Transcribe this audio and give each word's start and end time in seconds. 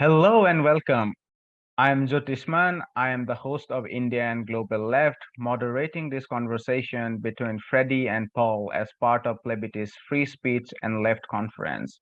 Hello 0.00 0.46
and 0.46 0.64
welcome. 0.64 1.12
I'm 1.76 2.08
Jyotishman. 2.08 2.80
I 2.96 3.10
am 3.10 3.26
the 3.26 3.34
host 3.34 3.70
of 3.70 3.86
India 3.86 4.22
and 4.22 4.46
Global 4.46 4.88
Left, 4.88 5.18
moderating 5.36 6.08
this 6.08 6.24
conversation 6.24 7.18
between 7.18 7.58
Freddie 7.68 8.08
and 8.08 8.32
Paul 8.32 8.72
as 8.74 8.88
part 8.98 9.26
of 9.26 9.36
Plebitis 9.44 9.90
Free 10.08 10.24
Speech 10.24 10.70
and 10.82 11.02
Left 11.02 11.20
Conference. 11.30 12.00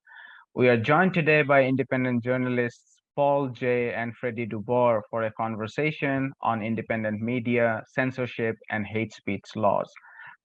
We 0.54 0.68
are 0.68 0.76
joined 0.76 1.12
today 1.12 1.42
by 1.42 1.64
independent 1.64 2.22
journalists 2.22 2.98
Paul 3.16 3.48
Jay 3.48 3.92
and 3.92 4.14
Freddie 4.16 4.46
deBoer 4.46 5.00
for 5.10 5.24
a 5.24 5.32
conversation 5.32 6.32
on 6.40 6.62
independent 6.62 7.20
media, 7.20 7.82
censorship, 7.96 8.54
and 8.70 8.86
hate 8.86 9.12
speech 9.12 9.56
laws. 9.56 9.92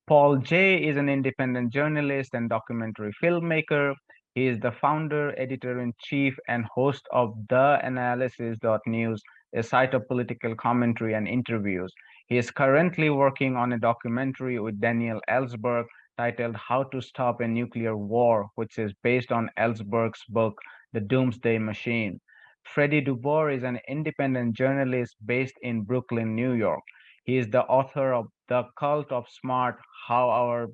Paul 0.07 0.37
Jay 0.37 0.83
is 0.83 0.97
an 0.97 1.07
independent 1.07 1.71
journalist 1.71 2.33
and 2.33 2.49
documentary 2.49 3.13
filmmaker 3.23 3.93
he 4.35 4.47
is 4.47 4.59
the 4.59 4.71
founder, 4.71 5.33
editor-in-chief, 5.39 6.37
and 6.47 6.65
host 6.65 7.07
of 7.11 7.35
TheAnalysis.news, 7.49 9.21
a 9.55 9.61
site 9.61 9.93
of 9.93 10.07
political 10.07 10.55
commentary 10.55 11.13
and 11.13 11.27
interviews. 11.27 11.93
He 12.27 12.37
is 12.37 12.49
currently 12.49 13.11
working 13.11 13.55
on 13.55 13.73
a 13.73 13.79
documentary 13.79 14.59
with 14.59 14.81
Daniel 14.81 15.21
Ellsberg 15.29 15.85
titled 16.17 16.55
How 16.55 16.83
to 16.83 17.01
Stop 17.01 17.41
a 17.41 17.47
Nuclear 17.47 17.95
War, 17.95 18.49
which 18.55 18.79
is 18.79 18.93
based 19.03 19.31
on 19.31 19.51
Ellsberg's 19.59 20.23
book, 20.29 20.59
The 20.93 21.01
Doomsday 21.01 21.59
Machine. 21.59 22.19
Freddie 22.63 23.03
deBoer 23.03 23.55
is 23.55 23.63
an 23.63 23.79
independent 23.87 24.55
journalist 24.55 25.15
based 25.25 25.55
in 25.61 25.83
Brooklyn, 25.83 26.33
New 26.35 26.53
York. 26.53 26.81
He 27.25 27.37
is 27.37 27.49
the 27.49 27.63
author 27.63 28.13
of 28.13 28.27
The 28.47 28.63
Cult 28.79 29.11
of 29.11 29.25
Smart, 29.29 29.77
How 30.07 30.29
Our 30.29 30.69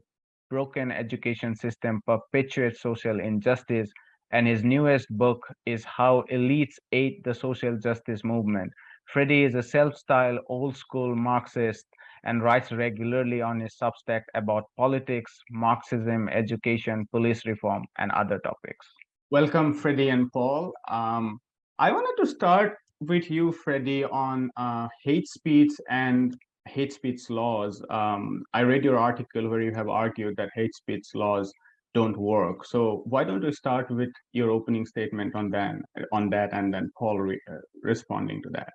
broken 0.50 0.92
education 0.92 1.56
system 1.56 2.02
perpetuates 2.06 2.82
social 2.82 3.20
injustice, 3.20 3.90
and 4.32 4.48
his 4.48 4.64
newest 4.64 5.08
book 5.18 5.40
is 5.66 5.84
How 5.84 6.24
Elites 6.32 6.76
Ate 6.92 7.24
the 7.24 7.34
Social 7.34 7.78
Justice 7.78 8.24
Movement. 8.24 8.72
Freddie 9.06 9.44
is 9.44 9.56
a 9.56 9.64
self-styled 9.64 10.40
old-school 10.48 11.16
Marxist 11.16 11.86
and 12.24 12.44
writes 12.44 12.72
regularly 12.72 13.42
on 13.42 13.60
his 13.60 13.76
Substack 13.82 14.22
about 14.36 14.66
politics, 14.78 15.32
Marxism, 15.50 16.30
education, 16.30 17.08
police 17.12 17.46
reform, 17.46 17.86
and 17.98 18.12
other 18.12 18.40
topics. 18.40 18.86
Welcome, 19.32 19.74
Freddie 19.74 20.10
and 20.10 20.32
Paul. 20.32 20.74
Um, 20.90 21.40
I 21.80 21.92
wanted 21.92 22.22
to 22.22 22.30
start 22.30 22.78
with 23.00 23.32
you, 23.32 23.52
Freddie, 23.52 24.04
on 24.04 24.52
uh, 24.58 24.88
hate 25.04 25.28
speech 25.28 25.72
and 25.90 26.36
hate 26.68 26.94
speech 26.94 27.30
laws. 27.30 27.84
Um, 27.90 28.44
I 28.54 28.62
read 28.62 28.84
your 28.84 28.98
article 28.98 29.50
where 29.50 29.62
you 29.62 29.74
have 29.74 29.90
argued 29.90 30.36
that 30.38 30.50
hate 30.54 30.76
speech 30.76 31.08
laws 31.14 31.52
don't 31.94 32.18
work. 32.18 32.66
So 32.66 33.04
why 33.06 33.24
don't 33.24 33.44
you 33.44 33.52
start 33.52 33.90
with 33.90 34.12
your 34.34 34.52
opening 34.52 34.86
statement 34.86 35.36
on 35.36 35.50
that, 35.52 35.76
on 36.12 36.30
that, 36.30 36.54
and 36.54 36.74
then 36.74 36.92
Paul 36.98 37.20
re 37.20 37.40
uh, 37.52 37.56
responding 37.82 38.42
to 38.44 38.50
that. 38.52 38.74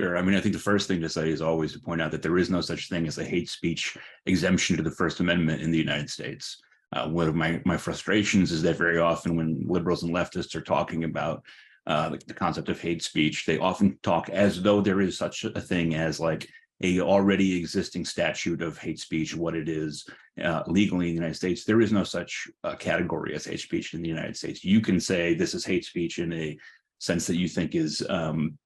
Sure. 0.00 0.16
I 0.18 0.22
mean, 0.22 0.34
I 0.34 0.40
think 0.40 0.54
the 0.54 0.60
first 0.60 0.88
thing 0.88 1.00
to 1.00 1.08
say 1.08 1.30
is 1.30 1.40
always 1.40 1.72
to 1.72 1.80
point 1.80 2.02
out 2.02 2.10
that 2.10 2.22
there 2.22 2.36
is 2.36 2.50
no 2.50 2.60
such 2.60 2.90
thing 2.90 3.06
as 3.06 3.16
a 3.16 3.24
hate 3.24 3.48
speech 3.48 3.96
exemption 4.26 4.76
to 4.76 4.82
the 4.82 4.90
First 4.90 5.20
Amendment 5.20 5.62
in 5.62 5.70
the 5.70 5.78
United 5.78 6.10
States. 6.10 6.60
Uh, 6.92 7.08
one 7.08 7.28
of 7.28 7.34
my, 7.34 7.62
my 7.64 7.78
frustrations 7.78 8.52
is 8.52 8.62
that 8.62 8.76
very 8.76 8.98
often 8.98 9.36
when 9.36 9.64
liberals 9.66 10.02
and 10.02 10.14
leftists 10.14 10.54
are 10.54 10.60
talking 10.60 11.04
about 11.04 11.42
uh, 11.86 12.10
the, 12.10 12.20
the 12.26 12.34
concept 12.34 12.68
of 12.68 12.80
hate 12.80 13.02
speech, 13.02 13.46
they 13.46 13.58
often 13.58 13.98
talk 14.02 14.28
as 14.28 14.62
though 14.62 14.82
there 14.82 15.00
is 15.00 15.16
such 15.16 15.44
a 15.44 15.60
thing 15.60 15.94
as 15.94 16.20
like 16.20 16.46
a 16.82 17.00
already 17.00 17.56
existing 17.56 18.04
statute 18.04 18.60
of 18.60 18.78
hate 18.78 19.00
speech, 19.00 19.34
what 19.34 19.54
it 19.54 19.68
is 19.68 20.06
uh, 20.42 20.62
legally 20.66 21.08
in 21.08 21.14
the 21.14 21.20
United 21.20 21.36
States. 21.36 21.64
There 21.64 21.80
is 21.80 21.92
no 21.92 22.04
such 22.04 22.48
uh, 22.64 22.74
category 22.74 23.34
as 23.34 23.46
hate 23.46 23.60
speech 23.60 23.94
in 23.94 24.02
the 24.02 24.08
United 24.08 24.36
States. 24.36 24.64
You 24.64 24.80
can 24.80 25.00
say 25.00 25.34
this 25.34 25.54
is 25.54 25.64
hate 25.64 25.84
speech 25.84 26.18
in 26.18 26.32
a 26.32 26.56
sense 26.98 27.26
that 27.26 27.36
you 27.36 27.48
think 27.48 27.74
is 27.74 28.04
um, 28.10 28.58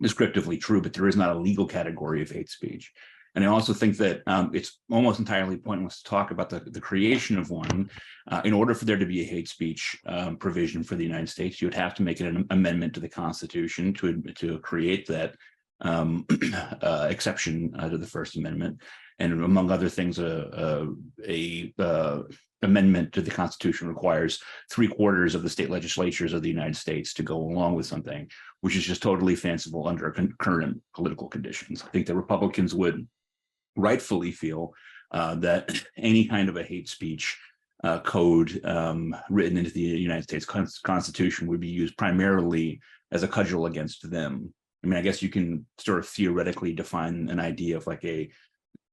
descriptively 0.00 0.58
true, 0.58 0.82
but 0.82 0.92
there 0.92 1.08
is 1.08 1.16
not 1.16 1.34
a 1.34 1.38
legal 1.38 1.66
category 1.66 2.22
of 2.22 2.30
hate 2.30 2.50
speech. 2.50 2.92
And 3.34 3.44
I 3.44 3.48
also 3.48 3.74
think 3.74 3.98
that 3.98 4.22
um, 4.26 4.50
it's 4.54 4.78
almost 4.90 5.18
entirely 5.18 5.58
pointless 5.58 6.00
to 6.00 6.08
talk 6.08 6.30
about 6.30 6.48
the, 6.48 6.60
the 6.60 6.80
creation 6.80 7.38
of 7.38 7.50
one. 7.50 7.90
Uh, 8.28 8.40
in 8.46 8.54
order 8.54 8.74
for 8.74 8.86
there 8.86 8.96
to 8.96 9.04
be 9.04 9.20
a 9.20 9.26
hate 9.26 9.46
speech 9.46 9.94
um, 10.06 10.38
provision 10.38 10.82
for 10.82 10.94
the 10.96 11.04
United 11.04 11.28
States, 11.28 11.60
you 11.60 11.66
would 11.66 11.74
have 11.74 11.94
to 11.94 12.02
make 12.02 12.20
an 12.20 12.46
amendment 12.48 12.94
to 12.94 13.00
the 13.00 13.08
Constitution 13.08 13.92
to, 13.94 14.22
to 14.36 14.58
create 14.60 15.06
that 15.08 15.34
um, 15.80 16.26
uh, 16.82 17.08
exception 17.10 17.74
uh, 17.78 17.88
to 17.88 17.98
the 17.98 18.06
First 18.06 18.36
Amendment, 18.36 18.80
and 19.18 19.32
among 19.32 19.70
other 19.70 19.88
things, 19.88 20.18
a, 20.18 20.86
a, 21.26 21.72
a 21.78 21.82
uh, 21.82 22.22
amendment 22.62 23.12
to 23.12 23.22
the 23.22 23.30
Constitution 23.30 23.88
requires 23.88 24.40
three 24.70 24.88
quarters 24.88 25.34
of 25.34 25.42
the 25.42 25.50
state 25.50 25.70
legislatures 25.70 26.32
of 26.32 26.42
the 26.42 26.48
United 26.48 26.76
States 26.76 27.14
to 27.14 27.22
go 27.22 27.36
along 27.36 27.74
with 27.74 27.86
something, 27.86 28.28
which 28.60 28.76
is 28.76 28.84
just 28.84 29.02
totally 29.02 29.36
fanciful 29.36 29.88
under 29.88 30.14
current 30.38 30.82
political 30.94 31.28
conditions. 31.28 31.82
I 31.82 31.90
think 31.90 32.06
the 32.06 32.16
Republicans 32.16 32.74
would 32.74 33.06
rightfully 33.76 34.32
feel 34.32 34.72
uh, 35.12 35.36
that 35.36 35.82
any 35.96 36.26
kind 36.26 36.48
of 36.48 36.56
a 36.56 36.62
hate 36.62 36.88
speech 36.88 37.38
uh, 37.84 38.00
code 38.00 38.60
um, 38.64 39.14
written 39.30 39.58
into 39.58 39.70
the 39.70 39.80
United 39.80 40.24
States 40.24 40.46
Constitution 40.82 41.46
would 41.46 41.60
be 41.60 41.68
used 41.68 41.96
primarily 41.96 42.80
as 43.12 43.22
a 43.22 43.28
cudgel 43.28 43.66
against 43.66 44.10
them 44.10 44.52
I 44.84 44.86
mean, 44.86 44.98
I 44.98 45.02
guess 45.02 45.22
you 45.22 45.28
can 45.28 45.66
sort 45.78 45.98
of 45.98 46.08
theoretically 46.08 46.72
define 46.72 47.28
an 47.28 47.40
idea 47.40 47.76
of 47.76 47.86
like 47.86 48.04
a, 48.04 48.30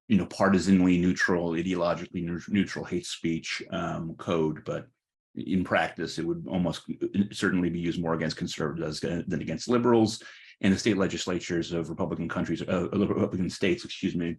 you 0.07 0.17
know, 0.17 0.25
partisanly 0.25 0.97
neutral, 0.97 1.51
ideologically 1.51 2.23
neutral 2.49 2.85
hate 2.85 3.05
speech 3.05 3.61
um, 3.71 4.15
code, 4.17 4.63
but 4.65 4.87
in 5.35 5.63
practice, 5.63 6.19
it 6.19 6.25
would 6.25 6.45
almost 6.47 6.83
certainly 7.31 7.69
be 7.69 7.79
used 7.79 8.01
more 8.01 8.13
against 8.13 8.37
conservatives 8.37 8.99
than 8.99 9.41
against 9.41 9.67
liberals. 9.67 10.21
And 10.61 10.73
the 10.73 10.77
state 10.77 10.97
legislatures 10.97 11.73
of 11.73 11.89
Republican 11.89 12.29
countries, 12.29 12.61
uh, 12.61 12.89
Republican 12.89 13.49
states, 13.49 13.83
excuse 13.83 14.15
me, 14.15 14.37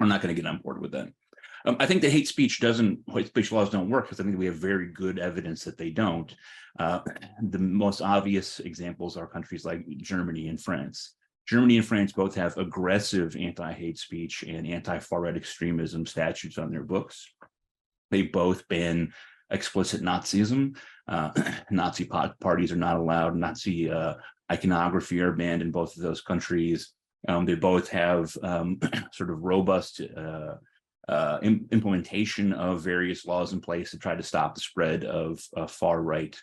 are 0.00 0.06
not 0.06 0.20
going 0.20 0.34
to 0.34 0.40
get 0.40 0.48
on 0.48 0.58
board 0.58 0.80
with 0.80 0.92
that. 0.92 1.08
Um, 1.64 1.76
I 1.80 1.86
think 1.86 2.02
the 2.02 2.10
hate 2.10 2.28
speech 2.28 2.60
doesn't, 2.60 3.00
hate 3.08 3.28
speech 3.28 3.50
laws 3.50 3.70
don't 3.70 3.88
work 3.88 4.04
because 4.04 4.20
I 4.20 4.24
think 4.24 4.38
we 4.38 4.46
have 4.46 4.56
very 4.56 4.88
good 4.88 5.18
evidence 5.18 5.64
that 5.64 5.78
they 5.78 5.90
don't. 5.90 6.34
Uh, 6.78 7.00
the 7.42 7.58
most 7.58 8.02
obvious 8.02 8.60
examples 8.60 9.16
are 9.16 9.26
countries 9.26 9.64
like 9.64 9.86
Germany 9.98 10.48
and 10.48 10.60
France. 10.60 11.14
Germany 11.46 11.76
and 11.76 11.86
France 11.86 12.12
both 12.12 12.34
have 12.34 12.56
aggressive 12.56 13.36
anti-hate 13.36 13.98
speech 13.98 14.42
and 14.42 14.66
anti-far 14.66 15.22
right 15.22 15.36
extremism 15.36 16.06
statutes 16.06 16.58
on 16.58 16.70
their 16.70 16.82
books. 16.82 17.26
They 18.10 18.22
both 18.22 18.66
ban 18.68 19.12
explicit 19.50 20.02
Nazism. 20.02 20.76
Uh, 21.08 21.30
Nazi 21.70 22.04
parties 22.40 22.72
are 22.72 22.76
not 22.76 22.96
allowed. 22.96 23.36
Nazi 23.36 23.90
uh, 23.90 24.14
iconography 24.50 25.20
are 25.20 25.32
banned 25.32 25.62
in 25.62 25.70
both 25.70 25.96
of 25.96 26.02
those 26.02 26.20
countries. 26.20 26.92
Um, 27.28 27.46
they 27.46 27.54
both 27.54 27.88
have 27.88 28.36
um, 28.42 28.78
sort 29.12 29.30
of 29.30 29.42
robust 29.42 30.00
uh, 30.16 30.54
uh, 31.08 31.38
implementation 31.42 32.52
of 32.52 32.80
various 32.80 33.26
laws 33.26 33.52
in 33.52 33.60
place 33.60 33.90
to 33.90 33.98
try 33.98 34.14
to 34.14 34.22
stop 34.22 34.54
the 34.54 34.60
spread 34.60 35.04
of 35.04 35.40
uh, 35.56 35.66
far 35.66 36.02
right 36.02 36.36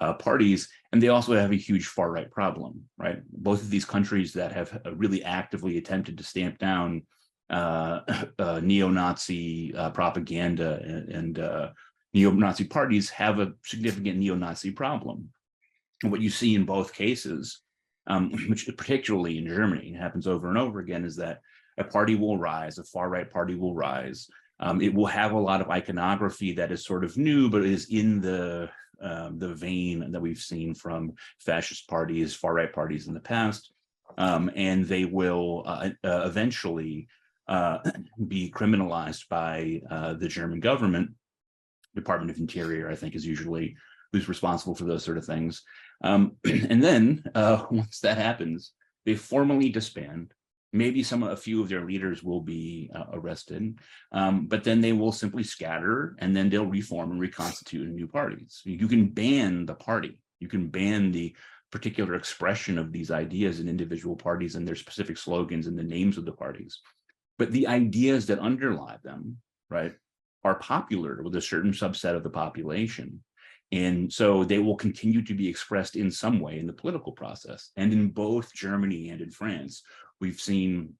uh, 0.00 0.14
parties. 0.14 0.68
And 0.92 1.02
they 1.02 1.08
also 1.08 1.34
have 1.34 1.52
a 1.52 1.56
huge 1.56 1.86
far 1.86 2.10
right 2.10 2.30
problem, 2.30 2.82
right? 2.96 3.20
Both 3.30 3.62
of 3.62 3.70
these 3.70 3.84
countries 3.84 4.32
that 4.34 4.52
have 4.52 4.80
uh, 4.86 4.94
really 4.94 5.24
actively 5.24 5.78
attempted 5.78 6.18
to 6.18 6.24
stamp 6.24 6.58
down 6.58 7.02
uh, 7.50 8.00
uh, 8.38 8.60
neo-Nazi 8.62 9.72
propaganda 9.92 10.80
and, 10.82 11.38
and 11.38 11.72
neo-Nazi 12.12 12.64
parties 12.64 13.10
have 13.10 13.40
a 13.40 13.52
significant 13.64 14.18
neo-Nazi 14.18 14.70
problem. 14.70 15.30
And 16.02 16.12
what 16.12 16.20
you 16.20 16.30
see 16.30 16.54
in 16.54 16.64
both 16.64 16.94
cases, 16.94 17.60
um, 18.06 18.30
which 18.48 18.66
particularly 18.76 19.38
in 19.38 19.46
Germany 19.46 19.92
happens 19.92 20.26
over 20.26 20.48
and 20.48 20.58
over 20.58 20.78
again, 20.78 21.04
is 21.04 21.16
that 21.16 21.40
a 21.78 21.84
party 21.84 22.14
will 22.14 22.38
rise, 22.38 22.78
a 22.78 22.84
far 22.84 23.08
right 23.08 23.30
party 23.30 23.54
will 23.54 23.74
rise. 23.74 24.28
Um, 24.60 24.80
it 24.80 24.94
will 24.94 25.06
have 25.06 25.32
a 25.32 25.38
lot 25.38 25.60
of 25.60 25.70
iconography 25.70 26.52
that 26.52 26.70
is 26.70 26.84
sort 26.84 27.04
of 27.04 27.16
new, 27.16 27.50
but 27.50 27.64
is 27.64 27.86
in 27.90 28.20
the 28.20 28.70
um, 29.00 29.38
the 29.38 29.52
vein 29.54 30.12
that 30.12 30.20
we've 30.20 30.38
seen 30.38 30.74
from 30.74 31.12
fascist 31.40 31.88
parties, 31.88 32.34
far 32.34 32.54
right 32.54 32.72
parties 32.72 33.08
in 33.08 33.14
the 33.14 33.20
past, 33.20 33.72
um, 34.16 34.50
and 34.54 34.86
they 34.86 35.04
will 35.04 35.64
uh, 35.66 35.90
uh, 36.04 36.22
eventually 36.24 37.08
uh, 37.48 37.78
be 38.28 38.50
criminalized 38.50 39.28
by 39.28 39.82
uh, 39.90 40.14
the 40.14 40.28
German 40.28 40.60
government. 40.60 41.10
Department 41.94 42.30
of 42.30 42.38
Interior, 42.38 42.90
I 42.90 42.96
think, 42.96 43.14
is 43.14 43.26
usually 43.26 43.76
who's 44.12 44.28
responsible 44.28 44.74
for 44.74 44.84
those 44.84 45.04
sort 45.04 45.18
of 45.18 45.24
things. 45.24 45.62
Um, 46.02 46.36
and 46.44 46.82
then 46.82 47.24
uh, 47.34 47.64
once 47.70 48.00
that 48.00 48.18
happens, 48.18 48.72
they 49.04 49.14
formally 49.14 49.68
disband 49.68 50.32
maybe 50.74 51.02
some 51.02 51.22
a 51.22 51.36
few 51.36 51.62
of 51.62 51.68
their 51.68 51.84
leaders 51.84 52.22
will 52.22 52.40
be 52.40 52.90
uh, 52.94 53.04
arrested 53.12 53.78
um, 54.12 54.46
but 54.46 54.64
then 54.64 54.80
they 54.80 54.92
will 54.92 55.12
simply 55.12 55.42
scatter 55.42 56.16
and 56.18 56.36
then 56.36 56.50
they'll 56.50 56.66
reform 56.66 57.12
and 57.12 57.20
reconstitute 57.20 57.88
new 57.88 58.06
parties. 58.06 58.60
You 58.64 58.88
can 58.88 59.08
ban 59.08 59.66
the 59.66 59.74
party. 59.74 60.18
You 60.40 60.48
can 60.48 60.68
ban 60.68 61.12
the 61.12 61.34
particular 61.70 62.14
expression 62.14 62.78
of 62.78 62.92
these 62.92 63.10
ideas 63.10 63.60
in 63.60 63.68
individual 63.68 64.16
parties 64.16 64.54
and 64.54 64.66
their 64.66 64.76
specific 64.76 65.16
slogans 65.16 65.66
and 65.66 65.78
the 65.78 65.82
names 65.82 66.18
of 66.18 66.24
the 66.24 66.32
parties. 66.32 66.80
But 67.38 67.50
the 67.50 67.66
ideas 67.66 68.26
that 68.26 68.38
underlie 68.38 68.98
them 69.02 69.38
right 69.70 69.94
are 70.44 70.56
popular 70.56 71.22
with 71.22 71.34
a 71.36 71.40
certain 71.40 71.72
subset 71.72 72.14
of 72.14 72.22
the 72.22 72.30
population. 72.30 73.24
And 73.72 74.12
so 74.12 74.44
they 74.44 74.58
will 74.58 74.76
continue 74.76 75.22
to 75.22 75.34
be 75.34 75.48
expressed 75.48 75.96
in 75.96 76.10
some 76.10 76.38
way 76.38 76.58
in 76.60 76.66
the 76.66 76.72
political 76.72 77.12
process. 77.12 77.70
And 77.76 77.92
in 77.92 78.10
both 78.10 78.54
Germany 78.54 79.08
and 79.08 79.20
in 79.20 79.30
France, 79.30 79.82
we've 80.24 80.40
seen 80.40 80.94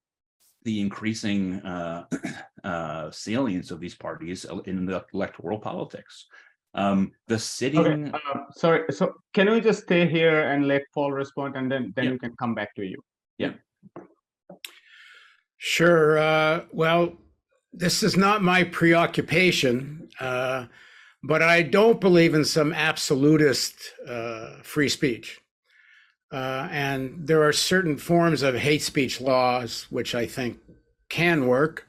the 0.65 0.81
increasing 0.81 1.61
uh, 1.63 2.05
uh, 2.65 3.11
salience 3.11 3.71
of 3.71 3.81
these 3.81 3.95
parties 3.95 4.47
in 4.67 4.85
the 4.85 5.05
electoral 5.15 5.59
politics. 5.59 6.27
Um, 6.75 7.13
the 7.29 7.39
sitting. 7.39 8.09
Okay, 8.09 8.19
uh, 8.35 8.41
sorry. 8.55 8.81
So 8.91 9.15
can 9.33 9.51
we 9.51 9.61
just 9.61 9.85
stay 9.85 10.07
here 10.07 10.41
and 10.51 10.69
let 10.69 10.83
Paul 10.93 11.13
respond, 11.13 11.57
and 11.57 11.71
then 11.71 11.93
then 11.97 12.05
Yeah. 12.05 12.11
we 12.13 12.19
can 12.19 12.35
come 12.37 12.55
back 12.55 12.75
to 12.75 12.85
you. 12.85 12.99
Yeah. 13.39 13.55
Sure. 15.57 16.19
Uh, 16.19 16.65
well, 16.73 17.03
this 17.73 18.03
is 18.03 18.17
not 18.17 18.43
my 18.43 18.65
preoccupation, 18.65 20.09
uh, 20.21 20.67
but 21.23 21.43
I 21.43 21.63
don't 21.63 22.01
believe 22.01 22.35
in 22.35 22.45
some 22.45 22.73
absolutist 22.73 23.77
uh, 24.07 24.63
free 24.63 24.89
speech. 24.89 25.41
Uh, 26.35 26.69
and 26.73 27.29
there 27.29 27.45
are 27.45 27.53
certain 27.53 27.97
forms 27.97 28.43
of 28.43 28.57
hate 28.57 28.83
speech 28.83 29.21
laws 29.21 29.87
which 29.91 30.17
I 30.17 30.27
think 30.27 30.59
can 31.09 31.47
work. 31.47 31.87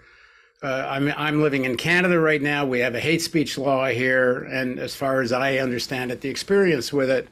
Uh, 0.62 0.86
I'm, 0.88 1.12
I'm 1.18 1.42
living 1.42 1.66
in 1.66 1.78
Canada 1.78 2.20
right 2.20 2.42
now. 2.42 2.64
We 2.64 2.78
have 2.82 2.94
a 2.94 3.00
hate 3.00 3.24
speech 3.24 3.58
law 3.58 3.88
here. 3.88 4.44
And 4.44 4.78
as 4.78 4.96
far 4.96 5.22
as 5.22 5.32
I 5.32 5.58
understand 5.58 6.12
it, 6.12 6.22
the 6.22 6.30
experience 6.30 6.94
with 6.94 7.10
it 7.10 7.28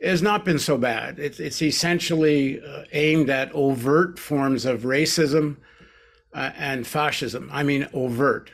has 0.00 0.22
not 0.22 0.44
been 0.44 0.60
so 0.60 0.78
bad. 0.78 1.18
It's, 1.18 1.40
it's 1.40 1.60
essentially 1.60 2.62
uh, 2.62 2.84
aimed 2.92 3.30
at 3.30 3.52
overt 3.52 4.20
forms 4.20 4.64
of 4.64 4.82
racism 4.82 5.56
uh, 6.34 6.52
and 6.56 6.86
fascism. 6.86 7.50
I 7.52 7.64
mean, 7.64 7.88
overt. 7.92 8.52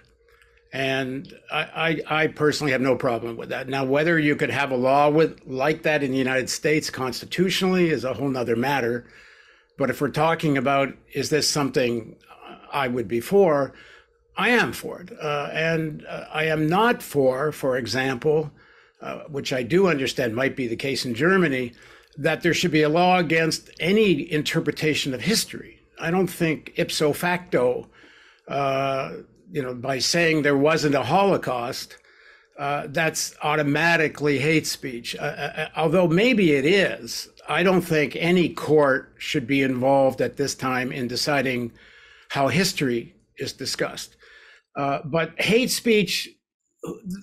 And 0.72 1.32
I, 1.52 2.02
I, 2.08 2.22
I 2.22 2.26
personally 2.28 2.72
have 2.72 2.80
no 2.80 2.94
problem 2.94 3.36
with 3.36 3.48
that. 3.48 3.68
Now, 3.68 3.84
whether 3.84 4.18
you 4.18 4.36
could 4.36 4.50
have 4.50 4.70
a 4.70 4.76
law 4.76 5.10
with 5.10 5.40
like 5.44 5.82
that 5.82 6.02
in 6.02 6.12
the 6.12 6.18
United 6.18 6.48
States 6.48 6.90
constitutionally 6.90 7.90
is 7.90 8.04
a 8.04 8.14
whole 8.14 8.28
nother 8.28 8.56
matter. 8.56 9.06
But 9.76 9.90
if 9.90 10.00
we're 10.00 10.10
talking 10.10 10.56
about 10.56 10.94
is 11.12 11.30
this 11.30 11.48
something 11.48 12.16
I 12.72 12.86
would 12.86 13.08
be 13.08 13.20
for, 13.20 13.74
I 14.36 14.50
am 14.50 14.72
for 14.72 15.00
it. 15.00 15.10
Uh, 15.20 15.48
and 15.52 16.06
uh, 16.06 16.26
I 16.32 16.44
am 16.44 16.68
not 16.68 17.02
for, 17.02 17.50
for 17.50 17.76
example, 17.76 18.52
uh, 19.02 19.20
which 19.28 19.52
I 19.52 19.62
do 19.62 19.88
understand 19.88 20.36
might 20.36 20.56
be 20.56 20.68
the 20.68 20.76
case 20.76 21.04
in 21.04 21.14
Germany, 21.14 21.72
that 22.16 22.42
there 22.42 22.54
should 22.54 22.70
be 22.70 22.82
a 22.82 22.88
law 22.88 23.18
against 23.18 23.70
any 23.80 24.30
interpretation 24.30 25.14
of 25.14 25.22
history. 25.22 25.80
I 26.00 26.10
don't 26.10 26.26
think 26.26 26.72
ipso 26.76 27.12
facto, 27.12 27.88
uh, 28.48 29.12
you 29.50 29.62
know, 29.62 29.74
by 29.74 29.98
saying 29.98 30.42
there 30.42 30.56
wasn't 30.56 30.94
a 30.94 31.02
Holocaust, 31.02 31.96
uh, 32.58 32.86
that's 32.88 33.34
automatically 33.42 34.38
hate 34.38 34.66
speech. 34.66 35.16
Uh, 35.16 35.22
uh, 35.22 35.68
although 35.76 36.06
maybe 36.06 36.52
it 36.52 36.66
is, 36.66 37.28
I 37.48 37.62
don't 37.62 37.80
think 37.80 38.16
any 38.16 38.50
court 38.50 39.14
should 39.18 39.46
be 39.46 39.62
involved 39.62 40.20
at 40.20 40.36
this 40.36 40.54
time 40.54 40.92
in 40.92 41.08
deciding 41.08 41.72
how 42.28 42.48
history 42.48 43.14
is 43.38 43.52
discussed. 43.52 44.16
Uh, 44.76 45.00
but 45.04 45.40
hate 45.40 45.70
speech, 45.70 46.28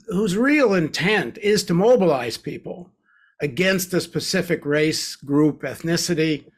whose 0.08 0.36
real 0.36 0.74
intent 0.74 1.38
is 1.38 1.64
to 1.66 1.74
mobilize 1.74 2.38
people 2.38 2.92
against 3.42 3.94
a 3.94 4.02
specific 4.02 4.66
race, 4.66 5.16
group, 5.16 5.62
ethnicity, 5.62 6.46
uh, 6.46 6.50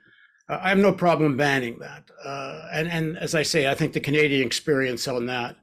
I 0.49 0.69
have 0.69 0.79
no 0.79 0.91
problem 0.91 1.37
banning 1.37 1.77
that. 1.79 2.09
Uh, 2.25 2.67
and, 2.73 2.87
and 2.87 3.17
as 3.17 3.35
I 3.35 3.43
say, 3.43 3.69
I 3.69 3.75
think 3.75 3.93
the 3.93 3.99
Canadian 3.99 4.45
experience 4.45 5.07
on 5.07 5.27
that 5.27 5.55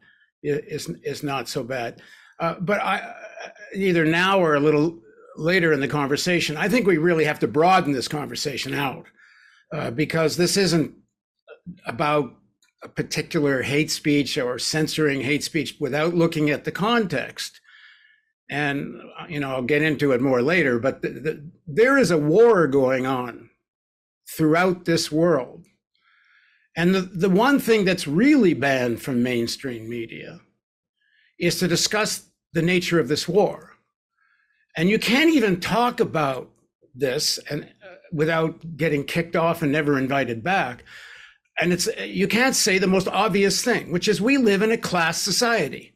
is, 0.43 0.89
is 1.03 1.23
not 1.23 1.49
so 1.49 1.65
bad. 1.65 2.01
Uh, 2.39 2.55
but 2.61 2.81
I, 2.81 3.15
either 3.75 4.05
now 4.05 4.39
or 4.39 4.55
a 4.55 4.61
little 4.61 5.01
later 5.37 5.73
in 5.73 5.81
the 5.81 5.89
conversation, 5.89 6.57
I 6.57 6.69
think 6.69 6.87
we 6.87 6.99
really 6.99 7.25
have 7.25 7.41
to 7.41 7.49
broaden 7.49 7.93
this 7.93 8.07
conversation 8.09 8.75
out 8.75 9.07
uh, 9.73 9.91
because 9.91 10.37
this 10.37 10.57
isn't 10.57 10.95
about 11.85 12.35
a 12.83 12.89
particular 12.89 13.63
hate 13.63 13.91
speech 13.91 14.39
or 14.39 14.59
censoring 14.59 15.23
hate 15.23 15.43
speech 15.43 15.77
without 15.81 16.15
looking 16.15 16.51
at 16.51 16.65
the 16.65 16.73
context. 16.73 17.61
And, 18.49 19.01
uh, 19.19 19.27
you 19.29 19.41
know, 19.41 19.51
I'll 19.51 19.63
get 19.63 19.83
into 19.83 20.13
it 20.13 20.21
more 20.21 20.43
later, 20.43 20.79
but 20.79 21.03
the, 21.03 21.09
the, 21.09 21.51
there 21.67 21.99
is 21.99 22.13
a 22.13 22.19
war 22.19 22.69
going 22.69 23.05
on 23.05 23.51
throughout 24.29 24.85
this 24.85 25.11
world. 25.11 25.65
And 26.77 26.95
the, 26.95 27.01
the 27.01 27.31
one 27.31 27.59
thing 27.59 27.85
that's 27.85 28.07
really 28.07 28.55
banned 28.55 29.01
from 29.01 29.23
mainstream 29.23 29.89
media 29.89 30.41
is 31.39 31.59
to 31.59 31.69
discuss 31.69 32.29
the 32.53 32.63
nature 32.63 33.01
of 33.01 33.09
this 33.09 33.27
war. 33.27 33.73
And 34.77 34.91
you 34.91 34.99
can't 34.99 35.35
even 35.35 35.61
talk 35.61 36.01
about 36.01 36.51
this 36.95 37.39
and 37.51 37.65
uh, 37.65 37.95
without 38.13 38.77
getting 38.77 39.05
kicked 39.05 39.37
off 39.37 39.63
and 39.63 39.73
never 39.73 39.99
invited 39.99 40.43
back. 40.43 40.85
And 41.59 41.73
it's 41.73 41.89
you 41.99 42.29
can't 42.29 42.55
say 42.55 42.79
the 42.79 42.87
most 42.87 43.09
obvious 43.09 43.63
thing, 43.63 43.91
which 43.91 44.09
is 44.09 44.21
we 44.21 44.37
live 44.37 44.63
in 44.63 44.71
a 44.71 44.77
class 44.77 45.21
society. 45.21 45.95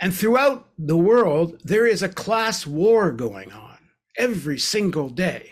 And 0.00 0.14
throughout 0.14 0.68
the 0.78 0.96
world, 0.96 1.60
there 1.64 1.86
is 1.86 2.02
a 2.02 2.08
class 2.08 2.66
war 2.66 3.12
going 3.12 3.52
on 3.52 3.78
every 4.18 4.58
single 4.58 5.08
day. 5.08 5.51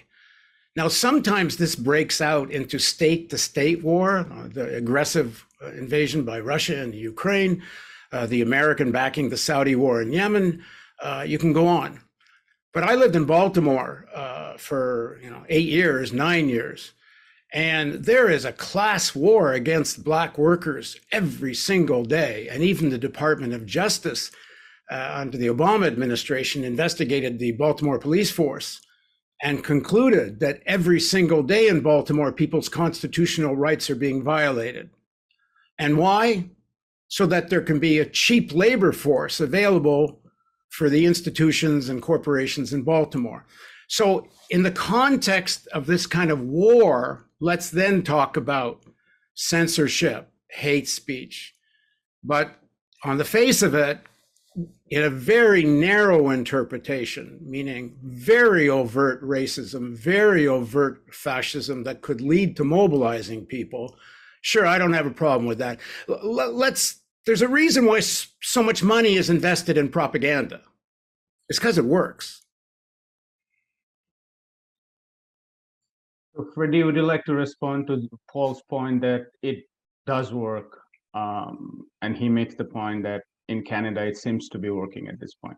Now, 0.76 0.86
sometimes 0.88 1.56
this 1.56 1.74
breaks 1.74 2.20
out 2.20 2.50
into 2.52 2.78
state 2.78 3.30
to 3.30 3.38
state 3.38 3.82
war, 3.82 4.18
uh, 4.18 4.48
the 4.48 4.76
aggressive 4.76 5.44
uh, 5.60 5.70
invasion 5.72 6.24
by 6.24 6.38
Russia 6.40 6.80
and 6.80 6.94
Ukraine, 6.94 7.62
uh, 8.12 8.26
the 8.26 8.42
American 8.42 8.92
backing 8.92 9.30
the 9.30 9.36
Saudi 9.36 9.74
war 9.74 10.00
in 10.00 10.12
Yemen. 10.12 10.62
Uh, 11.02 11.24
you 11.26 11.38
can 11.38 11.52
go 11.52 11.66
on. 11.66 12.00
But 12.72 12.84
I 12.84 12.94
lived 12.94 13.16
in 13.16 13.24
Baltimore 13.24 14.06
uh, 14.14 14.56
for 14.56 15.18
you 15.22 15.30
know 15.30 15.44
eight 15.48 15.68
years, 15.68 16.12
nine 16.12 16.48
years, 16.48 16.92
and 17.52 18.04
there 18.04 18.30
is 18.30 18.44
a 18.44 18.52
class 18.52 19.12
war 19.12 19.52
against 19.52 20.04
black 20.04 20.38
workers 20.38 20.96
every 21.10 21.54
single 21.54 22.04
day. 22.04 22.48
And 22.48 22.62
even 22.62 22.90
the 22.90 22.98
Department 22.98 23.54
of 23.54 23.66
Justice, 23.66 24.30
uh, 24.88 25.14
under 25.14 25.36
the 25.36 25.48
Obama 25.48 25.88
administration, 25.88 26.62
investigated 26.62 27.40
the 27.40 27.52
Baltimore 27.52 27.98
police 27.98 28.30
force 28.30 28.80
and 29.42 29.64
concluded 29.64 30.40
that 30.40 30.60
every 30.66 31.00
single 31.00 31.42
day 31.42 31.68
in 31.68 31.80
Baltimore, 31.80 32.32
people's 32.32 32.68
constitutional 32.68 33.56
rights 33.56 33.88
are 33.88 33.94
being 33.94 34.22
violated. 34.22 34.90
And 35.78 35.96
why? 35.96 36.50
So 37.08 37.26
that 37.26 37.48
there 37.48 37.62
can 37.62 37.78
be 37.78 37.98
a 37.98 38.06
cheap 38.06 38.52
labor 38.52 38.92
force 38.92 39.40
available 39.40 40.20
for 40.68 40.88
the 40.88 41.06
institutions 41.06 41.88
and 41.88 42.02
corporations 42.02 42.72
in 42.72 42.82
Baltimore. 42.82 43.46
So, 43.88 44.28
in 44.50 44.62
the 44.62 44.70
context 44.70 45.66
of 45.68 45.86
this 45.86 46.06
kind 46.06 46.30
of 46.30 46.40
war, 46.40 47.26
let's 47.40 47.70
then 47.70 48.02
talk 48.02 48.36
about 48.36 48.84
censorship, 49.34 50.30
hate 50.50 50.88
speech. 50.88 51.54
But 52.22 52.54
on 53.02 53.18
the 53.18 53.24
face 53.24 53.62
of 53.62 53.74
it, 53.74 53.98
in 54.90 55.04
a 55.04 55.10
very 55.10 55.62
narrow 55.62 56.30
interpretation, 56.30 57.38
meaning 57.40 57.96
very 58.02 58.68
overt 58.68 59.22
racism, 59.22 59.96
very 59.96 60.48
overt 60.48 61.02
fascism 61.14 61.84
that 61.84 62.02
could 62.02 62.20
lead 62.20 62.56
to 62.56 62.64
mobilizing 62.64 63.46
people, 63.46 63.96
sure, 64.42 64.66
I 64.66 64.78
don't 64.78 64.92
have 64.92 65.06
a 65.06 65.12
problem 65.12 65.46
with 65.46 65.58
that. 65.58 65.78
Let's, 66.08 67.02
there's 67.24 67.42
a 67.42 67.48
reason 67.48 67.86
why 67.86 68.00
so 68.00 68.62
much 68.62 68.82
money 68.82 69.14
is 69.14 69.30
invested 69.30 69.78
in 69.78 69.90
propaganda. 69.90 70.60
It's 71.48 71.58
because 71.58 71.78
it 71.78 71.84
works. 71.84 72.42
Freddie, 76.54 76.82
would 76.82 76.96
you 76.96 77.02
like 77.02 77.24
to 77.26 77.34
respond 77.34 77.86
to 77.88 78.08
Paul's 78.30 78.62
point 78.68 79.02
that 79.02 79.26
it 79.42 79.64
does 80.06 80.32
work? 80.32 80.80
Um, 81.14 81.86
and 82.02 82.16
he 82.16 82.28
makes 82.28 82.54
the 82.54 82.64
point 82.64 83.02
that 83.02 83.22
in 83.50 83.62
Canada, 83.62 84.02
it 84.02 84.16
seems 84.16 84.48
to 84.48 84.58
be 84.58 84.70
working 84.70 85.08
at 85.08 85.20
this 85.20 85.34
point. 85.34 85.56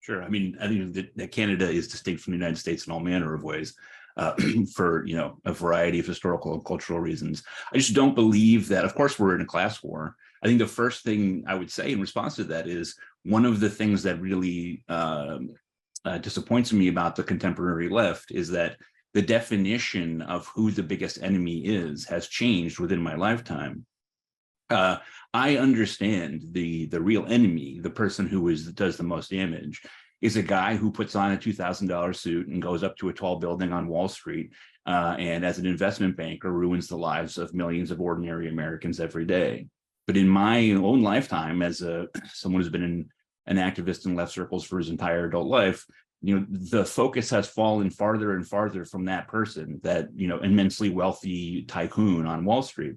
Sure. 0.00 0.22
I 0.22 0.28
mean, 0.28 0.56
I 0.60 0.68
think 0.68 0.92
that, 0.94 1.16
that 1.16 1.32
Canada 1.32 1.68
is 1.68 1.88
distinct 1.88 2.22
from 2.22 2.32
the 2.32 2.38
United 2.38 2.58
States 2.58 2.86
in 2.86 2.92
all 2.92 3.00
manner 3.00 3.34
of 3.34 3.42
ways. 3.42 3.74
Uh, 4.16 4.34
for 4.74 5.04
you 5.06 5.16
know 5.16 5.38
a 5.44 5.52
variety 5.52 5.98
of 5.98 6.06
historical 6.06 6.54
and 6.54 6.64
cultural 6.64 7.00
reasons, 7.00 7.42
I 7.72 7.78
just 7.78 7.94
don't 7.94 8.14
believe 8.14 8.68
that. 8.68 8.84
Of 8.84 8.94
course, 8.94 9.18
we're 9.18 9.34
in 9.34 9.40
a 9.40 9.46
class 9.46 9.82
war. 9.82 10.14
I 10.42 10.46
think 10.46 10.60
the 10.60 10.66
first 10.66 11.02
thing 11.02 11.42
I 11.48 11.54
would 11.54 11.70
say 11.70 11.90
in 11.90 12.00
response 12.00 12.36
to 12.36 12.44
that 12.44 12.68
is 12.68 12.94
one 13.24 13.44
of 13.44 13.58
the 13.58 13.70
things 13.70 14.02
that 14.02 14.20
really 14.20 14.84
um, 14.88 15.50
uh, 16.04 16.18
disappoints 16.18 16.72
me 16.72 16.88
about 16.88 17.16
the 17.16 17.24
contemporary 17.24 17.88
left 17.88 18.30
is 18.30 18.50
that 18.50 18.76
the 19.14 19.22
definition 19.22 20.22
of 20.22 20.46
who 20.54 20.70
the 20.70 20.82
biggest 20.82 21.22
enemy 21.22 21.64
is 21.64 22.04
has 22.04 22.28
changed 22.28 22.78
within 22.78 23.02
my 23.02 23.14
lifetime. 23.14 23.86
Uh, 24.74 24.98
I 25.32 25.56
understand 25.56 26.42
the 26.52 26.86
the 26.86 27.00
real 27.00 27.26
enemy, 27.26 27.80
the 27.80 27.90
person 27.90 28.26
who 28.26 28.48
is 28.48 28.66
does 28.72 28.96
the 28.96 29.02
most 29.02 29.30
damage, 29.30 29.82
is 30.20 30.36
a 30.36 30.42
guy 30.42 30.76
who 30.76 30.90
puts 30.90 31.14
on 31.14 31.32
a 31.32 31.38
two 31.38 31.52
thousand 31.52 31.88
dollar 31.88 32.12
suit 32.12 32.48
and 32.48 32.60
goes 32.60 32.82
up 32.82 32.96
to 32.98 33.08
a 33.08 33.12
tall 33.12 33.36
building 33.36 33.72
on 33.72 33.88
Wall 33.88 34.08
Street, 34.08 34.50
uh, 34.86 35.16
and 35.18 35.44
as 35.44 35.58
an 35.58 35.66
investment 35.66 36.16
banker 36.16 36.52
ruins 36.52 36.88
the 36.88 36.96
lives 36.96 37.38
of 37.38 37.54
millions 37.54 37.90
of 37.90 38.00
ordinary 38.00 38.48
Americans 38.48 39.00
every 39.00 39.24
day. 39.24 39.66
But 40.06 40.16
in 40.16 40.28
my 40.28 40.72
own 40.72 41.02
lifetime, 41.02 41.62
as 41.62 41.82
a 41.82 42.08
someone 42.32 42.60
who's 42.60 42.70
been 42.70 42.82
in, 42.82 43.08
an 43.46 43.56
activist 43.56 44.06
in 44.06 44.14
left 44.14 44.32
circles 44.32 44.64
for 44.64 44.78
his 44.78 44.88
entire 44.90 45.26
adult 45.26 45.46
life, 45.46 45.84
you 46.22 46.38
know 46.38 46.46
the 46.48 46.84
focus 46.84 47.28
has 47.30 47.46
fallen 47.46 47.90
farther 47.90 48.34
and 48.34 48.48
farther 48.48 48.84
from 48.84 49.04
that 49.04 49.28
person 49.28 49.80
that 49.82 50.08
you 50.16 50.26
know 50.26 50.38
immensely 50.38 50.88
wealthy 50.88 51.64
tycoon 51.64 52.24
on 52.26 52.46
wall 52.46 52.62
street 52.62 52.96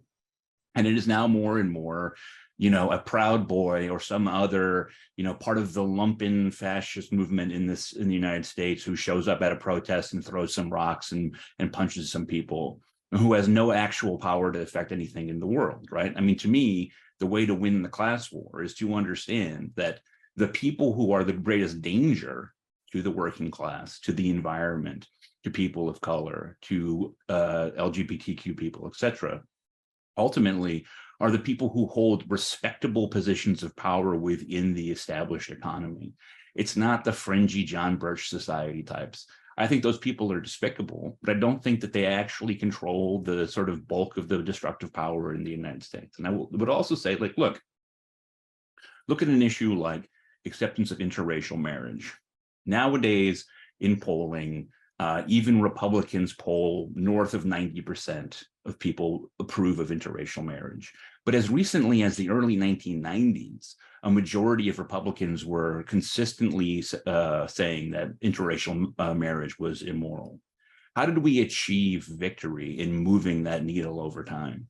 and 0.78 0.88
it 0.88 0.96
is 0.96 1.08
now 1.08 1.28
more 1.28 1.60
and 1.60 1.72
more 1.72 2.16
you 2.58 2.70
know 2.70 2.92
a 2.92 2.98
proud 2.98 3.48
boy 3.48 3.90
or 3.90 4.00
some 4.00 4.28
other 4.28 4.90
you 5.18 5.24
know 5.24 5.34
part 5.34 5.58
of 5.58 5.74
the 5.74 5.84
lumpen 5.84 6.54
fascist 6.54 7.12
movement 7.12 7.52
in 7.52 7.68
this 7.68 7.94
in 7.94 8.08
the 8.08 8.14
united 8.14 8.46
states 8.46 8.84
who 8.84 8.96
shows 8.96 9.28
up 9.28 9.42
at 9.42 9.52
a 9.52 9.56
protest 9.56 10.14
and 10.14 10.26
throws 10.26 10.54
some 10.54 10.72
rocks 10.72 11.12
and 11.12 11.36
and 11.60 11.74
punches 11.74 12.12
some 12.12 12.26
people 12.26 12.80
who 13.12 13.34
has 13.34 13.48
no 13.48 13.72
actual 13.72 14.18
power 14.18 14.52
to 14.52 14.62
affect 14.62 14.92
anything 14.92 15.30
in 15.30 15.40
the 15.40 15.46
world 15.46 15.88
right 15.92 16.14
i 16.16 16.22
mean 16.22 16.38
to 16.38 16.48
me 16.48 16.92
the 17.20 17.28
way 17.28 17.46
to 17.46 17.56
win 17.56 17.82
the 17.82 17.90
class 17.90 18.32
war 18.32 18.62
is 18.62 18.76
to 18.76 18.94
understand 18.94 19.72
that 19.76 20.00
the 20.36 20.48
people 20.48 20.94
who 20.94 21.12
are 21.12 21.24
the 21.24 21.34
greatest 21.34 21.82
danger 21.82 22.54
to 22.92 23.02
the 23.02 23.12
working 23.12 23.52
class, 23.52 24.00
to 24.00 24.14
the 24.14 24.30
environment, 24.30 25.08
to 25.44 25.50
people 25.50 25.90
of 25.90 26.00
color, 26.00 26.58
to 26.62 27.16
uh, 27.28 27.72
LGBTQ 27.78 28.56
people, 28.56 28.88
etc., 28.88 29.42
ultimately 30.18 30.86
are 31.20 31.32
the 31.32 31.40
people 31.40 31.70
who 31.70 31.88
hold 31.88 32.30
respectable 32.30 33.08
positions 33.08 33.64
of 33.64 33.76
power 33.76 34.16
within 34.16 34.74
the 34.74 34.92
established 34.92 35.50
economy. 35.50 36.14
It's 36.56 36.76
not 36.76 37.04
the 37.04 37.12
fringy 37.12 37.64
John 37.64 37.98
Birch 37.98 38.30
society 38.30 38.84
types. 38.84 39.28
I 39.58 39.66
think 39.66 39.82
those 39.82 39.98
people 39.98 40.32
are 40.32 40.40
despicable, 40.40 41.18
but 41.24 41.36
I 41.36 41.40
don't 41.40 41.64
think 41.64 41.82
that 41.82 41.92
they 41.92 42.06
actually 42.06 42.54
control 42.54 43.22
the 43.22 43.48
sort 43.48 43.70
of 43.70 43.88
bulk 43.88 44.18
of 44.18 44.28
the 44.28 44.44
destructive 44.44 44.94
power 44.94 45.34
in 45.34 45.44
the 45.44 45.52
United 45.52 45.84
States. 45.84 46.20
And 46.20 46.28
I 46.28 46.30
would 46.32 46.70
also 46.70 46.94
say, 46.94 47.16
like, 47.16 47.36
look, 47.38 47.60
look 49.08 49.24
at 49.24 49.28
an 49.28 49.42
issue 49.42 49.74
like 49.74 50.08
acceptance 50.46 50.92
of 50.92 51.00
interracial 51.00 51.60
marriage. 51.60 52.14
Nowadays, 52.68 53.46
in 53.80 54.00
polling, 54.00 54.70
uh, 55.00 55.24
even 55.28 55.62
Republicans 55.62 56.34
poll 56.34 56.90
north 56.96 57.34
of 57.34 57.44
90% 57.44 58.44
of 58.66 58.80
people 58.80 59.30
approve 59.40 59.80
of 59.80 59.90
interracial 59.90 60.44
marriage. 60.44 60.94
But 61.26 61.36
as 61.36 61.50
recently 61.50 62.04
as 62.04 62.16
the 62.16 62.30
early 62.30 62.58
1990s, 62.58 63.76
a 64.04 64.12
majority 64.12 64.70
of 64.70 64.80
Republicans 64.80 65.46
were 65.46 65.84
consistently 65.84 66.84
uh, 67.06 67.48
saying 67.48 67.92
that 67.92 68.20
interracial 68.22 68.94
uh, 68.98 69.14
marriage 69.14 69.60
was 69.60 69.82
immoral. 69.82 70.40
How 70.96 71.06
did 71.06 71.20
we 71.20 71.42
achieve 71.42 72.06
victory 72.06 72.80
in 72.80 72.94
moving 72.94 73.44
that 73.44 73.64
needle 73.64 74.00
over 74.00 74.24
time? 74.24 74.68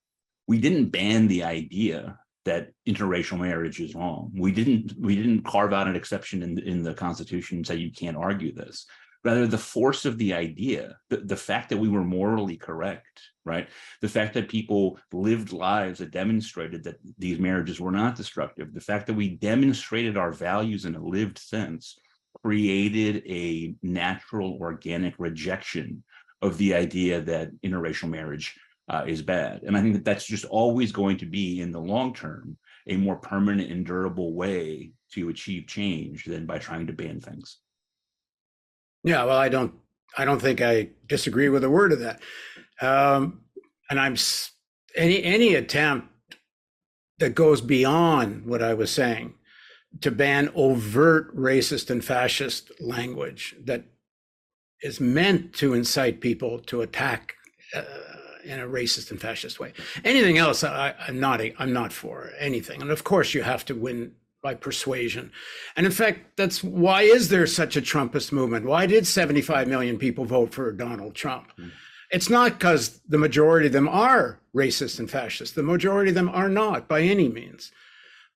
We 0.48 0.60
didn't 0.60 0.90
ban 0.90 1.28
the 1.28 1.44
idea 1.44 2.20
that 2.46 2.72
interracial 2.88 3.40
marriage 3.40 3.80
is 3.80 3.96
wrong. 3.96 4.32
We 4.34 4.52
didn't 4.52 4.94
we 5.00 5.16
didn't 5.16 5.44
carve 5.44 5.74
out 5.74 5.88
an 5.88 5.96
exception 5.96 6.44
in 6.44 6.58
in 6.60 6.84
the 6.84 6.94
Constitution 6.94 7.58
and 7.58 7.68
say 7.68 7.76
you 7.76 7.92
can't 7.92 8.18
argue 8.18 8.54
this. 8.54 8.86
Rather, 9.24 9.48
the 9.48 9.58
force 9.58 10.06
of 10.06 10.18
the 10.18 10.34
idea, 10.34 10.98
the, 11.10 11.18
the 11.18 11.36
fact 11.36 11.70
that 11.70 11.78
we 11.78 11.90
were 11.90 12.04
morally 12.04 12.58
correct, 12.58 13.22
right? 13.46 13.68
The 14.02 14.10
fact 14.10 14.34
that 14.36 14.50
people 14.50 15.00
lived 15.12 15.52
lives 15.52 16.00
that 16.00 16.12
demonstrated 16.12 16.84
that 16.84 16.98
these 17.18 17.40
marriages 17.40 17.80
were 17.80 17.92
not 17.92 18.16
destructive, 18.16 18.74
the 18.74 18.82
fact 18.82 19.08
that 19.08 19.16
we 19.16 19.30
demonstrated 19.30 20.18
our 20.18 20.32
values 20.32 20.86
in 20.86 20.96
a 20.96 21.04
lived 21.04 21.38
sense 21.38 21.98
created 22.44 23.24
a 23.28 23.74
natural 23.82 24.58
organic 24.62 25.16
rejection 25.18 26.04
of 26.42 26.58
the 26.58 26.74
idea 26.74 27.22
that 27.22 27.50
interracial 27.64 28.10
marriage 28.10 28.56
uh, 28.90 29.04
is 29.06 29.22
bad. 29.22 29.64
And 29.64 29.76
I 29.76 29.82
think 29.82 29.96
that 29.96 30.06
that's 30.06 30.26
just 30.26 30.46
always 30.46 30.92
going 30.92 31.18
to 31.18 31.26
be 31.26 31.62
in 31.62 31.72
the 31.72 31.82
long 31.82 32.14
term 32.14 32.58
a 32.88 32.96
more 32.96 33.18
permanent 33.18 33.72
and 33.72 33.86
durable 33.86 34.34
way 34.34 34.92
to 35.14 35.30
achieve 35.30 35.68
change 35.68 36.26
than 36.26 36.46
by 36.46 36.58
trying 36.58 36.88
to 36.88 36.94
ban 36.94 37.20
things. 37.20 37.58
Yeah, 39.04 39.24
well, 39.24 39.38
I 39.38 39.50
don't, 39.50 39.74
I 40.18 40.26
don't 40.26 40.42
think 40.42 40.62
I 40.62 40.90
disagree 41.08 41.50
with 41.50 41.64
a 41.64 41.70
word 41.70 41.92
of 41.92 42.00
that. 42.00 42.22
Um, 42.82 43.42
and 43.90 44.00
I'm 44.00 44.16
any 44.96 45.24
any 45.24 45.56
attempt 45.56 46.10
that 47.20 47.36
goes 47.36 47.62
beyond 47.62 48.46
what 48.46 48.62
I 48.62 48.74
was 48.74 48.92
saying 48.92 49.34
to 50.02 50.12
ban 50.12 50.52
overt 50.56 51.36
racist 51.36 51.90
and 51.90 52.04
fascist 52.04 52.72
language 52.80 53.56
that 53.64 53.86
is 54.82 55.00
meant 55.00 55.54
to 55.54 55.74
incite 55.74 56.22
people 56.22 56.60
to 56.60 56.82
attack 56.82 57.34
uh, 57.74 57.84
in 58.44 58.60
a 58.60 58.68
racist 58.68 59.10
and 59.10 59.20
fascist 59.20 59.60
way. 59.60 59.74
Anything 60.04 60.38
else, 60.38 60.64
I, 60.64 60.94
am 61.08 61.20
not. 61.20 61.42
I'm 61.58 61.74
not 61.74 61.92
for 61.92 62.32
anything. 62.40 62.82
And 62.82 62.92
of 62.92 63.04
course, 63.04 63.34
you 63.34 63.42
have 63.42 63.66
to 63.66 63.76
win 63.76 64.14
by 64.42 64.54
persuasion. 64.54 65.32
And 65.76 65.86
in 65.86 65.92
fact, 65.92 66.38
that's 66.38 66.64
why 66.64 67.02
is 67.02 67.30
there 67.30 67.48
such 67.48 67.76
a 67.76 67.82
Trumpist 67.82 68.32
movement? 68.32 68.66
Why 68.66 68.86
did 68.86 69.08
75 69.08 69.68
million 69.68 69.98
people 69.98 70.26
vote 70.26 70.54
for 70.54 70.72
Donald 70.72 71.16
Trump? 71.16 71.52
Mm. 71.58 71.72
It's 72.12 72.30
not 72.30 72.54
because 72.54 73.02
the 73.08 73.18
majority 73.18 73.68
of 73.68 73.74
them 73.74 73.90
are 73.90 74.40
racist 74.56 75.00
and 75.00 75.10
fascist. 75.10 75.56
The 75.56 75.64
majority 75.64 76.10
of 76.10 76.16
them 76.16 76.30
are 76.30 76.50
not 76.50 76.88
by 76.88 77.02
any 77.02 77.28
means. 77.28 77.72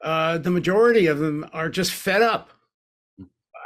Uh, 0.04 0.38
the 0.38 0.52
majority 0.52 1.08
of 1.08 1.20
them 1.20 1.46
are 1.54 1.70
just 1.70 1.92
fed 1.92 2.22
up. 2.22 2.50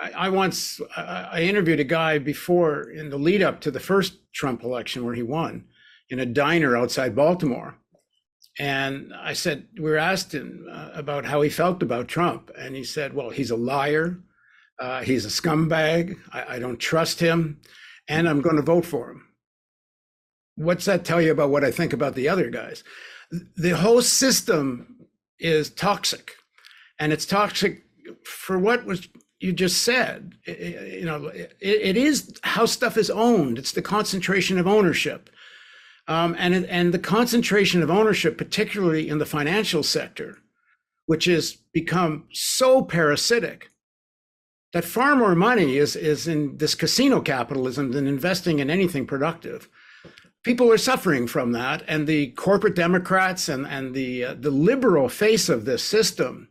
I, 0.02 0.12
I 0.12 0.30
once 0.30 0.82
I, 0.96 1.30
I 1.32 1.42
interviewed 1.42 1.80
a 1.80 1.86
guy 1.86 2.20
before 2.20 2.90
in 2.90 3.10
the 3.10 3.18
lead 3.18 3.42
up 3.42 3.62
to 3.62 3.72
the 3.72 3.80
first 3.80 4.18
Trump 4.34 4.64
election 4.64 5.06
where 5.06 5.16
he 5.16 5.24
won 5.24 5.66
in 6.10 6.20
a 6.20 6.26
diner 6.26 6.78
outside 6.78 7.16
Baltimore. 7.16 7.78
And 8.58 9.14
I 9.14 9.34
said, 9.34 9.68
we 9.76 9.84
were 9.84 9.98
asked 9.98 10.34
him 10.34 10.68
uh, 10.72 10.90
about 10.94 11.26
how 11.26 11.42
he 11.42 11.50
felt 11.50 11.84
about 11.84 12.08
Trump. 12.08 12.52
And 12.58 12.76
he 12.76 12.84
said, 12.84 13.14
well, 13.14 13.30
he's 13.30 13.52
a 13.52 13.58
liar. 13.58 14.18
Uh, 14.80 15.02
he's 15.02 15.26
a 15.26 15.30
scumbag. 15.30 16.18
I, 16.32 16.56
I 16.56 16.60
don't 16.60 16.80
trust 16.80 17.20
him. 17.20 17.60
And 18.08 18.30
I'm 18.30 18.42
going 18.42 18.56
to 18.56 18.62
vote 18.62 18.86
for 18.86 19.12
him. 19.12 19.28
What's 20.56 20.86
that 20.86 21.04
tell 21.04 21.22
you 21.22 21.32
about 21.32 21.50
what 21.50 21.66
I 21.66 21.72
think 21.72 21.92
about 21.92 22.16
the 22.16 22.30
other 22.30 22.50
guys? 22.50 22.84
The 23.58 23.76
whole 23.76 24.02
system 24.02 25.08
is 25.38 25.70
toxic. 25.70 26.32
And 26.98 27.12
it's 27.12 27.26
toxic 27.26 27.84
for 28.24 28.58
what 28.58 28.86
was 28.86 29.10
you 29.40 29.52
just 29.52 29.84
said. 29.84 30.36
You 30.48 31.04
know, 31.06 31.26
it, 31.26 31.58
it 31.60 31.98
is 31.98 32.34
how 32.44 32.66
stuff 32.66 32.98
is 32.98 33.10
owned. 33.10 33.58
It's 33.58 33.74
the 33.74 33.82
concentration 33.82 34.58
of 34.58 34.66
ownership. 34.68 35.30
Um, 36.08 36.36
and, 36.38 36.66
and 36.66 36.94
the 36.94 37.00
concentration 37.00 37.82
of 37.82 37.90
ownership, 37.90 38.38
particularly 38.38 39.10
in 39.10 39.18
the 39.18 39.26
financial 39.26 39.82
sector, 39.82 40.38
which 41.08 41.26
has 41.26 41.54
become 41.74 42.26
so 42.32 42.84
parasitic 42.84 43.70
that 44.74 44.86
far 44.86 45.16
more 45.16 45.36
money 45.36 45.78
is, 45.78 45.96
is 45.96 46.28
in 46.28 46.58
this 46.58 46.76
casino 46.76 47.22
capitalism 47.22 47.92
than 47.92 48.08
investing 48.08 48.60
in 48.60 48.70
anything 48.70 49.08
productive. 49.08 49.70
People 50.44 50.72
are 50.72 50.78
suffering 50.78 51.28
from 51.28 51.54
that, 51.54 51.82
and 51.88 52.06
the 52.06 52.32
corporate 52.32 52.76
Democrats 52.76 53.50
and, 53.50 53.66
and 53.66 53.96
the, 53.96 54.26
uh, 54.26 54.36
the 54.36 54.52
liberal 54.52 55.10
face 55.10 55.50
of 55.50 55.66
this 55.66 55.84
system 55.84 56.50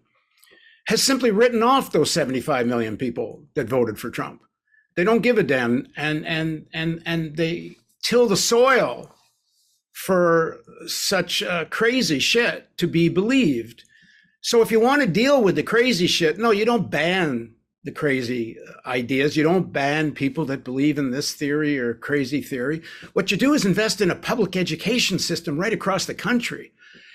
has 0.88 1.02
simply 1.02 1.30
written 1.30 1.62
off 1.62 1.92
those 1.92 2.10
75 2.10 2.66
million 2.66 2.96
people 2.96 3.44
that 3.54 3.68
voted 3.68 3.98
for 3.98 4.10
Trump. 4.10 4.42
They 4.96 5.04
don't 5.04 5.22
give 5.22 5.38
a 5.38 5.42
damn, 5.42 5.88
and 5.96 6.24
and 6.24 6.66
and 6.72 7.02
and 7.04 7.36
they 7.36 7.76
till 8.02 8.28
the 8.28 8.36
soil 8.36 9.13
for 9.94 10.58
such 10.86 11.42
uh, 11.42 11.64
crazy 11.66 12.18
shit 12.18 12.68
to 12.76 12.86
be 12.86 13.08
believed. 13.08 13.84
So 14.40 14.60
if 14.60 14.70
you 14.70 14.80
want 14.80 15.02
to 15.02 15.08
deal 15.08 15.42
with 15.42 15.54
the 15.54 15.62
crazy 15.62 16.08
shit, 16.08 16.36
no, 16.36 16.50
you 16.50 16.64
don't 16.64 16.90
ban 16.90 17.54
the 17.84 17.92
crazy 17.92 18.58
uh, 18.58 18.88
ideas. 18.88 19.36
You 19.36 19.44
don't 19.44 19.72
ban 19.72 20.12
people 20.12 20.44
that 20.46 20.64
believe 20.64 20.98
in 20.98 21.12
this 21.12 21.32
theory 21.32 21.78
or 21.78 21.94
crazy 21.94 22.42
theory. 22.42 22.82
What 23.12 23.30
you 23.30 23.36
do 23.36 23.54
is 23.54 23.64
invest 23.64 24.00
in 24.00 24.10
a 24.10 24.16
public 24.16 24.56
education 24.56 25.18
system 25.20 25.58
right 25.58 25.72
across 25.72 26.06
the 26.06 26.14
country. 26.14 26.72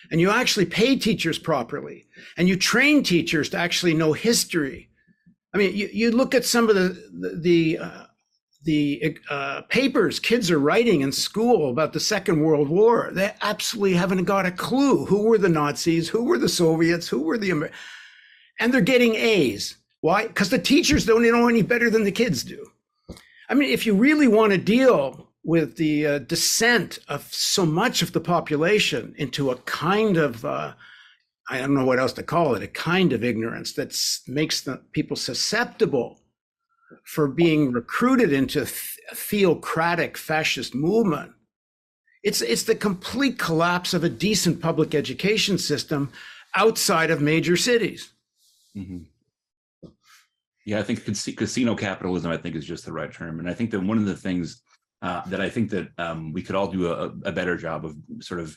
And 0.10 0.22
you 0.22 0.32
actually 0.32 0.66
pay 0.66 0.96
teachers 0.96 1.38
properly. 1.38 2.08
And 2.38 2.48
you 2.48 2.56
train 2.56 3.04
teachers 3.04 3.50
to 3.50 3.58
actually 3.58 3.94
know 3.94 4.14
history. 4.14 4.90
I 5.54 5.58
mean, 5.58 5.76
you, 5.76 5.90
you 5.92 6.12
look 6.12 6.34
at 6.34 6.46
some 6.46 6.70
of 6.70 6.76
the, 6.76 7.10
the, 7.12 7.36
the 7.36 7.78
uh, 7.80 8.04
the 8.64 9.18
uh, 9.30 9.62
papers 9.64 10.20
kids 10.20 10.52
are 10.52 10.60
writing 10.60 11.02
in 11.02 11.12
school 11.12 11.70
about 11.70 11.94
the 11.94 12.00
Second 12.00 12.42
World 12.42 12.70
War, 12.70 13.10
they 13.14 13.34
absolutely 13.42 13.94
haven't 13.94 14.26
got 14.26 14.46
a 14.46 14.52
clue 14.52 15.06
who 15.06 15.24
were 15.24 15.38
the 15.38 15.50
Nazis, 15.50 16.10
who 16.10 16.26
were 16.26 16.38
the 16.38 16.50
Soviets, 16.50 17.08
who 17.08 17.22
were 17.22 17.38
the 17.38 17.52
Amer- 17.52 17.72
and 18.60 18.74
they're 18.74 18.82
getting 18.82 19.16
A's. 19.16 19.78
Why? 20.02 20.28
Because 20.28 20.50
the 20.50 20.60
teachers 20.60 21.06
don't 21.06 21.24
know 21.24 21.48
any 21.48 21.62
better 21.62 21.90
than 21.90 22.04
the 22.04 22.12
kids 22.12 22.44
do. 22.44 22.70
I 23.50 23.54
mean, 23.54 23.72
if 23.72 23.86
you 23.86 23.96
really 23.96 24.28
want 24.28 24.52
to 24.52 24.58
deal 24.58 25.30
with 25.44 25.78
the 25.78 26.06
uh, 26.06 26.20
descent 26.20 27.00
of 27.08 27.34
so 27.34 27.66
much 27.66 28.02
of 28.02 28.12
the 28.12 28.20
population 28.20 29.16
into 29.18 29.52
a 29.52 29.58
kind 29.58 30.18
of 30.18 30.44
uh, 30.46 30.74
I 31.50 31.58
don't 31.58 31.74
know 31.74 31.86
what 31.86 32.00
else 32.00 32.14
to 32.14 32.24
call 32.24 32.54
it, 32.56 32.64
a 32.64 32.68
kind 32.68 33.12
of 33.12 33.24
ignorance 33.24 33.74
that 33.74 33.98
makes 34.28 34.62
the 34.62 34.82
people 34.92 35.18
susceptible 35.18 36.19
for 37.04 37.28
being 37.28 37.72
recruited 37.72 38.34
into 38.34 38.66
theocratic 38.66 40.18
fascist 40.18 40.76
movement. 40.76 41.32
It's, 42.24 42.42
it's 42.42 42.64
the 42.64 42.76
complete 42.76 43.40
collapse 43.40 43.94
of 43.94 44.04
a 44.04 44.10
decent 44.10 44.62
public 44.62 44.94
education 44.94 45.58
system 45.58 46.12
outside 46.56 47.12
of 47.12 47.22
major 47.22 47.56
cities. 47.56 48.12
Mm-hmm. 48.76 49.00
Yeah, 50.66 50.80
I 50.80 50.84
think 50.84 51.04
casino 51.38 51.76
capitalism, 51.76 52.32
I 52.32 52.38
think, 52.38 52.56
is 52.56 52.66
just 52.66 52.86
the 52.86 52.92
right 52.92 53.12
term. 53.12 53.40
And 53.40 53.50
I 53.50 53.54
think 53.54 53.72
that 53.72 53.80
one 53.82 53.98
of 53.98 54.06
the 54.06 54.16
things 54.16 54.62
uh, 55.02 55.22
that 55.28 55.42
I 55.42 55.50
think 55.50 55.70
that 55.72 55.88
um, 55.98 56.34
we 56.34 56.44
could 56.44 56.56
all 56.56 56.68
do 56.68 56.92
a, 56.92 57.06
a, 57.24 57.32
better 57.32 57.56
job 57.56 57.86
of 57.86 57.96
sort 58.20 58.42
of 58.42 58.56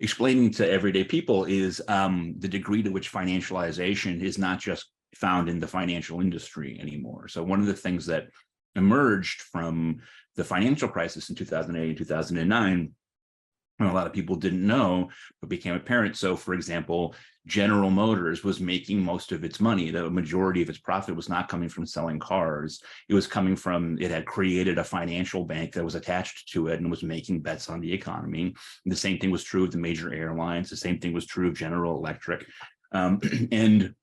explaining 0.00 0.50
to 0.50 0.68
everyday 0.68 1.04
people 1.04 1.44
is 1.44 1.80
um, 1.88 2.34
the 2.38 2.48
degree 2.48 2.82
to 2.82 2.90
which 2.90 3.12
financialization 3.12 4.20
is 4.20 4.36
not 4.36 4.58
just 4.58 4.86
found 5.14 5.48
in 5.48 5.60
the 5.60 5.66
financial 5.66 6.20
industry 6.20 6.78
anymore. 6.80 7.28
So 7.28 7.42
one 7.42 7.60
of 7.60 7.66
the 7.66 7.74
things 7.74 8.06
that 8.06 8.28
emerged 8.74 9.42
from 9.42 10.00
the 10.34 10.44
financial 10.44 10.88
crisis 10.88 11.30
in 11.30 11.36
2008 11.36 11.88
and 11.88 11.96
2009 11.96 12.92
a 13.80 13.92
lot 13.92 14.06
of 14.06 14.12
people 14.12 14.36
didn't 14.36 14.66
know, 14.66 15.10
but 15.40 15.50
became 15.50 15.74
apparent. 15.74 16.16
So, 16.16 16.34
for 16.34 16.54
example, 16.54 17.14
General 17.46 17.90
Motors 17.90 18.42
was 18.42 18.58
making 18.58 19.02
most 19.02 19.32
of 19.32 19.44
its 19.44 19.60
money. 19.60 19.90
The 19.90 20.08
majority 20.08 20.62
of 20.62 20.70
its 20.70 20.78
profit 20.78 21.14
was 21.14 21.28
not 21.28 21.48
coming 21.48 21.68
from 21.68 21.84
selling 21.84 22.18
cars. 22.18 22.82
It 23.08 23.14
was 23.14 23.26
coming 23.26 23.54
from, 23.54 23.98
it 24.00 24.10
had 24.10 24.24
created 24.24 24.78
a 24.78 24.84
financial 24.84 25.44
bank 25.44 25.72
that 25.74 25.84
was 25.84 25.94
attached 25.94 26.48
to 26.52 26.68
it 26.68 26.80
and 26.80 26.90
was 26.90 27.02
making 27.02 27.40
bets 27.40 27.68
on 27.68 27.80
the 27.80 27.92
economy. 27.92 28.54
And 28.84 28.92
the 28.92 28.96
same 28.96 29.18
thing 29.18 29.30
was 29.30 29.44
true 29.44 29.64
of 29.64 29.72
the 29.72 29.78
major 29.78 30.12
airlines. 30.12 30.70
The 30.70 30.76
same 30.76 30.98
thing 30.98 31.12
was 31.12 31.26
true 31.26 31.48
of 31.48 31.54
General 31.54 31.96
Electric. 31.96 32.46
Um, 32.92 33.20
and 33.52 33.94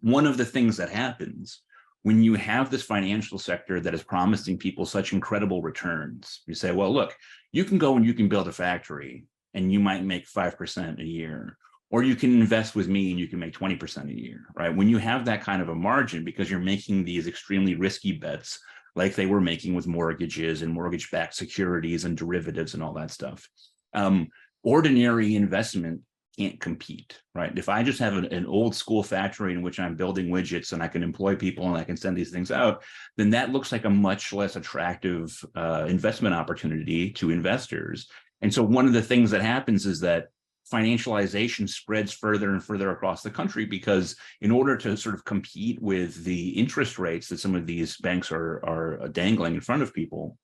one 0.00 0.26
of 0.26 0.36
the 0.36 0.44
things 0.44 0.76
that 0.76 0.90
happens 0.90 1.62
when 2.02 2.22
you 2.22 2.34
have 2.34 2.70
this 2.70 2.82
financial 2.82 3.38
sector 3.38 3.80
that 3.80 3.94
is 3.94 4.02
promising 4.02 4.56
people 4.56 4.86
such 4.86 5.12
incredible 5.12 5.60
returns, 5.60 6.42
you 6.46 6.54
say, 6.54 6.72
well, 6.72 6.92
look, 6.92 7.14
you 7.52 7.64
can 7.64 7.78
go 7.78 7.96
and 7.96 8.06
you 8.06 8.14
can 8.14 8.28
build 8.28 8.48
a 8.48 8.52
factory 8.52 9.26
and 9.52 9.72
you 9.72 9.80
might 9.80 10.04
make 10.04 10.26
5% 10.26 11.00
a 11.00 11.04
year 11.04 11.58
or 11.90 12.02
you 12.02 12.14
can 12.14 12.40
invest 12.40 12.74
with 12.74 12.88
me 12.88 13.10
and 13.10 13.18
you 13.18 13.26
can 13.26 13.38
make 13.38 13.52
20% 13.52 14.08
a 14.08 14.18
year, 14.18 14.46
right? 14.54 14.74
When 14.74 14.88
you 14.88 14.98
have 14.98 15.24
that 15.24 15.42
kind 15.42 15.60
of 15.60 15.68
a 15.68 15.74
margin, 15.74 16.24
because 16.24 16.50
you're 16.50 16.60
making 16.60 17.04
these 17.04 17.26
extremely 17.26 17.74
risky 17.74 18.12
bets, 18.12 18.60
like 18.94 19.14
they 19.14 19.26
were 19.26 19.40
making 19.40 19.74
with 19.74 19.86
mortgages 19.86 20.62
and 20.62 20.72
mortgage 20.72 21.10
backed 21.10 21.34
securities 21.34 22.04
and 22.04 22.16
derivatives 22.16 22.74
and 22.74 22.82
all 22.82 22.94
that 22.94 23.10
stuff. 23.10 23.46
Um, 23.92 24.28
ordinary 24.62 25.34
investment 25.34 26.02
can't 26.38 26.60
compete, 26.60 27.20
right? 27.34 27.56
If 27.56 27.68
I 27.68 27.82
just 27.82 27.98
have 27.98 28.16
an, 28.16 28.26
an, 28.26 28.46
old 28.46 28.74
school 28.74 29.02
factory 29.02 29.52
in 29.52 29.62
which 29.62 29.78
I'm 29.80 29.96
building 29.96 30.28
widgets 30.28 30.72
and 30.72 30.82
I 30.82 30.88
can 30.88 31.02
employ 31.02 31.36
people 31.36 31.66
and 31.66 31.76
I 31.76 31.84
can 31.84 31.96
send 31.96 32.16
these 32.16 32.30
things 32.30 32.50
out, 32.50 32.82
then 33.16 33.30
that 33.30 33.50
looks 33.50 33.72
like 33.72 33.84
a 33.84 33.90
much 33.90 34.32
less 34.32 34.56
attractive 34.56 35.32
uh, 35.56 35.86
investment 35.88 36.34
opportunity 36.34 37.10
to 37.12 37.30
investors. 37.30 38.08
And 38.42 38.52
so 38.52 38.62
one 38.62 38.86
of 38.86 38.92
the 38.92 39.02
things 39.02 39.30
that 39.32 39.42
happens 39.42 39.86
is 39.86 40.00
that 40.00 40.28
financialization 40.72 41.68
spreads 41.68 42.12
further 42.12 42.50
and 42.50 42.62
further 42.62 42.90
across 42.90 43.22
the 43.22 43.30
country 43.30 43.64
because 43.64 44.16
in 44.40 44.50
order 44.50 44.76
to 44.76 44.96
sort 44.96 45.14
of 45.14 45.24
compete 45.24 45.80
with 45.82 46.24
the 46.24 46.50
interest 46.50 46.98
rates 46.98 47.28
that 47.28 47.40
some 47.40 47.54
of 47.54 47.66
these 47.66 47.96
banks 47.98 48.30
are, 48.30 48.64
are 48.64 49.08
dangling 49.08 49.54
in 49.54 49.60
front 49.60 49.82
of 49.82 49.92
people, 49.92 50.36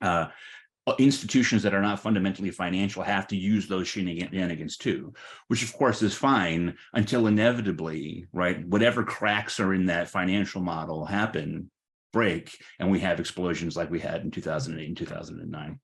uh, 0.00 0.28
institutions 0.96 1.62
that 1.62 1.74
are 1.74 1.82
not 1.82 2.00
fundamentally 2.00 2.50
financial 2.50 3.02
have 3.02 3.26
to 3.28 3.36
use 3.36 3.66
those 3.66 3.88
shenanigans 3.88 4.76
too, 4.76 5.12
which 5.48 5.62
of 5.62 5.72
course 5.72 6.02
is 6.02 6.14
fine 6.14 6.76
until 6.94 7.26
inevitably, 7.26 8.26
right, 8.32 8.66
whatever 8.66 9.02
cracks 9.04 9.60
are 9.60 9.74
in 9.74 9.86
that 9.86 10.08
financial 10.08 10.60
model 10.60 11.04
happen, 11.04 11.70
break, 12.12 12.56
and 12.78 12.90
we 12.90 13.00
have 13.00 13.20
explosions 13.20 13.76
like 13.76 13.90
we 13.90 14.00
had 14.00 14.22
in 14.22 14.30
2008 14.30 14.86
and 14.86 14.96
2009. 14.96 15.80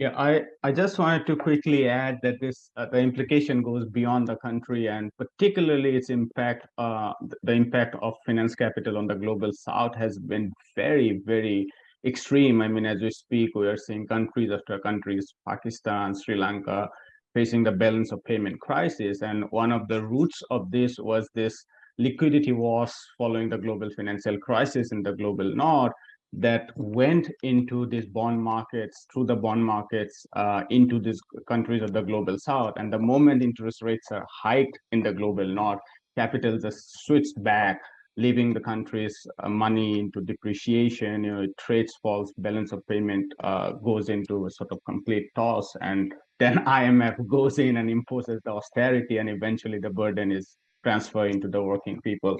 Yeah, 0.00 0.14
I, 0.16 0.44
I 0.62 0.72
just 0.72 0.98
wanted 0.98 1.26
to 1.26 1.36
quickly 1.36 1.86
add 1.86 2.20
that 2.22 2.40
this 2.40 2.70
uh, 2.74 2.86
the 2.86 2.98
implication 2.98 3.62
goes 3.62 3.84
beyond 3.84 4.28
the 4.28 4.36
country 4.36 4.88
and 4.88 5.10
particularly 5.18 5.94
its 5.94 6.08
impact, 6.08 6.66
uh, 6.78 7.12
the 7.42 7.52
impact 7.52 7.96
of 8.00 8.14
finance 8.24 8.54
capital 8.54 8.96
on 8.96 9.06
the 9.06 9.14
global 9.14 9.52
south 9.52 9.94
has 9.96 10.18
been 10.18 10.54
very, 10.74 11.20
very 11.26 11.68
extreme. 12.04 12.62
I 12.62 12.68
mean, 12.68 12.86
as 12.86 13.00
we 13.00 13.10
speak, 13.10 13.50
we 13.54 13.66
are 13.66 13.76
seeing 13.76 14.06
countries 14.06 14.50
after 14.50 14.78
countries, 14.78 15.26
Pakistan, 15.48 16.14
Sri 16.14 16.36
Lanka, 16.36 16.88
facing 17.34 17.62
the 17.62 17.72
balance 17.72 18.12
of 18.12 18.24
payment 18.24 18.60
crisis. 18.60 19.22
And 19.22 19.44
one 19.50 19.72
of 19.72 19.88
the 19.88 20.02
roots 20.02 20.42
of 20.50 20.70
this 20.70 20.96
was 20.98 21.28
this 21.34 21.64
liquidity 21.98 22.52
wars 22.52 22.94
following 23.18 23.48
the 23.48 23.58
global 23.58 23.90
financial 23.94 24.38
crisis 24.38 24.90
in 24.92 25.02
the 25.02 25.12
global 25.12 25.54
north 25.54 25.92
that 26.32 26.70
went 26.76 27.28
into 27.42 27.86
these 27.86 28.06
bond 28.06 28.40
markets 28.42 29.06
through 29.12 29.26
the 29.26 29.34
bond 29.34 29.64
markets 29.64 30.24
uh, 30.36 30.62
into 30.70 31.00
these 31.00 31.20
countries 31.48 31.82
of 31.82 31.92
the 31.92 32.00
global 32.00 32.38
south 32.38 32.72
and 32.76 32.92
the 32.92 32.98
moment 32.98 33.42
interest 33.42 33.82
rates 33.82 34.06
are 34.12 34.24
hiked 34.42 34.78
in 34.92 35.02
the 35.02 35.12
global 35.12 35.44
north 35.44 35.80
capital 36.16 36.56
just 36.56 37.04
switched 37.04 37.42
back 37.42 37.80
leaving 38.20 38.52
the 38.52 38.60
country's 38.60 39.16
uh, 39.42 39.48
money 39.48 39.98
into 39.98 40.20
depreciation 40.20 41.24
you 41.24 41.32
know 41.34 41.46
trades 41.58 41.94
falls 42.02 42.32
balance 42.38 42.72
of 42.72 42.86
payment 42.86 43.32
uh, 43.42 43.72
goes 43.88 44.08
into 44.08 44.46
a 44.46 44.50
sort 44.50 44.70
of 44.72 44.78
complete 44.84 45.26
toss 45.34 45.74
and 45.80 46.12
then 46.38 46.56
imf 46.80 47.16
goes 47.28 47.58
in 47.58 47.78
and 47.78 47.88
imposes 47.90 48.40
the 48.44 48.50
austerity 48.50 49.18
and 49.18 49.28
eventually 49.28 49.78
the 49.78 49.90
burden 49.90 50.30
is 50.30 50.56
transferred 50.84 51.34
into 51.34 51.48
the 51.48 51.62
working 51.62 52.00
people 52.02 52.36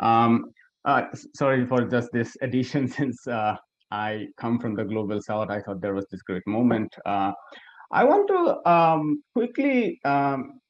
um, 0.00 0.44
uh, 0.84 1.02
sorry 1.34 1.66
for 1.66 1.82
just 1.86 2.08
this 2.12 2.36
addition 2.42 2.88
since 2.88 3.26
uh, 3.26 3.54
I 3.90 4.28
come 4.36 4.58
from 4.58 4.74
the 4.74 4.84
global 4.84 5.20
south. 5.22 5.50
I 5.50 5.60
thought 5.60 5.80
there 5.80 5.94
was 5.94 6.06
this 6.10 6.22
great 6.22 6.46
moment. 6.46 6.94
Uh, 7.06 7.32
I 7.90 8.04
want 8.04 8.28
to 8.28 8.70
um, 8.70 9.22
quickly 9.34 9.98
um, 10.04 10.60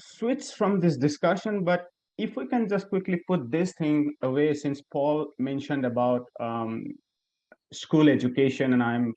switch 0.00 0.46
from 0.56 0.80
this 0.80 0.96
discussion, 0.96 1.62
but 1.62 1.86
if 2.18 2.36
we 2.36 2.46
can 2.46 2.68
just 2.68 2.88
quickly 2.88 3.22
put 3.26 3.50
this 3.50 3.72
thing 3.72 4.14
away, 4.22 4.54
since 4.54 4.82
Paul 4.92 5.28
mentioned 5.38 5.86
about 5.86 6.24
um, 6.40 6.84
school 7.72 8.08
education, 8.08 8.72
and 8.72 8.82
I'm 8.82 9.14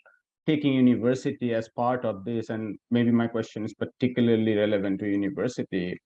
taking 0.47 0.73
university 0.73 1.53
as 1.53 1.69
part 1.69 2.05
of 2.05 2.23
this, 2.23 2.49
and 2.49 2.77
maybe 2.91 3.11
my 3.11 3.27
question 3.27 3.65
is 3.65 3.73
particularly 3.73 4.55
relevant 4.55 4.99
to 4.99 5.07
university. 5.07 5.99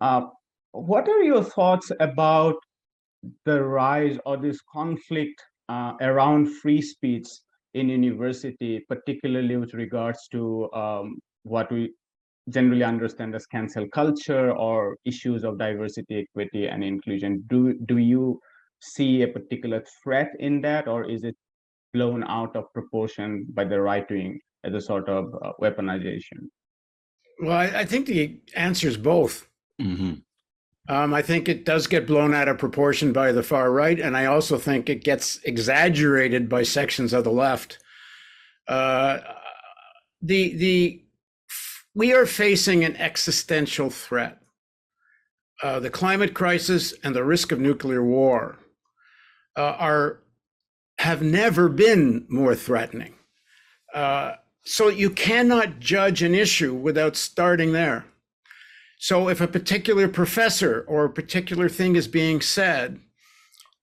Uh, 0.00 0.22
what 0.72 1.08
are 1.08 1.22
your 1.22 1.42
thoughts 1.42 1.90
about 2.00 2.56
the 3.44 3.62
rise 3.62 4.18
or 4.24 4.36
this 4.36 4.60
conflict 4.72 5.42
uh, 5.68 5.94
around 6.00 6.46
free 6.46 6.80
speech 6.80 7.26
in 7.74 7.88
university, 7.88 8.84
particularly 8.88 9.56
with 9.56 9.74
regards 9.74 10.28
to 10.32 10.72
um, 10.72 11.18
what 11.42 11.70
we 11.72 11.92
generally 12.50 12.84
understand 12.84 13.34
as 13.34 13.46
cancel 13.46 13.86
culture 13.88 14.52
or 14.52 14.96
issues 15.04 15.44
of 15.44 15.58
diversity, 15.58 16.26
equity, 16.28 16.68
and 16.68 16.84
inclusion. 16.84 17.44
Do, 17.48 17.74
do 17.86 17.98
you 17.98 18.40
see 18.80 19.22
a 19.22 19.28
particular 19.28 19.84
threat 20.02 20.30
in 20.38 20.60
that, 20.62 20.86
or 20.86 21.08
is 21.10 21.24
it 21.24 21.34
blown 21.92 22.24
out 22.24 22.54
of 22.56 22.72
proportion 22.72 23.46
by 23.52 23.64
the 23.64 23.80
right 23.80 24.08
wing 24.10 24.38
as 24.64 24.74
a 24.74 24.80
sort 24.80 25.08
of 25.08 25.34
uh, 25.44 25.52
weaponization? 25.60 26.48
Well, 27.40 27.56
I, 27.56 27.80
I, 27.80 27.84
think 27.84 28.06
the 28.06 28.40
answer 28.54 28.88
is 28.88 28.96
both. 28.96 29.48
Mm 29.80 29.96
-hmm. 29.96 30.22
Um, 30.88 31.14
I 31.14 31.22
think 31.22 31.48
it 31.48 31.64
does 31.64 31.88
get 31.88 32.06
blown 32.06 32.34
out 32.34 32.48
of 32.48 32.58
proportion 32.58 33.12
by 33.12 33.32
the 33.32 33.42
far 33.42 33.72
right, 33.72 34.00
and 34.00 34.16
I 34.16 34.26
also 34.26 34.58
think 34.58 34.88
it 34.88 35.04
gets 35.04 35.40
exaggerated 35.44 36.48
by 36.48 36.64
sections 36.64 37.12
of 37.12 37.24
the 37.24 37.32
left. 37.32 37.78
Uh, 38.68 39.18
the 40.22 40.56
the 40.56 41.05
we 41.96 42.12
are 42.12 42.26
facing 42.26 42.84
an 42.84 42.94
existential 42.96 43.88
threat. 43.88 44.38
Uh, 45.62 45.80
the 45.80 45.88
climate 45.88 46.34
crisis 46.34 46.92
and 47.02 47.16
the 47.16 47.24
risk 47.24 47.50
of 47.50 47.58
nuclear 47.58 48.04
war 48.04 48.58
uh, 49.56 49.74
are 49.78 50.20
have 50.98 51.22
never 51.22 51.68
been 51.70 52.26
more 52.28 52.54
threatening. 52.54 53.14
Uh, 53.94 54.34
so 54.62 54.88
you 54.88 55.08
cannot 55.08 55.80
judge 55.80 56.22
an 56.22 56.34
issue 56.34 56.74
without 56.74 57.16
starting 57.16 57.72
there. 57.72 58.04
So 58.98 59.28
if 59.28 59.40
a 59.40 59.48
particular 59.48 60.06
professor 60.06 60.84
or 60.88 61.06
a 61.06 61.10
particular 61.10 61.68
thing 61.68 61.96
is 61.96 62.08
being 62.08 62.42
said, 62.42 63.00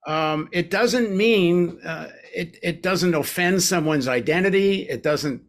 um, 0.05 0.49
it 0.51 0.69
doesn't 0.69 1.15
mean 1.15 1.79
uh, 1.83 2.09
it, 2.35 2.57
it 2.61 2.83
doesn't 2.83 3.15
offend 3.15 3.63
someone's 3.63 4.07
identity. 4.07 4.87
It 4.87 5.01
doesn't 5.01 5.41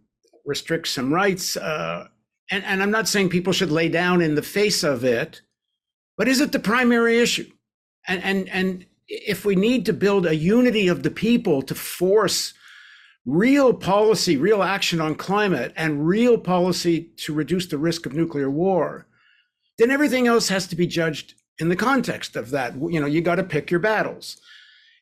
restrict 0.47 0.89
some 0.89 1.13
rights. 1.13 1.59
And, 2.51 2.65
and 2.65 2.83
I'm 2.83 2.91
not 2.91 3.09
saying 3.09 3.31
people 3.31 3.53
should 3.53 3.71
lay 3.71 3.89
down 3.89 4.21
in 4.21 4.35
the 4.35 4.43
face 4.43 4.83
of 4.83 5.05
it, 5.05 5.41
but 6.17 6.29
is 6.29 6.41
it 6.41 6.53
the 6.53 6.59
primary 6.59 7.19
issue? 7.19 7.51
And, 8.07 8.23
and, 8.23 8.49
and 8.51 8.87
if 9.09 9.45
we 9.45 9.57
need 9.57 9.87
to 9.87 9.93
build 9.93 10.27
a 10.27 10.37
unity 10.37 10.89
of 10.89 11.03
the 11.03 11.11
people 11.11 11.63
to 11.63 11.75
force 11.75 12.55
real 13.27 13.73
policy, 13.73 14.37
real 14.37 14.63
action 14.63 15.01
on 15.01 15.15
climate, 15.15 15.73
and 15.77 16.07
real 16.07 16.37
policy 16.37 17.11
to 17.17 17.33
reduce 17.33 17.67
the 17.67 17.79
risk 17.79 18.05
of 18.05 18.13
nuclear 18.13 18.51
war, 18.51 19.07
then 19.79 19.91
everything 19.91 20.27
else 20.27 20.49
has 20.49 20.67
to 20.69 20.77
be 20.77 20.87
judged 20.87 21.35
in 21.59 21.69
the 21.69 21.77
context 21.77 22.37
of 22.37 22.51
that. 22.51 22.75
You 22.75 23.01
know, 23.01 23.07
you 23.07 23.21
got 23.21 23.37
to 23.37 23.45
pick 23.45 23.71
your 23.71 23.81
battles. 23.81 24.37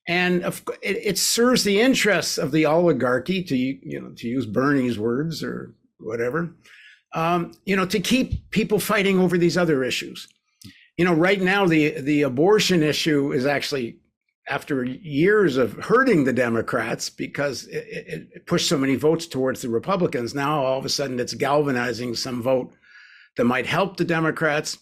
And 0.09 0.45
it, 0.45 0.57
it 0.83 1.19
serves 1.19 1.65
the 1.65 1.81
interests 1.81 2.39
of 2.39 2.53
the 2.53 2.67
oligarchy, 2.67 3.43
to 3.45 3.57
you 3.57 4.01
know, 4.01 4.13
to 4.17 4.29
use 4.29 4.47
Bernie's 4.47 4.99
words 4.99 5.43
or 5.43 5.75
whatever, 5.99 6.55
um, 7.15 7.53
you 7.65 7.77
know, 7.77 7.87
to 7.87 8.01
keep 8.01 8.51
people 8.51 8.79
fighting 8.79 9.19
over 9.19 9.37
these 9.37 9.57
other 9.57 9.85
issues. 9.85 10.29
you 10.97 11.05
know, 11.05 11.15
right 11.15 11.41
now 11.41 11.67
the 11.67 12.01
the 12.01 12.23
abortion 12.23 12.83
issue 12.83 13.33
is 13.33 13.47
actually 13.47 13.99
after 14.49 14.85
years 14.85 15.57
of 15.57 15.75
hurting 15.75 16.25
the 16.25 16.33
Democrats 16.33 17.09
because 17.09 17.67
it, 17.69 18.29
it, 18.35 18.47
pushed 18.47 18.69
so 18.69 18.77
many 18.77 18.97
votes 18.97 19.27
towards 19.27 19.63
the 19.63 19.69
Republicans. 19.69 20.35
Now 20.35 20.65
all 20.65 20.79
of 20.79 20.85
a 20.85 20.89
sudden 20.89 21.21
it's 21.21 21.35
galvanizing 21.35 22.17
some 22.17 22.43
vote 22.43 22.73
that 23.37 23.45
might 23.45 23.67
help 23.67 23.97
the 23.97 24.05
Democrats. 24.05 24.79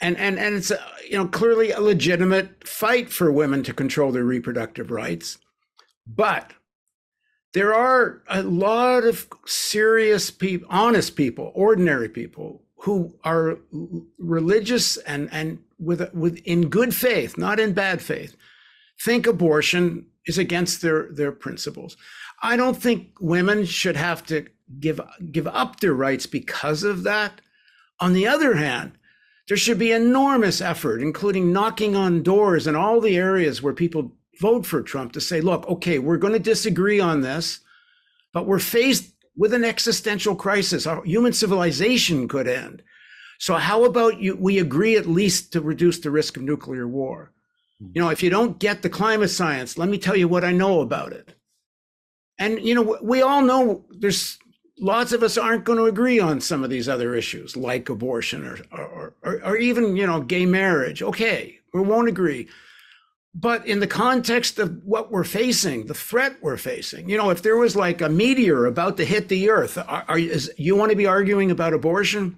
And 0.00 0.16
and 0.16 0.38
and 0.38 0.56
it's 0.56 0.72
you 1.08 1.16
know 1.16 1.28
clearly 1.28 1.70
a 1.70 1.80
legitimate 1.80 2.66
fight 2.66 3.10
for 3.10 3.30
women 3.30 3.62
to 3.64 3.72
control 3.72 4.10
their 4.10 4.24
reproductive 4.24 4.90
rights, 4.90 5.38
but 6.06 6.52
there 7.52 7.74
are 7.74 8.22
a 8.28 8.42
lot 8.42 9.04
of 9.04 9.28
serious 9.46 10.30
people, 10.30 10.66
honest 10.70 11.16
people, 11.16 11.52
ordinary 11.54 12.08
people 12.08 12.62
who 12.76 13.14
are 13.24 13.58
religious 14.18 14.96
and 14.98 15.28
and 15.32 15.58
with 15.78 16.12
with 16.14 16.38
in 16.44 16.68
good 16.68 16.94
faith, 16.94 17.36
not 17.36 17.60
in 17.60 17.72
bad 17.72 18.00
faith, 18.00 18.36
think 19.00 19.26
abortion 19.26 20.06
is 20.26 20.38
against 20.38 20.82
their 20.82 21.08
their 21.12 21.32
principles. 21.32 21.96
I 22.42 22.56
don't 22.56 22.76
think 22.76 23.08
women 23.20 23.64
should 23.66 23.96
have 23.96 24.24
to 24.26 24.46
give 24.80 25.00
give 25.30 25.46
up 25.46 25.80
their 25.80 25.94
rights 25.94 26.26
because 26.26 26.82
of 26.82 27.02
that. 27.04 27.40
On 28.00 28.14
the 28.14 28.26
other 28.26 28.54
hand, 28.54 28.92
there 29.48 29.56
should 29.56 29.78
be 29.78 29.92
enormous 29.92 30.60
effort, 30.60 31.02
including 31.02 31.52
knocking 31.52 31.94
on 31.94 32.22
doors 32.22 32.66
in 32.66 32.74
all 32.74 33.00
the 33.00 33.16
areas 33.16 33.62
where 33.62 33.74
people 33.74 34.12
vote 34.40 34.66
for 34.66 34.82
Trump 34.82 35.12
to 35.12 35.20
say, 35.20 35.40
look, 35.40 35.68
okay, 35.68 35.98
we're 35.98 36.16
going 36.16 36.32
to 36.32 36.38
disagree 36.38 37.00
on 37.00 37.20
this, 37.20 37.60
but 38.32 38.46
we're 38.46 38.58
faced 38.58 39.12
with 39.36 39.54
an 39.54 39.64
existential 39.64 40.34
crisis. 40.34 40.86
Our 40.86 41.04
human 41.04 41.32
civilization 41.32 42.28
could 42.28 42.48
end. 42.48 42.82
So 43.38 43.54
how 43.54 43.84
about 43.84 44.20
you, 44.20 44.36
we 44.36 44.58
agree 44.58 44.96
at 44.96 45.06
least 45.06 45.52
to 45.52 45.60
reduce 45.60 45.98
the 45.98 46.10
risk 46.10 46.36
of 46.36 46.42
nuclear 46.42 46.86
war? 46.86 47.32
You 47.94 48.00
know, 48.00 48.10
if 48.10 48.22
you 48.22 48.30
don't 48.30 48.60
get 48.60 48.82
the 48.82 48.88
climate 48.88 49.30
science, 49.30 49.76
let 49.76 49.88
me 49.88 49.98
tell 49.98 50.16
you 50.16 50.28
what 50.28 50.44
I 50.44 50.52
know 50.52 50.80
about 50.80 51.12
it. 51.12 51.34
And, 52.38 52.60
you 52.60 52.76
know, 52.76 52.96
we 53.02 53.22
all 53.22 53.42
know 53.42 53.84
there's 53.90 54.38
lots 54.78 55.12
of 55.12 55.24
us 55.24 55.36
aren't 55.36 55.64
going 55.64 55.78
to 55.78 55.86
agree 55.86 56.20
on 56.20 56.40
some 56.40 56.62
of 56.62 56.70
these 56.70 56.88
other 56.88 57.14
issues 57.16 57.56
like 57.56 57.88
abortion 57.88 58.46
or, 58.46 58.58
or, 58.70 59.14
or, 59.22 59.44
or 59.44 59.56
even, 59.56 59.96
you 59.96 60.06
know, 60.06 60.20
gay 60.20 60.46
marriage. 60.46 61.02
Okay, 61.02 61.58
we 61.74 61.80
won't 61.80 62.08
agree 62.08 62.48
but 63.34 63.66
in 63.66 63.80
the 63.80 63.86
context 63.86 64.58
of 64.58 64.84
what 64.84 65.10
we're 65.10 65.24
facing, 65.24 65.86
the 65.86 65.94
threat 65.94 66.36
we're 66.42 66.58
facing, 66.58 67.08
you 67.08 67.16
know, 67.16 67.30
if 67.30 67.42
there 67.42 67.56
was 67.56 67.74
like 67.74 68.02
a 68.02 68.08
meteor 68.08 68.66
about 68.66 68.98
to 68.98 69.04
hit 69.04 69.28
the 69.28 69.48
earth, 69.48 69.78
are, 69.78 70.04
are 70.06 70.18
is, 70.18 70.52
you 70.58 70.76
want 70.76 70.90
to 70.90 70.96
be 70.96 71.06
arguing 71.06 71.50
about 71.50 71.72
abortion? 71.72 72.36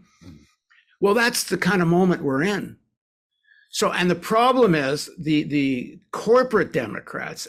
Well, 1.00 1.14
that's 1.14 1.44
the 1.44 1.58
kind 1.58 1.82
of 1.82 1.88
moment 1.88 2.22
we're 2.22 2.42
in. 2.42 2.78
So, 3.70 3.90
and 3.90 4.08
the 4.08 4.14
problem 4.14 4.76
is 4.76 5.10
the 5.18 5.42
the 5.42 5.98
corporate 6.12 6.72
Democrats, 6.72 7.48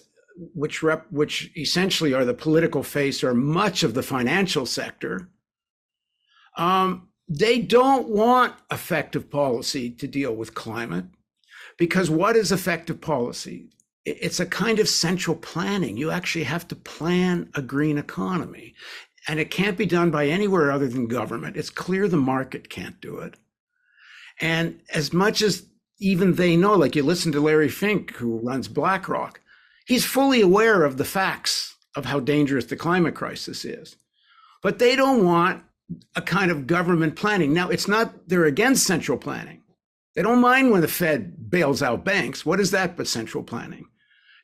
which 0.55 0.81
rep, 0.81 1.05
which 1.11 1.51
essentially 1.55 2.15
are 2.15 2.25
the 2.25 2.33
political 2.33 2.81
face 2.81 3.23
or 3.23 3.35
much 3.35 3.83
of 3.83 3.93
the 3.93 4.01
financial 4.01 4.65
sector, 4.65 5.29
um, 6.57 7.09
they 7.29 7.59
don't 7.59 8.09
want 8.09 8.55
effective 8.71 9.29
policy 9.29 9.91
to 9.91 10.07
deal 10.07 10.35
with 10.35 10.55
climate 10.55 11.05
because 11.77 12.09
what 12.09 12.35
is 12.35 12.51
effective 12.51 13.01
policy? 13.01 13.69
It's 14.05 14.39
a 14.39 14.45
kind 14.45 14.79
of 14.79 14.87
central 14.87 15.35
planning. 15.35 15.97
You 15.97 16.11
actually 16.11 16.43
have 16.45 16.67
to 16.69 16.75
plan 16.75 17.49
a 17.55 17.61
green 17.61 17.97
economy. 17.97 18.75
And 19.27 19.39
it 19.39 19.49
can't 19.49 19.77
be 19.77 19.87
done 19.87 20.11
by 20.11 20.27
anywhere 20.27 20.71
other 20.71 20.87
than 20.87 21.07
government. 21.07 21.57
It's 21.57 21.71
clear 21.71 22.07
the 22.07 22.17
market 22.17 22.69
can't 22.69 23.01
do 23.01 23.17
it. 23.17 23.35
And 24.39 24.79
as 24.93 25.11
much 25.11 25.41
as 25.41 25.65
even 25.99 26.35
they 26.35 26.55
know, 26.55 26.75
like 26.75 26.95
you 26.95 27.03
listen 27.03 27.31
to 27.31 27.39
Larry 27.39 27.69
Fink, 27.69 28.11
who 28.15 28.39
runs 28.39 28.67
BlackRock, 28.67 29.39
he's 29.87 30.05
fully 30.05 30.41
aware 30.41 30.83
of 30.83 30.97
the 30.97 31.05
facts 31.05 31.75
of 31.95 32.05
how 32.05 32.19
dangerous 32.19 32.65
the 32.65 32.75
climate 32.75 33.15
crisis 33.15 33.65
is. 33.65 33.95
But 34.61 34.79
they 34.79 34.95
don't 34.95 35.25
want 35.25 35.63
a 36.15 36.21
kind 36.21 36.51
of 36.51 36.67
government 36.67 37.15
planning. 37.15 37.53
Now, 37.53 37.69
it's 37.69 37.87
not 37.87 38.27
they're 38.27 38.45
against 38.45 38.85
central 38.85 39.17
planning. 39.17 39.61
They 40.15 40.21
don't 40.21 40.41
mind 40.41 40.71
when 40.71 40.81
the 40.81 40.87
Fed 40.87 41.49
bails 41.49 41.81
out 41.81 42.05
banks. 42.05 42.45
What 42.45 42.59
is 42.59 42.71
that 42.71 42.95
but 42.95 43.07
central 43.07 43.43
planning? 43.43 43.87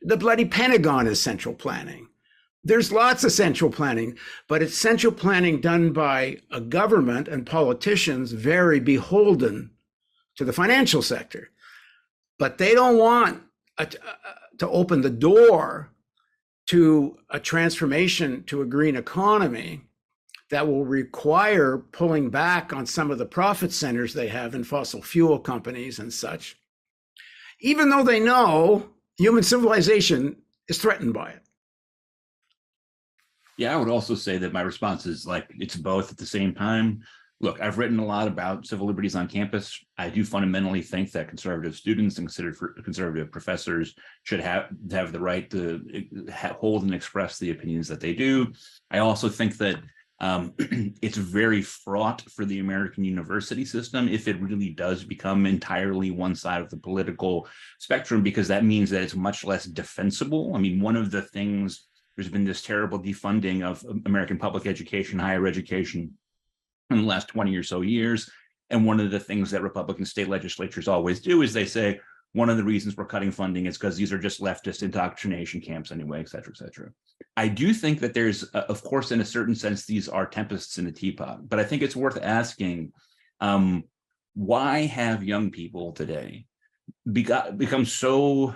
The 0.02 0.18
bloody 0.18 0.46
Pentagon 0.46 1.08
is 1.08 1.22
central 1.22 1.56
planning. 1.56 2.10
There's 2.64 2.92
lots 2.92 3.24
of 3.24 3.32
central 3.32 3.72
planning, 3.72 4.18
but 4.48 4.62
it's 4.62 4.78
central 4.78 5.14
planning 5.14 5.62
done 5.62 5.94
by 5.94 6.38
a 6.52 6.62
government 6.62 7.28
and 7.28 7.46
politicians 7.46 8.34
very 8.34 8.80
beholden 8.80 9.72
to 10.36 10.46
the 10.46 10.54
financial 10.54 11.02
sector. 11.02 11.50
But 12.38 12.58
they 12.58 12.74
don't 12.74 12.98
want 12.98 13.42
a, 13.78 13.84
a, 13.84 14.58
to 14.58 14.70
open 14.70 15.02
the 15.02 15.10
door 15.10 15.92
to 16.68 17.18
a 17.30 17.40
transformation 17.40 18.44
to 18.44 18.62
a 18.62 18.66
green 18.66 18.96
economy 18.96 19.82
that 20.52 20.68
will 20.68 20.86
require 20.86 21.78
pulling 21.78 22.30
back 22.30 22.74
on 22.74 22.86
some 22.86 23.10
of 23.10 23.18
the 23.18 23.26
profit 23.26 23.72
centers 23.72 24.14
they 24.14 24.28
have 24.28 24.54
in 24.54 24.64
fossil 24.64 25.02
fuel 25.02 25.40
companies 25.40 25.98
and 25.98 26.14
such, 26.14 26.58
even 27.62 27.90
though 27.90 28.04
they 28.04 28.20
know 28.20 28.90
human 29.18 29.44
civilization 29.44 30.36
is 30.68 30.78
threatened 30.78 31.14
by 31.14 31.30
it. 31.32 31.42
Yeah, 33.58 33.74
I 33.74 33.78
would 33.78 33.90
also 33.90 34.14
say 34.14 34.38
that 34.40 34.54
my 34.54 34.62
response 34.62 35.06
is 35.06 35.26
like 35.26 35.48
it's 35.58 35.76
both 35.76 36.12
at 36.12 36.18
the 36.18 36.26
same 36.26 36.54
time. 36.54 37.02
Look, 37.40 37.60
I've 37.62 37.78
written 37.78 37.98
a 37.98 38.06
lot 38.06 38.28
about 38.28 38.68
civil 38.68 38.86
liberties 38.86 39.16
on 39.16 39.28
campus. 39.28 39.80
I 39.98 40.10
do 40.10 40.24
fundamentally 40.24 40.82
think 40.82 41.12
that 41.12 41.28
conservative 41.28 41.76
students 41.76 42.18
and 42.18 42.28
conservative 42.84 43.32
professors 43.32 43.96
should 44.24 44.42
have 44.42 44.68
have 44.92 45.12
the 45.12 45.20
right 45.20 45.50
to 45.52 45.82
eh, 45.94 46.48
hold 46.50 46.84
and 46.84 46.94
express 46.94 47.40
the 47.40 47.52
opinions 47.52 47.88
that 47.88 48.00
they 48.00 48.14
do. 48.14 48.52
I 48.92 49.00
also 49.00 49.30
think 49.30 49.58
that 49.58 49.78
um, 50.22 50.54
it's 51.02 51.18
very 51.18 51.64
fraught 51.64 52.22
for 52.30 52.46
the 52.46 52.60
American 52.60 53.04
university 53.04 53.66
system 53.66 54.08
if 54.08 54.28
it 54.28 54.40
really 54.40 54.70
does 54.70 55.04
become 55.04 55.48
entirely 55.48 56.12
one 56.12 56.36
side 56.36 56.62
of 56.62 56.70
the 56.70 56.78
political 56.78 57.48
spectrum, 57.80 58.22
because 58.22 58.48
that 58.48 58.64
means 58.64 58.92
that 58.92 59.02
it's 59.02 59.16
much 59.16 59.44
less 59.44 59.66
defensible. 59.66 60.56
I 60.56 60.60
mean, 60.60 60.80
one 60.80 60.96
of 60.96 61.10
the 61.10 61.24
things, 61.24 61.88
there's 62.16 62.30
been 62.30 62.46
this 62.46 62.62
terrible 62.62 63.00
defunding 63.00 63.64
of 63.64 63.84
American 64.06 64.38
public 64.38 64.68
education, 64.68 65.18
higher 65.18 65.48
education 65.48 66.14
in 66.92 66.98
the 66.98 67.08
last 67.08 67.28
20 67.30 67.56
or 67.58 67.64
so 67.64 67.82
years. 67.82 68.30
And 68.70 68.86
one 68.86 69.00
of 69.00 69.10
the 69.10 69.20
things 69.20 69.50
that 69.52 69.64
Republican 69.64 70.06
state 70.06 70.30
legislatures 70.30 70.88
always 70.88 71.20
do 71.20 71.42
is 71.42 71.52
they 71.52 71.66
say, 71.66 72.00
one 72.34 72.50
of 72.50 72.58
the 72.58 72.64
reasons 72.64 72.96
we're 72.96 73.06
cutting 73.06 73.32
funding 73.32 73.66
is 73.66 73.78
because 73.78 73.98
these 73.98 74.14
are 74.14 74.18
just 74.18 74.42
leftist 74.42 74.84
indoctrination 74.84 75.60
camps 75.60 75.92
anyway, 75.92 76.22
et 76.22 76.30
cetera, 76.30 76.54
et 76.54 76.58
cetera. 76.58 76.90
I 77.36 77.48
do 77.48 77.74
think 77.74 78.00
that 78.00 78.14
there's, 78.14 78.44
uh, 78.54 78.66
of 78.70 78.84
course, 78.84 79.12
in 79.12 79.22
a 79.22 79.26
certain 79.26 79.56
sense, 79.56 79.86
these 79.86 80.08
are 80.08 80.26
tempests 80.26 80.78
in 80.78 80.88
a 80.88 80.92
teapot, 80.92 81.48
but 81.50 81.60
I 81.60 81.64
think 81.64 81.82
it's 81.82 81.96
worth 81.96 82.18
asking 82.22 82.94
um, 83.42 83.84
why 84.34 84.86
have 84.86 85.24
young 85.24 85.52
people 85.52 85.92
today 85.92 86.46
become 87.12 87.86
so 87.86 88.56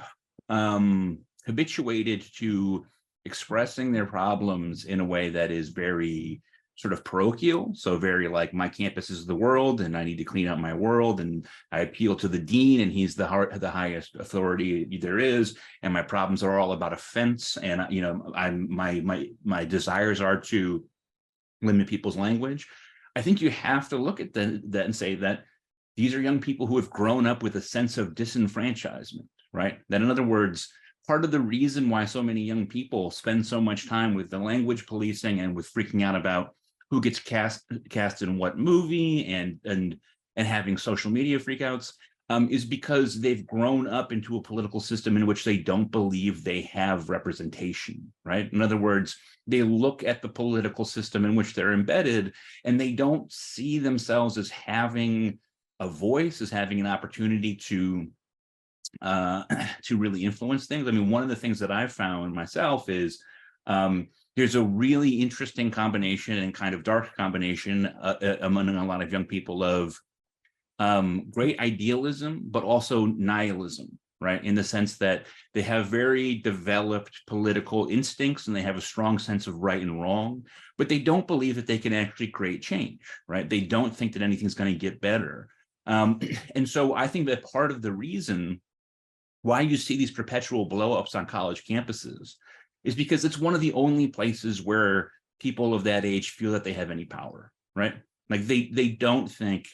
um, 0.50 1.20
habituated 1.46 2.24
to 2.38 2.86
expressing 3.26 3.92
their 3.92 4.06
problems 4.06 4.86
in 4.86 5.00
a 5.00 5.06
way 5.06 5.30
that 5.30 5.52
is 5.52 5.70
very 5.70 6.42
sort 6.76 6.94
of 6.94 7.04
parochial. 7.04 7.72
So 7.74 7.98
very 7.98 8.28
like 8.28 8.54
my 8.54 8.68
campus 8.68 9.10
is 9.10 9.26
the 9.26 9.36
world 9.36 9.82
and 9.82 9.96
I 9.96 10.04
need 10.04 10.18
to 10.18 10.26
clean 10.26 10.48
up 10.48 10.60
my 10.60 10.74
world. 10.74 11.22
And 11.22 11.48
I 11.72 11.82
appeal 11.82 12.16
to 12.18 12.28
the 12.28 12.40
dean 12.40 12.82
and 12.82 12.92
he's 12.92 13.16
the 13.16 13.26
heart, 13.26 13.60
the 13.60 13.70
highest 13.70 14.16
authority 14.16 14.98
there 15.02 15.20
is. 15.20 15.58
And 15.84 15.94
my 15.94 16.02
problems 16.02 16.44
are 16.44 16.60
all 16.60 16.74
about 16.74 16.94
offense. 16.94 17.58
And, 17.58 17.86
you 17.90 18.02
know, 18.02 18.32
I'm 18.36 18.74
my, 18.74 19.00
my, 19.00 19.30
my 19.44 19.64
desires 19.64 20.20
are 20.20 20.40
to 20.42 20.86
limit 21.62 21.88
people's 21.88 22.18
language. 22.18 22.68
I 23.16 23.22
think 23.22 23.42
you 23.42 23.50
have 23.52 23.88
to 23.90 23.98
look 23.98 24.20
at 24.20 24.34
the, 24.34 24.62
that 24.70 24.86
and 24.86 24.96
say 24.96 25.16
that 25.16 25.46
these 25.96 26.14
are 26.14 26.22
young 26.22 26.42
people 26.42 26.68
who 26.68 26.76
have 26.76 26.90
grown 26.90 27.26
up 27.26 27.42
with 27.42 27.56
a 27.56 27.62
sense 27.62 27.98
of 27.98 28.16
disenfranchisement, 28.16 29.28
right? 29.54 29.80
That 29.88 30.02
in 30.02 30.12
other 30.12 30.24
words, 30.24 30.70
part 31.08 31.24
of 31.24 31.32
the 31.32 31.40
reason 31.40 31.90
why 31.90 32.04
so 32.04 32.22
many 32.22 32.42
young 32.42 32.68
people 32.68 33.12
spend 33.12 33.46
so 33.46 33.62
much 33.62 33.88
time 33.88 34.14
with 34.14 34.30
the 34.30 34.40
language 34.40 34.86
policing 34.86 35.40
and 35.40 35.56
with 35.56 35.72
freaking 35.72 36.04
out 36.04 36.16
about 36.16 36.54
who 36.92 37.02
gets 37.02 37.20
cast 37.20 37.64
cast 37.90 38.22
in 38.22 38.38
what 38.38 38.58
movie 38.58 39.26
and 39.28 39.60
and 39.66 39.98
and 40.36 40.48
having 40.48 40.78
social 40.78 41.12
media 41.12 41.40
freakouts 41.40 41.94
um, 42.30 42.50
is 42.50 42.66
because 42.66 43.22
they've 43.22 43.46
grown 43.46 43.88
up 43.88 44.12
into 44.12 44.36
a 44.36 44.42
political 44.42 44.80
system 44.80 45.16
in 45.16 45.26
which 45.28 45.44
they 45.44 45.58
don't 45.58 45.92
believe 45.92 46.44
they 46.44 46.62
have 46.62 47.10
representation, 47.10 48.12
right? 48.24 48.52
In 48.52 48.62
other 48.62 48.78
words, 48.78 49.16
they 49.46 49.62
look 49.62 50.04
at 50.04 50.22
the 50.22 50.30
political 50.30 50.86
system 50.86 51.24
in 51.24 51.36
which 51.36 51.54
they're 51.54 51.74
embedded 51.74 52.34
and 52.64 52.80
they 52.80 52.94
don't 52.94 53.32
see 53.32 53.78
themselves 53.78 54.38
as 54.40 54.50
having 54.50 55.38
a 55.80 55.88
voice, 55.88 56.42
as 56.42 56.50
having 56.50 56.80
an 56.80 56.88
opportunity 56.88 57.56
to 57.56 58.08
uh, 59.02 59.44
to 59.84 59.98
really 59.98 60.24
influence 60.24 60.66
things. 60.66 60.88
I 60.88 60.92
mean, 60.92 61.10
one 61.10 61.22
of 61.22 61.30
the 61.30 61.36
things 61.36 61.60
that 61.60 61.72
I've 61.72 61.94
found 61.94 62.34
myself 62.34 62.90
is 62.90 63.22
um, 63.68 64.08
there's 64.36 64.56
a 64.56 64.64
really 64.64 65.10
interesting 65.10 65.72
combination 65.72 66.40
and 66.40 66.54
kind 66.54 66.76
of 66.76 66.84
dark 66.84 67.16
combination 67.16 67.86
uh, 67.86 68.16
uh, 68.22 68.38
among 68.42 68.70
a 68.70 68.86
lot 68.86 69.02
of 69.02 69.12
young 69.12 69.26
people 69.26 69.64
of 69.64 69.98
um, 70.80 71.28
great 71.32 71.60
idealism, 71.60 72.42
but 72.46 72.64
also 72.64 73.06
nihilism, 73.06 73.98
right? 74.20 74.44
In 74.44 74.54
the 74.54 74.64
sense 74.64 74.98
that 74.98 75.28
they 75.54 75.62
have 75.62 75.88
very 75.88 76.36
developed 76.36 77.22
political 77.28 77.88
instincts 77.88 78.48
and 78.48 78.56
they 78.56 78.62
have 78.62 78.76
a 78.76 78.82
strong 78.82 79.18
sense 79.18 79.48
of 79.48 79.56
right 79.56 79.82
and 79.82 80.02
wrong, 80.02 80.44
but 80.78 80.90
they 80.90 81.00
don't 81.00 81.28
believe 81.28 81.56
that 81.56 81.68
they 81.68 81.78
can 81.78 81.94
actually 81.94 82.28
create 82.28 82.62
change, 82.62 83.00
right? 83.30 83.50
They 83.50 83.62
don't 83.62 83.96
think 83.96 84.12
that 84.14 84.22
anything's 84.22 84.56
going 84.56 84.74
to 84.74 84.78
get 84.78 85.00
better. 85.00 85.48
Um, 85.88 86.20
and 86.56 86.68
so 86.68 86.94
I 86.94 87.08
think 87.08 87.28
that 87.28 87.50
part 87.50 87.72
of 87.72 87.82
the 87.82 87.94
reason 87.94 88.62
why 89.44 89.62
you 89.62 89.78
see 89.78 89.96
these 89.96 90.12
perpetual 90.12 90.68
blowups 90.68 91.16
on 91.16 91.26
college 91.26 91.64
campuses 91.66 92.34
is 92.86 92.96
because 92.96 93.26
it's 93.26 93.40
one 93.40 93.56
of 93.56 93.62
the 93.62 93.74
only 93.74 94.08
places 94.08 94.62
where 94.62 95.12
people 95.40 95.74
of 95.74 95.84
that 95.84 96.06
age 96.06 96.30
feel 96.30 96.54
that 96.54 96.64
they 96.64 96.74
have 96.74 96.92
any 96.92 97.04
power, 97.04 97.52
right? 97.76 97.96
Like 98.30 98.46
they 98.46 98.70
they 98.72 98.90
don't 98.90 99.28
think 99.30 99.68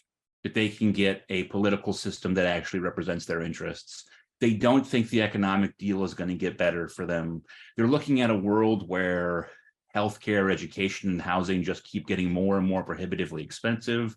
that 0.43 0.55
they 0.55 0.69
can 0.69 0.91
get 0.91 1.23
a 1.29 1.43
political 1.43 1.93
system 1.93 2.33
that 2.33 2.47
actually 2.47 2.79
represents 2.79 3.25
their 3.25 3.41
interests. 3.41 4.05
They 4.39 4.53
don't 4.53 4.87
think 4.87 5.09
the 5.09 5.21
economic 5.21 5.77
deal 5.77 6.03
is 6.03 6.15
going 6.15 6.29
to 6.31 6.35
get 6.35 6.57
better 6.57 6.87
for 6.87 7.05
them. 7.05 7.43
They're 7.77 7.85
looking 7.85 8.21
at 8.21 8.31
a 8.31 8.35
world 8.35 8.89
where 8.89 9.49
healthcare, 9.95 10.51
education, 10.51 11.11
and 11.11 11.21
housing 11.21 11.63
just 11.63 11.83
keep 11.83 12.07
getting 12.07 12.31
more 12.31 12.57
and 12.57 12.67
more 12.67 12.83
prohibitively 12.83 13.43
expensive. 13.43 14.15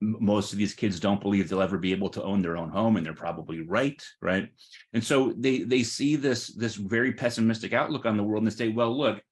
Most 0.00 0.52
of 0.52 0.58
these 0.58 0.74
kids 0.74 1.00
don't 1.00 1.20
believe 1.20 1.48
they'll 1.48 1.62
ever 1.62 1.78
be 1.78 1.92
able 1.92 2.10
to 2.10 2.22
own 2.22 2.42
their 2.42 2.56
own 2.56 2.70
home, 2.70 2.96
and 2.96 3.04
they're 3.04 3.14
probably 3.14 3.62
right, 3.62 4.02
right? 4.20 4.48
And 4.92 5.02
so 5.02 5.32
they 5.36 5.60
they 5.60 5.82
see 5.82 6.16
this 6.16 6.48
this 6.48 6.74
very 6.74 7.12
pessimistic 7.12 7.72
outlook 7.72 8.06
on 8.06 8.16
the 8.16 8.22
world, 8.22 8.42
and 8.42 8.50
they 8.50 8.56
say, 8.56 8.68
"Well, 8.68 8.96
look, 8.96 9.22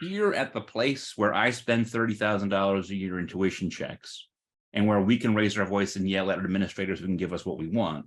here 0.00 0.32
at 0.32 0.52
the 0.52 0.60
place 0.60 1.14
where 1.16 1.34
I 1.34 1.50
spend 1.50 1.88
thirty 1.88 2.14
thousand 2.14 2.48
dollars 2.48 2.90
a 2.90 2.96
year 2.96 3.18
in 3.18 3.26
tuition 3.26 3.70
checks, 3.70 4.28
and 4.72 4.86
where 4.86 5.00
we 5.00 5.18
can 5.18 5.34
raise 5.34 5.58
our 5.58 5.66
voice 5.66 5.96
and 5.96 6.08
yell 6.08 6.30
at 6.30 6.38
administrators 6.38 7.00
who 7.00 7.06
can 7.06 7.16
give 7.16 7.32
us 7.32 7.44
what 7.44 7.58
we 7.58 7.68
want, 7.68 8.06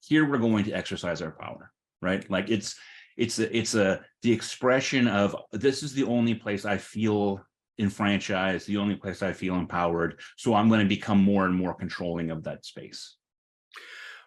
here 0.00 0.28
we're 0.28 0.38
going 0.38 0.64
to 0.64 0.72
exercise 0.72 1.22
our 1.22 1.32
power, 1.32 1.72
right? 2.00 2.28
Like 2.30 2.50
it's 2.50 2.76
it's 3.16 3.38
a, 3.38 3.56
it's 3.56 3.74
a 3.74 4.00
the 4.22 4.32
expression 4.32 5.08
of 5.08 5.36
this 5.52 5.82
is 5.82 5.92
the 5.92 6.04
only 6.04 6.34
place 6.34 6.64
I 6.64 6.78
feel 6.78 7.44
enfranchised, 7.78 8.66
the 8.66 8.76
only 8.76 8.96
place 8.96 9.22
I 9.22 9.32
feel 9.32 9.54
empowered. 9.54 10.20
So 10.36 10.54
I'm 10.54 10.68
going 10.68 10.80
to 10.80 10.86
become 10.86 11.22
more 11.22 11.46
and 11.46 11.54
more 11.54 11.74
controlling 11.74 12.30
of 12.30 12.44
that 12.44 12.64
space. 12.64 13.16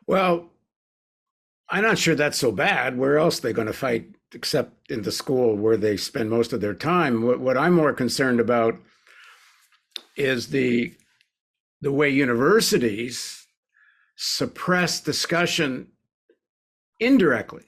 Well, 0.08 0.50
I'm 1.70 1.84
not 1.84 1.98
sure 1.98 2.16
that's 2.16 2.38
so 2.38 2.52
bad. 2.52 2.98
Where 2.98 3.18
else 3.18 3.40
are 3.40 3.42
they 3.44 3.54
going 3.54 3.68
to 3.68 3.74
fight 3.74 4.16
except 4.34 4.92
in 4.92 5.02
the 5.02 5.12
school 5.12 5.56
where 5.56 5.78
they 5.78 5.98
spend 5.98 6.30
most 6.30 6.54
of 6.54 6.62
their 6.62 6.74
time? 6.74 7.24
What, 7.24 7.40
what 7.40 7.58
I'm 7.58 7.74
more 7.74 7.94
concerned 7.94 8.40
about 8.40 8.76
is 10.18 10.48
the 10.48 10.94
the 11.82 11.92
way 11.92 12.10
universities 12.10 13.48
suppress 14.16 15.02
discussion 15.02 15.88
indirectly 17.00 17.64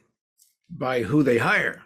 by 0.70 1.02
who 1.02 1.24
they 1.24 1.40
hire. 1.40 1.82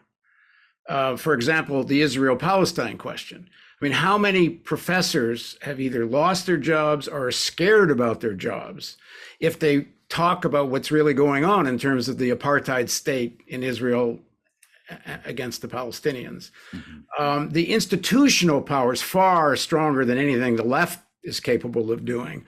Uh, 0.90 1.16
for 1.16 1.34
example, 1.34 1.84
the 1.84 2.02
Israel 2.02 2.36
Palestine 2.36 2.98
question. 2.98 3.50
I 3.80 3.86
mean, 3.86 3.94
how 3.94 4.18
many 4.18 4.50
professors 4.50 5.58
have 5.62 5.80
either 5.80 6.06
lost 6.06 6.46
their 6.46 6.58
jobs 6.58 7.08
or 7.08 7.28
are 7.28 7.32
scared 7.32 7.92
about 7.92 8.22
their 8.22 8.34
jobs 8.34 8.98
if 9.40 9.60
they 9.60 9.88
talk 10.10 10.46
about 10.46 10.70
what's 10.70 10.90
really 10.90 11.14
going 11.14 11.46
on 11.46 11.68
in 11.68 11.78
terms 11.78 12.10
of 12.10 12.18
the 12.18 12.32
apartheid 12.32 12.90
state 12.90 13.42
in 13.48 13.62
Israel 13.62 14.20
against 15.26 15.62
the 15.62 15.68
Palestinians? 15.68 16.50
Mm-hmm. 16.72 17.24
Um, 17.24 17.50
the 17.52 17.72
institutional 17.72 18.62
power 18.62 18.94
is 18.94 19.02
far 19.02 19.56
stronger 19.56 20.06
than 20.06 20.18
anything 20.18 20.56
the 20.56 20.64
left 20.64 21.04
is 21.24 21.40
capable 21.40 21.92
of 21.92 22.04
doing. 22.04 22.46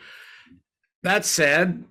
That 1.04 1.26
said, 1.26 1.84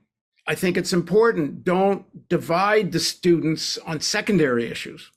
I 0.48 0.54
think 0.56 0.76
it's 0.76 0.92
important. 0.92 1.62
Don't 1.62 2.28
divide 2.28 2.90
the 2.90 3.00
students 3.00 3.78
on 3.78 4.00
secondary 4.00 4.66
issues. 4.68 5.12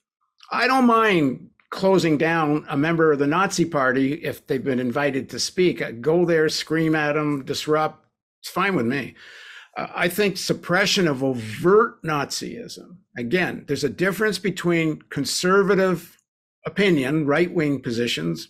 I 0.51 0.67
don't 0.67 0.85
mind 0.85 1.49
closing 1.71 2.17
down 2.17 2.65
a 2.69 2.77
member 2.77 3.11
of 3.11 3.19
the 3.19 3.25
Nazi 3.25 3.65
party 3.65 4.13
if 4.13 4.45
they've 4.45 4.63
been 4.63 4.79
invited 4.79 5.29
to 5.29 5.39
speak. 5.39 6.01
Go 6.01 6.25
there, 6.25 6.49
scream 6.49 6.93
at 6.93 7.13
them, 7.13 7.43
disrupt. 7.43 8.05
It's 8.41 8.51
fine 8.51 8.75
with 8.75 8.85
me. 8.85 9.15
Uh, 9.75 9.87
I 9.95 10.09
think 10.09 10.37
suppression 10.37 11.07
of 11.07 11.23
overt 11.23 12.03
Nazism, 12.03 12.97
again, 13.17 13.63
there's 13.67 13.85
a 13.85 13.89
difference 13.89 14.37
between 14.37 15.01
conservative 15.09 16.21
opinion, 16.65 17.25
right 17.25 17.51
wing 17.51 17.81
positions, 17.81 18.49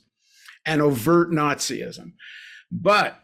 and 0.65 0.81
overt 0.81 1.31
Nazism. 1.31 2.13
But 2.71 3.19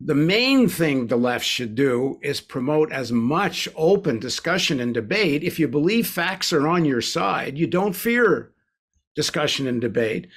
the 0.00 0.14
main 0.14 0.68
thing 0.68 1.06
the 1.06 1.16
left 1.16 1.44
should 1.44 1.74
do 1.74 2.18
is 2.22 2.40
promote 2.40 2.90
as 2.90 3.12
much 3.12 3.68
open 3.76 4.18
discussion 4.18 4.80
and 4.80 4.94
debate. 4.94 5.44
If 5.44 5.58
you 5.58 5.68
believe 5.68 6.06
facts 6.06 6.52
are 6.52 6.66
on 6.66 6.86
your 6.86 7.02
side, 7.02 7.58
you 7.58 7.66
don't 7.66 7.92
fear 7.92 8.51
discussion 9.14 9.66
and 9.66 9.80
debate. 9.80 10.28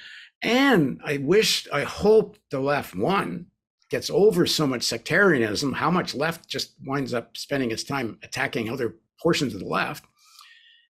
And 0.42 1.00
I 1.04 1.16
wish, 1.18 1.66
I 1.72 1.82
hope 1.82 2.36
the 2.50 2.60
left, 2.60 2.94
one, 2.94 3.46
gets 3.90 4.10
over 4.10 4.46
so 4.46 4.66
much 4.66 4.82
sectarianism, 4.82 5.72
how 5.72 5.90
much 5.90 6.14
left 6.14 6.48
just 6.48 6.74
winds 6.84 7.14
up 7.14 7.36
spending 7.36 7.70
its 7.70 7.84
time 7.84 8.18
attacking 8.22 8.68
other 8.68 8.96
portions 9.22 9.54
of 9.54 9.60
the 9.60 9.66
left. 9.66 10.04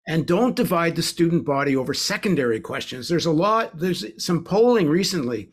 And 0.09 0.27
don't 0.27 0.57
divide 0.57 0.96
the 0.96 1.03
student 1.03 1.44
body 1.44 1.77
over 1.77 1.92
secondary 1.92 2.61
questions. 2.61 3.09
There's 3.09 3.27
a 3.27 3.33
lot, 3.33 3.79
there's 3.79 4.05
some 4.25 4.44
polling 4.44 4.88
recently 4.88 5.53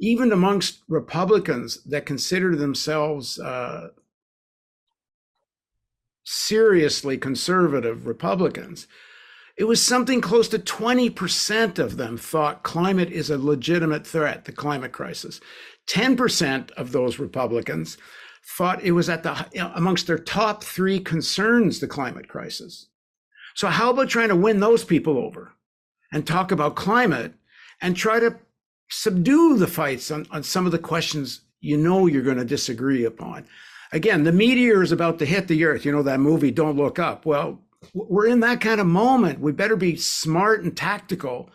even 0.00 0.32
amongst 0.32 0.80
Republicans 0.88 1.84
that 1.84 2.06
consider 2.06 2.56
themselves 2.56 3.38
uh, 3.38 3.88
seriously 6.24 7.18
conservative 7.18 8.06
Republicans, 8.06 8.86
it 9.60 9.68
was 9.68 9.82
something 9.82 10.22
close 10.22 10.48
to 10.48 10.58
20% 10.58 11.78
of 11.78 11.98
them 11.98 12.16
thought 12.16 12.62
climate 12.62 13.12
is 13.12 13.28
a 13.28 13.36
legitimate 13.36 14.06
threat, 14.06 14.46
the 14.46 14.52
climate 14.52 14.90
crisis. 14.90 15.38
10% 15.86 16.70
of 16.70 16.92
those 16.92 17.18
Republicans 17.18 17.98
thought 18.56 18.82
it 18.82 18.92
was 18.92 19.10
at 19.10 19.22
the 19.22 19.46
you 19.52 19.60
know, 19.60 19.70
amongst 19.74 20.06
their 20.06 20.16
top 20.16 20.64
three 20.64 20.98
concerns, 20.98 21.78
the 21.78 21.86
climate 21.86 22.26
crisis. 22.26 22.88
So 23.54 23.68
how 23.68 23.90
about 23.90 24.08
trying 24.08 24.30
to 24.30 24.34
win 24.34 24.60
those 24.60 24.82
people 24.82 25.18
over 25.18 25.52
and 26.10 26.26
talk 26.26 26.50
about 26.50 26.74
climate 26.74 27.34
and 27.82 27.94
try 27.94 28.18
to 28.18 28.36
subdue 28.88 29.58
the 29.58 29.66
fights 29.66 30.10
on, 30.10 30.26
on 30.30 30.42
some 30.42 30.64
of 30.64 30.72
the 30.72 30.78
questions 30.78 31.42
you 31.60 31.76
know 31.76 32.06
you're 32.06 32.22
going 32.22 32.38
to 32.38 32.46
disagree 32.46 33.04
upon. 33.04 33.44
Again, 33.92 34.24
the 34.24 34.32
meteor 34.32 34.82
is 34.82 34.90
about 34.90 35.18
to 35.18 35.26
hit 35.26 35.48
the 35.48 35.66
earth. 35.66 35.84
You 35.84 35.92
know 35.92 36.02
that 36.04 36.18
movie, 36.18 36.50
Don't 36.50 36.78
Look 36.78 36.98
Up. 36.98 37.26
Well, 37.26 37.60
we're 37.94 38.26
in 38.26 38.40
that 38.40 38.60
kind 38.60 38.80
of 38.80 38.86
moment. 38.86 39.40
We 39.40 39.52
better 39.52 39.76
be 39.76 39.96
smart 39.96 40.62
and 40.62 40.76
tactical 40.76 41.50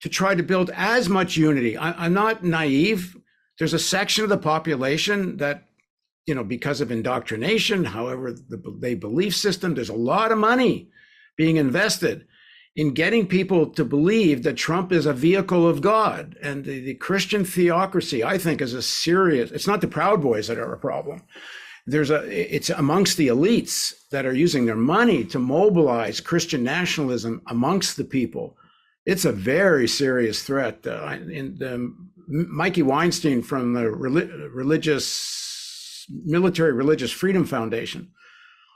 to 0.00 0.08
try 0.08 0.34
to 0.34 0.42
build 0.42 0.70
as 0.74 1.08
much 1.08 1.36
unity. 1.36 1.76
I, 1.76 2.06
am 2.06 2.14
not 2.14 2.44
naive. 2.44 3.16
There's 3.58 3.74
a 3.74 3.78
section 3.78 4.24
of 4.24 4.30
the 4.30 4.38
population 4.38 5.36
that, 5.36 5.68
you 6.26 6.34
know, 6.34 6.44
because 6.44 6.80
of 6.80 6.90
indoctrination, 6.90 7.84
however, 7.84 8.32
the, 8.32 8.62
they 8.80 8.94
belief 8.94 9.36
system, 9.36 9.74
there's 9.74 9.88
a 9.88 9.94
lot 9.94 10.32
of 10.32 10.38
money 10.38 10.90
being 11.36 11.56
invested 11.56 12.26
in 12.74 12.94
getting 12.94 13.26
people 13.26 13.66
to 13.66 13.84
believe 13.84 14.42
that 14.42 14.56
Trump 14.56 14.92
is 14.92 15.06
a 15.06 15.12
vehicle 15.12 15.68
of 15.68 15.82
God. 15.82 16.36
And 16.42 16.64
the, 16.64 16.80
the, 16.80 16.94
Christian 16.94 17.44
theocracy, 17.44 18.24
I 18.24 18.38
think, 18.38 18.60
is 18.60 18.72
a 18.72 18.82
serious, 18.82 19.50
it's 19.50 19.66
not 19.66 19.82
the 19.82 19.88
Proud 19.88 20.22
Boys 20.22 20.48
that 20.48 20.58
are 20.58 20.72
a 20.72 20.78
problem. 20.78 21.22
There's 21.86 22.10
a, 22.10 22.54
it's 22.54 22.70
amongst 22.70 23.16
the 23.16 23.28
elites 23.28 23.92
that 24.10 24.26
are 24.26 24.34
using 24.34 24.66
their 24.66 24.76
money 24.76 25.24
to 25.26 25.38
mobilize 25.38 26.20
Christian 26.20 26.62
nationalism 26.62 27.42
amongst 27.48 27.96
the 27.96 28.04
people. 28.04 28.56
It's 29.04 29.24
a 29.24 29.32
very 29.32 29.88
serious 29.88 30.44
threat. 30.44 30.86
Uh, 30.86 31.16
Mikey 32.28 32.82
Weinstein 32.82 33.42
from 33.42 33.74
the 33.74 33.90
religious, 33.90 36.06
military 36.24 36.72
religious 36.72 37.10
freedom 37.10 37.44
foundation, 37.44 38.12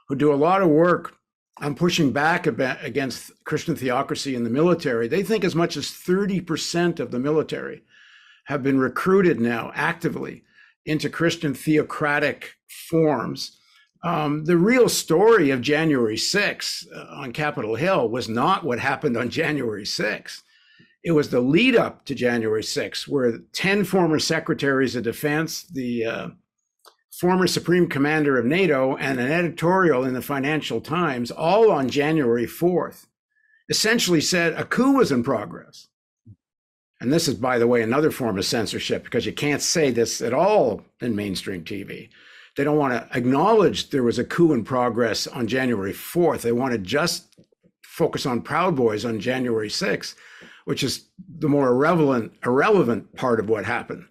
who 0.08 0.16
do 0.16 0.32
a 0.32 0.34
lot 0.34 0.62
of 0.62 0.68
work 0.68 1.16
I'm 1.58 1.74
pushing 1.74 2.12
back 2.12 2.46
against 2.46 3.32
Christian 3.44 3.76
theocracy 3.76 4.34
in 4.34 4.44
the 4.44 4.50
military. 4.50 5.08
They 5.08 5.22
think 5.22 5.42
as 5.42 5.54
much 5.54 5.76
as 5.76 5.86
30% 5.86 7.00
of 7.00 7.10
the 7.10 7.18
military 7.18 7.82
have 8.44 8.62
been 8.62 8.78
recruited 8.78 9.40
now 9.40 9.72
actively 9.74 10.44
into 10.86 11.10
Christian 11.10 11.52
theocratic 11.52 12.54
forms. 12.88 13.58
Um, 14.04 14.44
the 14.44 14.56
real 14.56 14.88
story 14.88 15.50
of 15.50 15.60
January 15.60 16.16
6th 16.16 16.86
uh, 16.94 17.06
on 17.16 17.32
Capitol 17.32 17.74
Hill 17.74 18.08
was 18.08 18.28
not 18.28 18.64
what 18.64 18.78
happened 18.78 19.16
on 19.16 19.28
January 19.42 19.84
6th. 19.84 20.42
It 21.04 21.12
was 21.12 21.30
the 21.30 21.40
lead 21.40 21.76
up 21.76 22.04
to 22.06 22.14
January 22.14 22.62
6th, 22.62 23.06
where 23.06 23.38
10 23.52 23.84
former 23.84 24.18
secretaries 24.18 24.96
of 24.96 25.04
defense, 25.04 25.64
the 25.64 26.04
uh, 26.04 26.28
former 27.20 27.46
Supreme 27.46 27.88
Commander 27.88 28.38
of 28.38 28.44
NATO, 28.44 28.96
and 28.96 29.20
an 29.20 29.30
editorial 29.30 30.04
in 30.04 30.14
the 30.14 30.22
Financial 30.22 30.80
Times, 30.80 31.30
all 31.30 31.70
on 31.70 31.88
January 31.88 32.46
4th, 32.46 33.06
essentially 33.68 34.20
said 34.20 34.52
a 34.54 34.64
coup 34.64 34.96
was 34.96 35.12
in 35.12 35.22
progress. 35.22 35.88
And 37.00 37.12
this 37.12 37.28
is, 37.28 37.34
by 37.34 37.58
the 37.58 37.66
way, 37.66 37.82
another 37.82 38.10
form 38.10 38.38
of 38.38 38.44
censorship 38.44 39.04
because 39.04 39.26
you 39.26 39.32
can't 39.32 39.62
say 39.62 39.90
this 39.90 40.22
at 40.22 40.32
all 40.32 40.82
in 41.00 41.14
mainstream 41.14 41.62
TV. 41.62 42.08
They 42.56 42.64
don't 42.64 42.78
want 42.78 42.94
to 42.94 43.16
acknowledge 43.16 43.90
there 43.90 44.02
was 44.02 44.18
a 44.18 44.24
coup 44.24 44.52
in 44.52 44.64
progress 44.64 45.26
on 45.26 45.46
January 45.46 45.92
4th. 45.92 46.40
They 46.40 46.52
want 46.52 46.72
to 46.72 46.78
just 46.78 47.36
focus 47.82 48.24
on 48.24 48.40
Proud 48.40 48.76
Boys 48.76 49.04
on 49.04 49.20
January 49.20 49.68
6th, 49.68 50.14
which 50.64 50.82
is 50.82 51.06
the 51.38 51.48
more 51.48 51.68
irrelevant, 51.68 52.32
irrelevant 52.44 53.14
part 53.14 53.40
of 53.40 53.48
what 53.48 53.66
happened. 53.66 54.06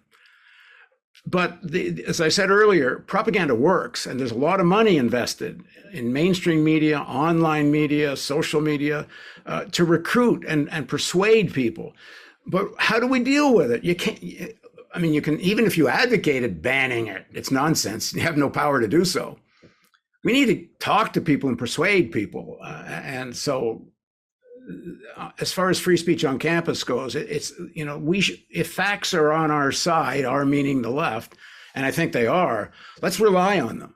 But 1.26 1.58
the, 1.62 2.04
as 2.06 2.20
I 2.20 2.28
said 2.28 2.50
earlier, 2.50 3.00
propaganda 3.06 3.54
works, 3.54 4.06
and 4.06 4.20
there's 4.20 4.30
a 4.30 4.36
lot 4.36 4.60
of 4.60 4.66
money 4.66 4.96
invested 4.96 5.62
in 5.92 6.12
mainstream 6.12 6.62
media, 6.62 7.00
online 7.00 7.72
media, 7.72 8.16
social 8.16 8.60
media, 8.60 9.06
uh, 9.44 9.64
to 9.72 9.84
recruit 9.84 10.44
and, 10.46 10.70
and 10.70 10.88
persuade 10.88 11.52
people. 11.52 11.94
But 12.46 12.68
how 12.78 13.00
do 13.00 13.06
we 13.06 13.20
deal 13.20 13.54
with 13.54 13.72
it? 13.72 13.84
You 13.84 13.94
can't. 13.94 14.20
I 14.94 14.98
mean, 14.98 15.12
you 15.12 15.20
can 15.20 15.38
even 15.40 15.66
if 15.66 15.76
you 15.76 15.88
advocated 15.88 16.62
banning 16.62 17.08
it, 17.08 17.26
it's 17.32 17.50
nonsense. 17.50 18.12
You 18.14 18.22
have 18.22 18.36
no 18.36 18.48
power 18.48 18.80
to 18.80 18.88
do 18.88 19.04
so. 19.04 19.38
We 20.24 20.32
need 20.32 20.46
to 20.46 20.66
talk 20.84 21.12
to 21.12 21.20
people 21.20 21.48
and 21.48 21.58
persuade 21.58 22.12
people, 22.12 22.58
uh, 22.62 22.82
and 22.88 23.36
so 23.36 23.86
uh, 25.16 25.30
as 25.38 25.52
far 25.52 25.70
as 25.70 25.78
free 25.78 25.96
speech 25.96 26.24
on 26.24 26.38
campus 26.38 26.82
goes, 26.82 27.14
it, 27.14 27.28
it's 27.30 27.52
you 27.74 27.84
know 27.84 27.98
we 27.98 28.20
sh- 28.20 28.44
if 28.50 28.72
facts 28.72 29.14
are 29.14 29.32
on 29.32 29.50
our 29.50 29.70
side, 29.72 30.24
our 30.24 30.44
meaning 30.44 30.82
the 30.82 30.90
left, 30.90 31.34
and 31.74 31.84
I 31.84 31.90
think 31.90 32.12
they 32.12 32.26
are, 32.26 32.72
let's 33.02 33.20
rely 33.20 33.60
on 33.60 33.78
them. 33.78 33.94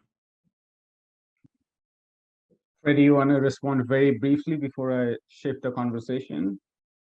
Freddie, 2.83 3.03
you 3.03 3.15
want 3.15 3.31
to 3.31 3.37
respond 3.37 3.87
very 3.87 4.19
briefly 4.19 4.57
before 4.57 5.11
I 5.11 5.17
shift 5.29 5.63
the 5.63 5.71
conversation? 5.71 6.59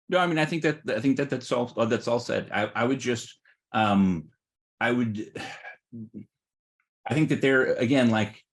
No, 0.10 0.20
I 0.20 0.28
mean, 0.28 0.38
I 0.38 0.46
think 0.46 0.64
that 0.64 0.80
I 0.88 1.00
think 1.00 1.18
that 1.18 1.30
that's 1.30 1.52
all 1.52 1.66
that's 1.66 2.08
all 2.08 2.20
said. 2.20 2.50
I, 2.54 2.70
I 2.76 2.84
would 2.86 3.00
just 3.00 3.38
um 3.74 4.30
I 4.80 4.92
would 4.92 5.32
I 7.06 7.14
think 7.14 7.30
that 7.30 7.42
there 7.42 7.74
again, 7.74 8.10
like 8.10 8.44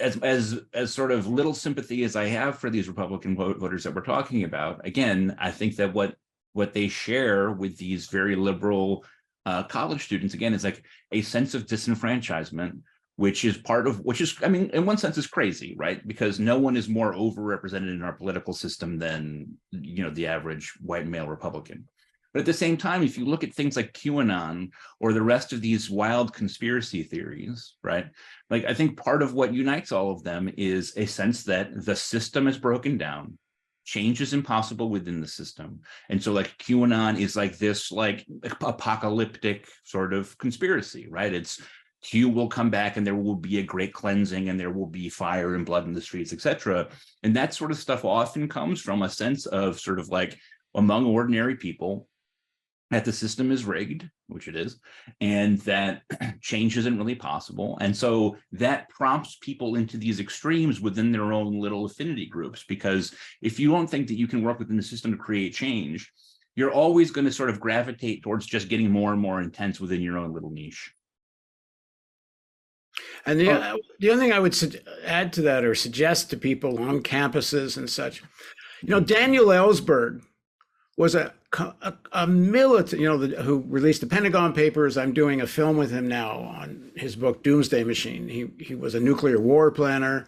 as 0.00 0.16
as 0.22 0.60
as 0.72 0.92
sort 0.92 1.12
of 1.12 1.26
little 1.26 1.54
sympathy 1.54 2.02
as 2.04 2.16
I 2.16 2.26
have 2.26 2.58
for 2.58 2.70
these 2.70 2.88
Republican 2.88 3.36
voters 3.36 3.84
that 3.84 3.94
we're 3.94 4.02
talking 4.02 4.44
about, 4.44 4.86
again, 4.86 5.36
I 5.38 5.50
think 5.50 5.76
that 5.76 5.94
what 5.94 6.16
what 6.52 6.72
they 6.72 6.88
share 6.88 7.50
with 7.50 7.76
these 7.76 8.06
very 8.06 8.36
liberal 8.36 9.04
uh, 9.46 9.62
college 9.64 10.04
students 10.04 10.34
again 10.34 10.54
is 10.54 10.64
like 10.64 10.84
a 11.12 11.22
sense 11.22 11.54
of 11.54 11.66
disenfranchisement 11.66 12.80
which 13.16 13.44
is 13.44 13.56
part 13.56 13.86
of 13.86 14.00
which 14.00 14.20
is 14.20 14.36
i 14.42 14.48
mean 14.48 14.70
in 14.70 14.86
one 14.86 14.98
sense 14.98 15.16
is 15.18 15.26
crazy 15.26 15.74
right? 15.78 16.06
Because 16.06 16.40
no 16.40 16.58
one 16.58 16.76
is 16.76 16.88
more 16.88 17.14
overrepresented 17.14 17.92
in 17.92 18.02
our 18.02 18.12
political 18.12 18.52
system 18.52 18.98
than 18.98 19.48
you 19.70 20.02
know 20.02 20.10
the 20.10 20.26
average 20.26 20.72
white 20.80 21.06
male 21.06 21.26
republican. 21.26 21.88
But 22.32 22.40
at 22.40 22.46
the 22.46 22.52
same 22.52 22.76
time 22.76 23.04
if 23.04 23.16
you 23.16 23.26
look 23.26 23.44
at 23.44 23.54
things 23.54 23.76
like 23.76 23.92
qanon 23.92 24.70
or 24.98 25.12
the 25.12 25.22
rest 25.22 25.52
of 25.52 25.60
these 25.60 25.88
wild 25.88 26.34
conspiracy 26.34 27.04
theories 27.04 27.76
right 27.84 28.06
like 28.50 28.64
i 28.64 28.74
think 28.74 28.96
part 28.96 29.22
of 29.22 29.34
what 29.34 29.54
unites 29.54 29.92
all 29.92 30.10
of 30.10 30.24
them 30.24 30.52
is 30.56 30.92
a 30.96 31.06
sense 31.06 31.44
that 31.44 31.84
the 31.84 31.94
system 31.94 32.48
is 32.48 32.58
broken 32.58 32.98
down 32.98 33.38
change 33.84 34.20
is 34.20 34.32
impossible 34.32 34.88
within 34.88 35.20
the 35.20 35.28
system. 35.28 35.80
And 36.08 36.22
so 36.22 36.32
like 36.32 36.56
qanon 36.58 37.18
is 37.18 37.36
like 37.36 37.58
this 37.58 37.92
like 37.92 38.26
apocalyptic 38.60 39.68
sort 39.84 40.14
of 40.14 40.36
conspiracy 40.38 41.06
right? 41.08 41.32
It's 41.32 41.60
Q 42.04 42.28
will 42.28 42.48
come 42.48 42.70
back 42.70 42.96
and 42.96 43.06
there 43.06 43.16
will 43.16 43.34
be 43.34 43.58
a 43.58 43.62
great 43.62 43.94
cleansing 43.94 44.50
and 44.50 44.60
there 44.60 44.70
will 44.70 44.86
be 44.86 45.08
fire 45.08 45.54
and 45.54 45.64
blood 45.64 45.86
in 45.86 45.94
the 45.94 46.00
streets, 46.00 46.32
etc. 46.32 46.88
And 47.22 47.34
that 47.34 47.54
sort 47.54 47.70
of 47.70 47.78
stuff 47.78 48.04
often 48.04 48.46
comes 48.46 48.80
from 48.80 49.02
a 49.02 49.08
sense 49.08 49.46
of 49.46 49.80
sort 49.80 49.98
of 49.98 50.10
like 50.10 50.38
among 50.74 51.06
ordinary 51.06 51.56
people 51.56 52.06
that 52.90 53.06
the 53.06 53.12
system 53.12 53.50
is 53.50 53.64
rigged, 53.64 54.08
which 54.28 54.48
it 54.48 54.54
is, 54.54 54.78
and 55.22 55.58
that 55.60 56.02
change 56.42 56.76
isn't 56.76 56.98
really 56.98 57.14
possible. 57.14 57.78
And 57.80 57.96
so 57.96 58.36
that 58.52 58.90
prompts 58.90 59.38
people 59.40 59.76
into 59.76 59.96
these 59.96 60.20
extremes 60.20 60.82
within 60.82 61.10
their 61.10 61.32
own 61.32 61.58
little 61.58 61.86
affinity 61.86 62.26
groups. 62.26 62.64
Because 62.68 63.14
if 63.40 63.58
you 63.58 63.70
don't 63.70 63.88
think 63.88 64.08
that 64.08 64.18
you 64.18 64.28
can 64.28 64.42
work 64.42 64.58
within 64.58 64.76
the 64.76 64.82
system 64.82 65.10
to 65.12 65.16
create 65.16 65.54
change, 65.54 66.12
you're 66.54 66.70
always 66.70 67.10
going 67.10 67.24
to 67.24 67.32
sort 67.32 67.50
of 67.50 67.60
gravitate 67.60 68.22
towards 68.22 68.44
just 68.44 68.68
getting 68.68 68.90
more 68.90 69.12
and 69.12 69.20
more 69.20 69.40
intense 69.40 69.80
within 69.80 70.02
your 70.02 70.18
own 70.18 70.34
little 70.34 70.50
niche. 70.50 70.92
And 73.26 73.40
the, 73.40 73.50
oh. 73.50 73.78
the 74.00 74.10
only 74.10 74.26
thing 74.26 74.32
I 74.32 74.38
would 74.38 74.54
su- 74.54 74.78
add 75.04 75.32
to 75.34 75.42
that 75.42 75.64
or 75.64 75.74
suggest 75.74 76.30
to 76.30 76.36
people 76.36 76.78
on 76.78 77.02
campuses 77.02 77.76
and 77.76 77.88
such, 77.88 78.22
you 78.82 78.90
know, 78.90 79.00
mm-hmm. 79.00 79.06
Daniel 79.06 79.46
Ellsberg 79.46 80.20
was 80.96 81.14
a, 81.14 81.32
a, 81.58 81.94
a 82.12 82.26
militant, 82.26 83.00
you 83.00 83.08
know, 83.08 83.18
the, 83.18 83.42
who 83.42 83.64
released 83.66 84.00
the 84.00 84.06
Pentagon 84.06 84.52
Papers. 84.52 84.96
I'm 84.96 85.12
doing 85.12 85.40
a 85.40 85.46
film 85.46 85.76
with 85.76 85.90
him 85.90 86.06
now 86.06 86.38
on 86.38 86.92
his 86.96 87.16
book, 87.16 87.42
Doomsday 87.42 87.84
Machine. 87.84 88.28
He, 88.28 88.50
he 88.60 88.74
was 88.74 88.94
a 88.94 89.00
nuclear 89.00 89.40
war 89.40 89.70
planner. 89.70 90.26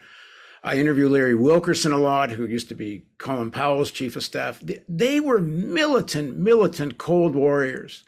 I 0.64 0.78
interview 0.78 1.08
Larry 1.08 1.36
Wilkerson 1.36 1.92
a 1.92 1.98
lot, 1.98 2.30
who 2.30 2.46
used 2.46 2.68
to 2.70 2.74
be 2.74 3.06
Colin 3.18 3.52
Powell's 3.52 3.92
chief 3.92 4.16
of 4.16 4.24
staff. 4.24 4.58
They, 4.60 4.82
they 4.88 5.20
were 5.20 5.38
militant, 5.38 6.36
militant 6.36 6.98
Cold 6.98 7.36
Warriors. 7.36 8.02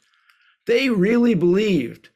They 0.66 0.90
really 0.90 1.35
believed 1.35 2.09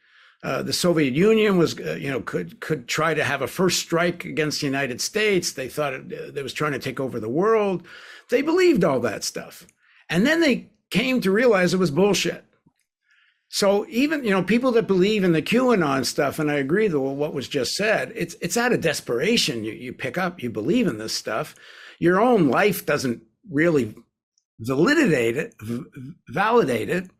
uh, 0.42 0.62
the 0.62 0.72
Soviet 0.72 1.14
Union 1.14 1.56
was, 1.56 1.78
uh, 1.78 1.94
you 2.00 2.10
know, 2.10 2.20
could 2.20 2.60
could 2.60 2.88
try 2.88 3.14
to 3.14 3.22
have 3.22 3.42
a 3.42 3.46
first 3.46 3.78
strike 3.78 4.24
against 4.24 4.60
the 4.60 4.66
United 4.66 5.00
States. 5.00 5.52
They 5.52 5.68
thought 5.68 5.92
it, 5.92 6.12
uh, 6.12 6.30
they 6.32 6.42
was 6.42 6.52
trying 6.52 6.72
to 6.72 6.80
take 6.80 6.98
over 6.98 7.20
the 7.20 7.28
world. 7.28 7.86
They 8.28 8.42
believed 8.42 8.82
all 8.82 8.98
that 9.00 9.22
stuff, 9.22 9.66
and 10.08 10.26
then 10.26 10.40
they 10.40 10.70
came 10.90 11.20
to 11.20 11.30
realize 11.30 11.72
it 11.72 11.78
was 11.78 11.92
bullshit. 11.92 12.44
So 13.48 13.86
even 13.88 14.24
you 14.24 14.30
know 14.30 14.42
people 14.42 14.72
that 14.72 14.88
believe 14.88 15.22
in 15.22 15.32
the 15.32 15.42
QAnon 15.42 16.04
stuff, 16.04 16.40
and 16.40 16.50
I 16.50 16.54
agree 16.54 16.88
with 16.88 16.96
what 16.96 17.34
was 17.34 17.46
just 17.46 17.76
said. 17.76 18.12
It's 18.16 18.34
it's 18.40 18.56
out 18.56 18.72
of 18.72 18.80
desperation. 18.80 19.62
You 19.62 19.72
you 19.72 19.92
pick 19.92 20.18
up, 20.18 20.42
you 20.42 20.50
believe 20.50 20.88
in 20.88 20.98
this 20.98 21.14
stuff. 21.14 21.54
Your 22.00 22.20
own 22.20 22.48
life 22.48 22.84
doesn't 22.84 23.22
really 23.48 23.94
validate 24.58 25.36
it, 25.36 25.54
validate 26.28 26.88
it 26.88 27.10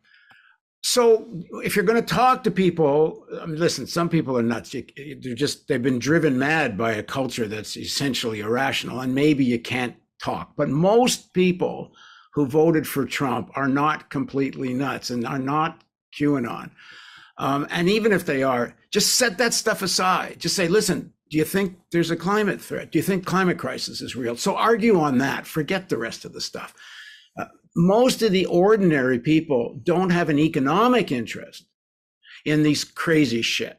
so 0.83 1.29
if 1.65 1.77
you're 1.77 1.85
going 1.85 2.03
to 2.03 2.15
talk 2.15 2.43
to 2.45 2.51
people 2.51 3.25
I 3.41 3.47
mean, 3.47 3.59
listen 3.59 3.87
some 3.87 4.09
people 4.09 4.37
are 4.37 4.43
nuts. 4.43 4.73
They're 4.73 5.35
just 5.35 5.69
they've 5.69 5.83
been 5.83 6.01
driven 6.01 6.39
mad 6.39 6.77
by 6.77 6.93
a 6.93 7.03
culture 7.03 7.47
that's 7.47 7.77
essentially 7.77 8.41
irrational 8.41 9.01
and 9.01 9.15
maybe 9.15 9.45
you 9.45 9.61
can't 9.61 9.95
talk. 10.21 10.55
But 10.57 10.69
most 10.69 11.33
people 11.35 11.93
who 12.35 12.47
voted 12.47 12.87
for 12.87 13.07
trump 13.07 13.51
are 13.55 13.69
not 13.69 14.11
completely 14.11 14.75
nuts 14.75 15.11
and 15.11 15.27
are 15.27 15.39
not 15.39 15.83
qanon. 16.19 16.71
Um, 17.39 17.67
and 17.71 17.89
even 17.89 18.13
if 18.13 18.27
they 18.27 18.43
are 18.43 18.75
just 18.91 19.17
set 19.17 19.39
that 19.39 19.55
stuff 19.55 19.83
aside. 19.83 20.41
Just 20.41 20.57
say 20.57 20.67
listen 20.69 21.13
do 21.31 21.39
you 21.39 21.45
think 21.45 21.79
there's 21.93 22.11
a 22.11 22.17
climate 22.17 22.61
threat? 22.61 22.93
Do 22.93 22.99
you 22.99 23.03
think 23.03 23.25
climate 23.25 23.57
crisis 23.57 24.03
is 24.03 24.15
real? 24.15 24.37
So 24.37 24.55
argue 24.55 25.01
on 25.01 25.17
that. 25.19 25.47
Forget 25.47 25.89
the 25.89 25.97
rest 25.97 26.27
of 26.27 26.35
the 26.35 26.43
stuff 26.43 26.75
most 27.75 28.23
of 28.23 28.33
the 28.33 28.47
ordinary 28.47 29.19
people 29.19 29.81
don't 29.83 30.11
have 30.11 30.29
an 30.29 30.39
economic 30.39 31.11
interest 31.11 31.65
in 32.45 32.63
these 32.63 32.85
crazy 32.85 33.43
shit. 33.43 33.79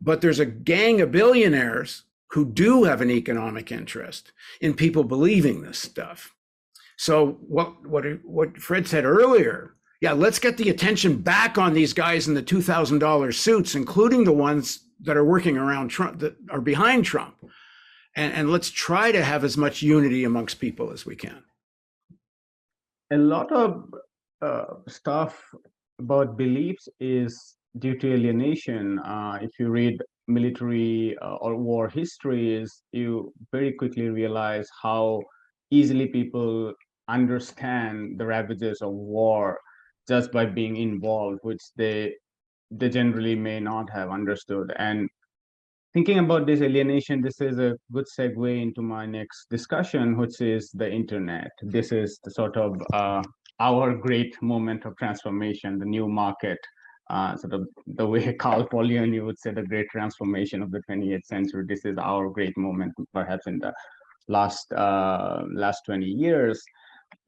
But 0.00 0.20
there's 0.20 0.40
a 0.40 0.46
gang 0.46 1.00
of 1.00 1.12
billionaires 1.12 2.04
who 2.30 2.44
do 2.44 2.84
have 2.84 3.00
an 3.00 3.10
economic 3.10 3.70
interest 3.70 4.32
in 4.60 4.74
people 4.74 5.04
believing 5.04 5.62
this 5.62 5.78
stuff. 5.78 6.34
So 6.96 7.38
what 7.46 7.86
what 7.86 8.04
what 8.24 8.58
Fred 8.58 8.86
said 8.86 9.04
earlier, 9.04 9.74
yeah, 10.00 10.12
let's 10.12 10.38
get 10.38 10.56
the 10.56 10.70
attention 10.70 11.18
back 11.18 11.58
on 11.58 11.72
these 11.72 11.92
guys 11.92 12.28
in 12.28 12.34
the 12.34 12.42
two 12.42 12.62
thousand 12.62 12.98
dollars 12.98 13.38
suits, 13.38 13.74
including 13.74 14.24
the 14.24 14.32
ones 14.32 14.80
that 15.00 15.16
are 15.16 15.24
working 15.24 15.56
around 15.56 15.88
Trump 15.88 16.20
that 16.20 16.36
are 16.50 16.60
behind 16.60 17.04
Trump, 17.04 17.34
and, 18.14 18.32
and 18.32 18.50
let's 18.50 18.70
try 18.70 19.12
to 19.12 19.22
have 19.22 19.44
as 19.44 19.56
much 19.56 19.82
unity 19.82 20.24
amongst 20.24 20.60
people 20.60 20.92
as 20.92 21.04
we 21.04 21.16
can 21.16 21.42
a 23.12 23.16
lot 23.18 23.52
of 23.52 23.84
uh, 24.40 24.64
stuff 24.88 25.40
about 25.98 26.36
beliefs 26.36 26.88
is 27.00 27.56
due 27.78 27.96
to 27.98 28.12
alienation. 28.12 28.98
Uh, 29.00 29.38
if 29.42 29.50
you 29.58 29.68
read 29.68 30.00
military 30.28 31.16
uh, 31.22 31.34
or 31.36 31.56
war 31.56 31.88
histories, 31.88 32.82
you 32.92 33.32
very 33.52 33.72
quickly 33.72 34.08
realize 34.08 34.68
how 34.82 35.20
easily 35.70 36.06
people 36.06 36.72
understand 37.08 38.18
the 38.18 38.26
ravages 38.26 38.80
of 38.80 38.92
war 38.92 39.58
just 40.08 40.32
by 40.32 40.46
being 40.46 40.76
involved, 40.76 41.38
which 41.42 41.62
they 41.76 42.14
they 42.70 42.88
generally 42.88 43.34
may 43.34 43.60
not 43.60 43.90
have 43.90 44.10
understood. 44.10 44.72
And 44.78 45.08
thinking 45.94 46.18
about 46.18 46.46
this 46.46 46.60
alienation, 46.60 47.20
this 47.20 47.40
is 47.40 47.58
a 47.58 47.76
good 47.92 48.06
segue 48.06 48.62
into 48.62 48.82
my 48.82 49.06
next 49.06 49.46
discussion, 49.50 50.16
which 50.16 50.40
is 50.40 50.70
the 50.70 50.90
internet. 50.90 51.50
This 51.62 51.92
is 51.92 52.18
the 52.24 52.30
sort 52.30 52.56
of 52.56 52.80
uh, 52.92 53.22
our 53.60 53.94
great 53.94 54.34
moment 54.42 54.84
of 54.84 54.96
transformation, 54.96 55.78
the 55.78 55.84
new 55.84 56.08
market, 56.08 56.58
uh, 57.10 57.36
sort 57.36 57.52
of 57.52 57.68
the 57.86 58.06
way 58.06 58.32
Karl 58.40 58.66
Polanyi 58.66 59.24
would 59.24 59.38
say 59.38 59.52
the 59.52 59.62
great 59.62 59.88
transformation 59.90 60.62
of 60.62 60.70
the 60.70 60.80
28th 60.88 61.26
century. 61.26 61.64
This 61.66 61.84
is 61.84 61.98
our 61.98 62.30
great 62.30 62.56
moment, 62.56 62.94
perhaps 63.12 63.46
in 63.46 63.58
the 63.58 63.72
last 64.28 64.72
uh, 64.72 65.42
last 65.52 65.82
20 65.86 66.06
years. 66.06 66.62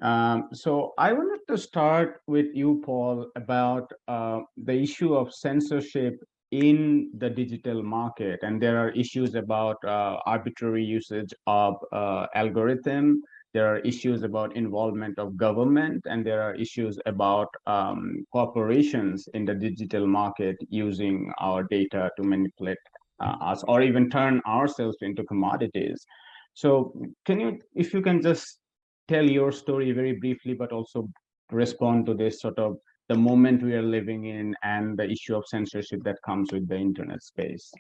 Um, 0.01 0.49
so 0.53 0.93
I 0.99 1.13
wanted 1.13 1.41
to 1.49 1.59
start 1.59 2.21
with 2.27 2.47
you, 2.55 2.83
Paul, 2.85 3.31
about 3.37 3.93
uh, 4.09 4.41
the 4.57 4.75
issue 4.75 5.15
of 5.15 5.35
censorship 5.35 6.15
in 6.55 7.11
the 7.19 7.29
digital 7.29 7.83
market 7.83 8.39
and 8.43 8.63
there 8.63 8.79
are 8.79 8.91
issues 8.91 9.35
about 9.35 9.77
uh, 9.85 10.19
arbitrary 10.25 10.85
usage 10.85 11.33
of 11.49 11.75
uh, 11.93 12.27
algorithm. 12.37 13.21
There 13.55 13.67
are 13.67 13.79
issues 13.81 14.23
about 14.23 14.55
involvement 14.57 15.19
of 15.19 15.37
government 15.37 16.03
and 16.07 16.25
there 16.25 16.43
are 16.43 16.55
issues 16.55 16.97
about 17.07 17.49
um, 17.67 18.25
corporations 18.33 19.29
in 19.35 19.45
the 19.45 19.55
digital 19.55 20.07
market 20.07 20.57
using 20.69 21.33
our 21.39 21.65
data 21.65 22.09
to 22.17 22.23
manipulate 22.23 22.79
uh, 23.21 23.37
us 23.41 23.65
or 23.67 23.83
even 23.83 24.09
turn 24.09 24.41
ourselves 24.47 24.99
into 25.01 25.25
commodities. 25.25 26.07
So 26.55 26.95
can 27.25 27.41
you 27.41 27.59
if 27.75 27.93
you 27.93 28.01
can 28.01 28.23
just 28.23 28.61
tell 29.09 29.29
your 29.29 29.51
story 29.51 29.91
very 29.91 30.13
briefly 30.13 30.55
but 30.55 30.71
also 30.71 31.09
respond 31.51 32.07
to 32.07 32.15
this 32.15 32.41
sort 32.41 32.59
of 32.61 32.77
the 33.09 33.15
moment 33.15 33.63
we 33.63 33.75
are 33.75 33.83
living 33.83 34.27
in 34.27 34.55
and 34.63 34.97
the 34.99 35.09
issue 35.11 35.37
of 35.37 35.45
censorship 35.47 36.01
that 36.05 36.17
comes 36.25 36.53
with 36.53 36.67
the 36.69 36.77
internet 36.77 37.23
space 37.23 37.71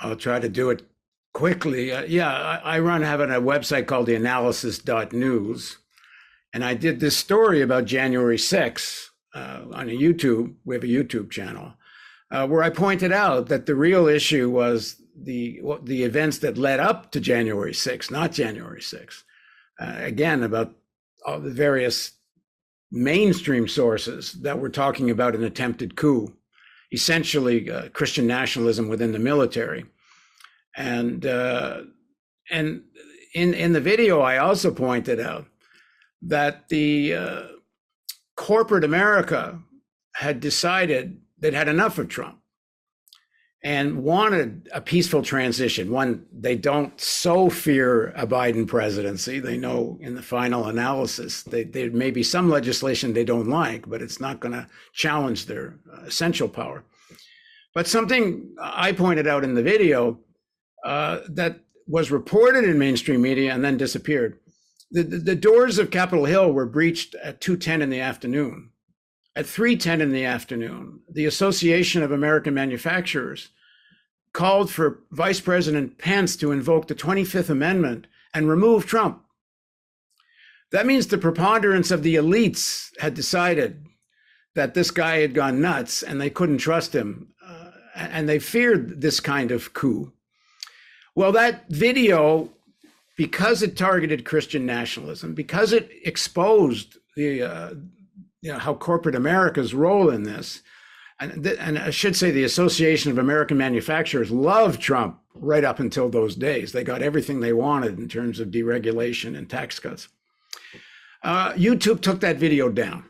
i'll 0.00 0.16
try 0.16 0.38
to 0.38 0.48
do 0.48 0.70
it 0.70 0.82
quickly, 1.36 1.92
uh, 1.92 2.02
yeah, 2.04 2.32
I, 2.32 2.76
I, 2.76 2.78
run 2.78 3.02
having 3.02 3.30
a 3.30 3.38
website 3.38 3.86
called 3.86 4.06
the 4.06 4.14
analysis.news. 4.14 5.76
And 6.54 6.64
I 6.64 6.72
did 6.72 6.98
this 6.98 7.14
story 7.14 7.60
about 7.60 7.84
January 7.84 8.38
6th 8.38 9.08
uh, 9.34 9.60
on 9.74 9.90
a 9.90 9.92
YouTube. 9.92 10.54
We 10.64 10.74
have 10.76 10.84
a 10.84 10.86
YouTube 10.86 11.30
channel 11.30 11.74
uh, 12.30 12.46
where 12.46 12.62
I 12.62 12.70
pointed 12.70 13.12
out 13.12 13.48
that 13.48 13.66
the 13.66 13.74
real 13.74 14.08
issue 14.08 14.48
was 14.48 15.02
the 15.14 15.60
the 15.82 16.04
events 16.04 16.38
that 16.38 16.56
led 16.56 16.80
up 16.80 17.12
to 17.12 17.20
January 17.20 17.72
6th, 17.72 18.10
not 18.10 18.32
January 18.32 18.80
6th. 18.80 19.22
Uh, 19.78 19.96
again, 19.98 20.42
about 20.42 20.74
all 21.26 21.40
the 21.40 21.50
various 21.50 22.12
mainstream 22.90 23.68
sources 23.68 24.32
that 24.42 24.58
were 24.58 24.68
talking 24.68 25.10
about 25.10 25.34
an 25.34 25.44
attempted 25.44 25.96
coup, 25.96 26.32
essentially 26.92 27.70
uh, 27.70 27.88
Christian 27.90 28.26
nationalism 28.26 28.88
within 28.88 29.12
the 29.12 29.18
military. 29.18 29.84
And 30.76 31.24
uh, 31.24 31.82
and 32.50 32.82
in 33.34 33.54
in 33.54 33.72
the 33.72 33.80
video, 33.80 34.20
I 34.20 34.38
also 34.38 34.70
pointed 34.70 35.20
out 35.20 35.46
that 36.22 36.68
the 36.68 37.14
uh, 37.14 37.42
corporate 38.36 38.84
America 38.84 39.60
had 40.14 40.40
decided 40.40 41.20
they'd 41.38 41.54
had 41.54 41.68
enough 41.68 41.98
of 41.98 42.08
Trump 42.08 42.38
and 43.66 44.04
wanted 44.04 44.68
a 44.72 44.80
peaceful 44.80 45.22
transition. 45.22 45.90
One, 45.90 46.24
they 46.32 46.54
don't 46.54 46.98
so 47.00 47.50
fear 47.50 48.10
a 48.10 48.24
Biden 48.24 48.64
presidency. 48.64 49.40
They 49.40 49.56
know 49.56 49.98
in 50.00 50.14
the 50.14 50.22
final 50.22 50.66
analysis 50.66 51.42
there 51.42 51.90
may 51.90 52.12
be 52.12 52.22
some 52.22 52.48
legislation 52.48 53.12
they 53.12 53.24
don't 53.24 53.48
like, 53.48 53.90
but 53.90 54.02
it's 54.02 54.20
not 54.20 54.38
going 54.38 54.52
to 54.52 54.68
challenge 54.92 55.46
their 55.46 55.80
uh, 55.92 56.02
essential 56.02 56.48
power. 56.48 56.84
But 57.74 57.88
something 57.88 58.54
I 58.62 58.92
pointed 58.92 59.26
out 59.26 59.42
in 59.42 59.54
the 59.54 59.64
video 59.64 60.20
uh, 60.84 61.22
that 61.30 61.58
was 61.88 62.12
reported 62.12 62.62
in 62.62 62.78
mainstream 62.78 63.20
media 63.20 63.52
and 63.52 63.64
then 63.64 63.76
disappeared. 63.76 64.38
The, 64.92 65.02
the, 65.02 65.16
the, 65.16 65.34
doors 65.34 65.80
of 65.80 65.90
Capitol 65.90 66.26
Hill 66.26 66.52
were 66.52 66.66
breached 66.66 67.16
at 67.16 67.40
2:10 67.40 67.82
in 67.82 67.90
the 67.90 68.00
afternoon. 68.00 68.70
At 69.34 69.46
3:10 69.46 70.00
in 70.00 70.12
the 70.12 70.24
afternoon, 70.24 71.00
the 71.10 71.26
Association 71.26 72.04
of 72.04 72.12
American 72.12 72.54
Manufacturers 72.54 73.48
called 74.36 74.70
for 74.70 75.00
Vice 75.12 75.40
President 75.40 75.96
Pence 75.96 76.36
to 76.36 76.52
invoke 76.52 76.88
the 76.88 76.94
25th 76.94 77.48
Amendment 77.48 78.06
and 78.34 78.46
remove 78.46 78.84
Trump. 78.84 79.24
That 80.72 80.84
means 80.84 81.06
the 81.06 81.16
preponderance 81.16 81.90
of 81.90 82.02
the 82.02 82.16
elites 82.16 82.90
had 83.00 83.14
decided 83.14 83.86
that 84.54 84.74
this 84.74 84.90
guy 84.90 85.20
had 85.20 85.32
gone 85.32 85.62
nuts 85.62 86.02
and 86.02 86.20
they 86.20 86.28
couldn't 86.28 86.58
trust 86.58 86.94
him. 86.94 87.32
Uh, 87.42 87.70
and 87.94 88.28
they 88.28 88.38
feared 88.38 89.00
this 89.00 89.20
kind 89.20 89.50
of 89.50 89.72
coup. 89.72 90.12
Well, 91.14 91.32
that 91.32 91.70
video, 91.70 92.50
because 93.16 93.62
it 93.62 93.74
targeted 93.74 94.26
Christian 94.26 94.66
nationalism, 94.66 95.32
because 95.32 95.72
it 95.72 95.90
exposed 96.04 96.98
the, 97.16 97.42
uh, 97.42 97.70
you 98.42 98.52
know, 98.52 98.58
how 98.58 98.74
corporate 98.74 99.14
America's 99.14 99.72
role 99.72 100.10
in 100.10 100.24
this, 100.24 100.60
and, 101.20 101.42
th- 101.44 101.56
and 101.58 101.78
I 101.78 101.90
should 101.90 102.14
say 102.16 102.30
the 102.30 102.44
Association 102.44 103.10
of 103.10 103.18
American 103.18 103.56
Manufacturers 103.56 104.30
loved 104.30 104.80
Trump 104.80 105.18
right 105.34 105.64
up 105.64 105.80
until 105.80 106.08
those 106.08 106.34
days. 106.34 106.72
They 106.72 106.84
got 106.84 107.02
everything 107.02 107.40
they 107.40 107.52
wanted 107.52 107.98
in 107.98 108.08
terms 108.08 108.40
of 108.40 108.48
deregulation 108.48 109.36
and 109.36 109.48
tax 109.48 109.78
cuts. 109.78 110.08
Uh, 111.22 111.52
YouTube 111.54 112.00
took 112.00 112.20
that 112.20 112.36
video 112.36 112.68
down 112.68 113.04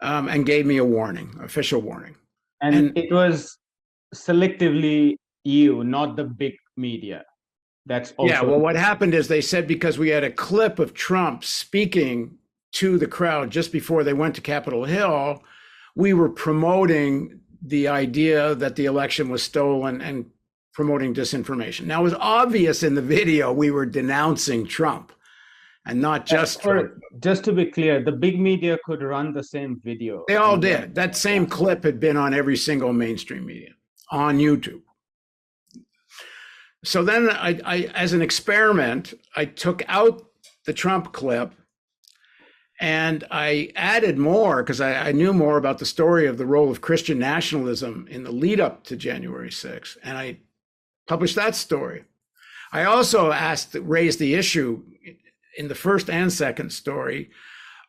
um, 0.00 0.28
and 0.28 0.46
gave 0.46 0.66
me 0.66 0.76
a 0.78 0.84
warning, 0.84 1.36
official 1.42 1.80
warning. 1.80 2.14
And, 2.62 2.74
and 2.74 2.98
it 2.98 3.12
was 3.12 3.58
selectively 4.14 5.16
you, 5.44 5.84
not 5.84 6.16
the 6.16 6.24
big 6.24 6.54
media. 6.76 7.24
That's 7.86 8.12
also- 8.16 8.32
yeah. 8.32 8.42
Well, 8.42 8.58
what 8.60 8.76
happened 8.76 9.14
is 9.14 9.28
they 9.28 9.40
said 9.40 9.66
because 9.66 9.98
we 9.98 10.08
had 10.08 10.24
a 10.24 10.30
clip 10.30 10.78
of 10.78 10.94
Trump 10.94 11.44
speaking 11.44 12.38
to 12.72 12.98
the 12.98 13.06
crowd 13.06 13.50
just 13.50 13.72
before 13.72 14.04
they 14.04 14.12
went 14.12 14.34
to 14.36 14.40
Capitol 14.40 14.84
Hill, 14.84 15.42
we 15.96 16.12
were 16.12 16.28
promoting 16.28 17.40
the 17.62 17.88
idea 17.88 18.54
that 18.54 18.76
the 18.76 18.84
election 18.84 19.28
was 19.28 19.42
stolen 19.42 20.00
and 20.00 20.26
promoting 20.72 21.14
disinformation. 21.14 21.86
Now, 21.86 22.00
it 22.00 22.04
was 22.04 22.14
obvious 22.14 22.82
in 22.82 22.94
the 22.94 23.02
video 23.02 23.50
we 23.50 23.70
were 23.70 23.86
denouncing 23.86 24.66
Trump 24.66 25.10
and 25.86 26.00
not 26.00 26.26
just 26.26 26.60
for, 26.60 26.98
just 27.20 27.44
to 27.44 27.52
be 27.52 27.64
clear 27.66 28.04
the 28.04 28.12
big 28.12 28.38
media 28.38 28.76
could 28.84 29.02
run 29.02 29.32
the 29.32 29.42
same 29.42 29.80
video. 29.82 30.24
They 30.28 30.36
all 30.36 30.58
did. 30.58 30.94
That 30.94 31.16
same 31.16 31.46
clip 31.46 31.82
had 31.82 31.98
been 31.98 32.16
on 32.16 32.34
every 32.34 32.56
single 32.56 32.92
mainstream 32.92 33.46
media 33.46 33.70
on 34.10 34.38
youtube. 34.38 34.82
So 36.84 37.02
then 37.02 37.30
I, 37.30 37.58
I, 37.64 37.76
as 37.94 38.12
an 38.12 38.22
experiment, 38.22 39.14
I 39.34 39.46
took 39.46 39.82
out 39.88 40.26
the 40.66 40.72
Trump 40.72 41.12
clip 41.12 41.52
and 42.78 43.24
I 43.30 43.70
added 43.74 44.18
more 44.18 44.62
because 44.62 44.80
I, 44.80 45.08
I, 45.08 45.12
knew 45.12 45.32
more 45.32 45.56
about 45.56 45.78
the 45.78 45.86
story 45.86 46.26
of 46.26 46.36
the 46.36 46.44
role 46.44 46.70
of 46.70 46.82
Christian 46.82 47.18
nationalism 47.18 48.06
in 48.10 48.22
the 48.22 48.30
lead 48.30 48.60
up 48.60 48.84
to 48.84 48.96
January 48.96 49.48
6th. 49.48 49.96
And 50.02 50.18
I 50.18 50.38
published 51.06 51.36
that 51.36 51.54
story. 51.54 52.04
I 52.72 52.84
also 52.84 53.32
asked, 53.32 53.74
raised 53.74 54.18
the 54.18 54.34
issue 54.34 54.82
in 55.56 55.68
the 55.68 55.74
first 55.74 56.10
and 56.10 56.30
second 56.30 56.70
story. 56.70 57.30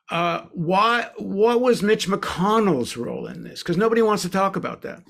Uh, 0.09 0.43
why, 0.53 1.09
what 1.17 1.59
was 1.59 1.83
Mitch 1.83 2.07
McConnell's 2.07 2.95
role 2.95 3.27
in 3.27 3.43
this? 3.43 3.61
Because 3.61 3.75
nobody 3.75 4.01
wants 4.01 4.23
to 4.23 4.29
talk 4.29 4.55
about 4.55 4.83
that. 4.83 5.03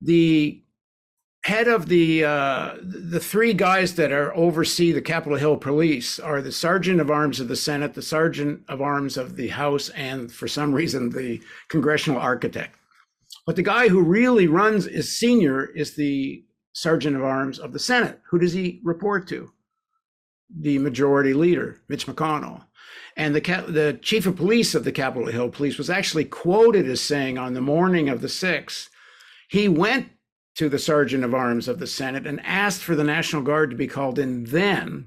The 0.00 0.62
head 1.44 1.68
of 1.68 1.88
the 1.88 2.24
uh, 2.24 2.74
the 2.82 3.20
three 3.20 3.54
guys 3.54 3.94
that 3.94 4.12
are 4.12 4.34
oversee 4.34 4.92
the 4.92 5.00
Capitol 5.00 5.38
Hill 5.38 5.56
Police 5.56 6.18
are 6.18 6.42
the 6.42 6.52
Sergeant 6.52 7.00
of 7.00 7.10
Arms 7.10 7.40
of 7.40 7.48
the 7.48 7.56
Senate, 7.56 7.94
the 7.94 8.02
Sergeant 8.02 8.62
of 8.68 8.82
Arms 8.82 9.16
of 9.16 9.36
the 9.36 9.48
House, 9.48 9.88
and 9.90 10.30
for 10.30 10.48
some 10.48 10.74
reason 10.74 11.10
the 11.10 11.40
Congressional 11.68 12.20
Architect. 12.20 12.76
But 13.46 13.56
the 13.56 13.62
guy 13.62 13.88
who 13.88 14.02
really 14.02 14.46
runs 14.46 14.86
is 14.86 15.16
senior 15.16 15.64
is 15.64 15.94
the 15.94 16.44
Sergeant 16.72 17.16
of 17.16 17.24
Arms 17.24 17.58
of 17.58 17.72
the 17.72 17.78
Senate. 17.78 18.20
Who 18.30 18.38
does 18.38 18.52
he 18.52 18.80
report 18.84 19.26
to? 19.28 19.50
The 20.60 20.78
Majority 20.78 21.34
Leader, 21.34 21.80
Mitch 21.88 22.06
McConnell. 22.06 22.64
And 23.16 23.34
the, 23.34 23.40
the 23.40 23.98
chief 24.00 24.26
of 24.26 24.36
police 24.36 24.74
of 24.74 24.84
the 24.84 24.92
Capitol 24.92 25.28
Hill 25.28 25.48
Police 25.50 25.76
was 25.76 25.90
actually 25.90 26.24
quoted 26.24 26.88
as 26.88 27.00
saying 27.00 27.36
on 27.36 27.54
the 27.54 27.60
morning 27.60 28.08
of 28.08 28.20
the 28.20 28.28
6th, 28.28 28.88
he 29.48 29.66
went 29.66 30.10
to 30.58 30.68
the 30.68 30.78
Sergeant 30.78 31.22
of 31.22 31.34
Arms 31.34 31.68
of 31.68 31.78
the 31.78 31.86
Senate 31.86 32.26
and 32.26 32.44
asked 32.44 32.82
for 32.82 32.96
the 32.96 33.04
National 33.04 33.42
Guard 33.42 33.70
to 33.70 33.76
be 33.76 33.86
called 33.86 34.18
in 34.18 34.42
then. 34.42 35.06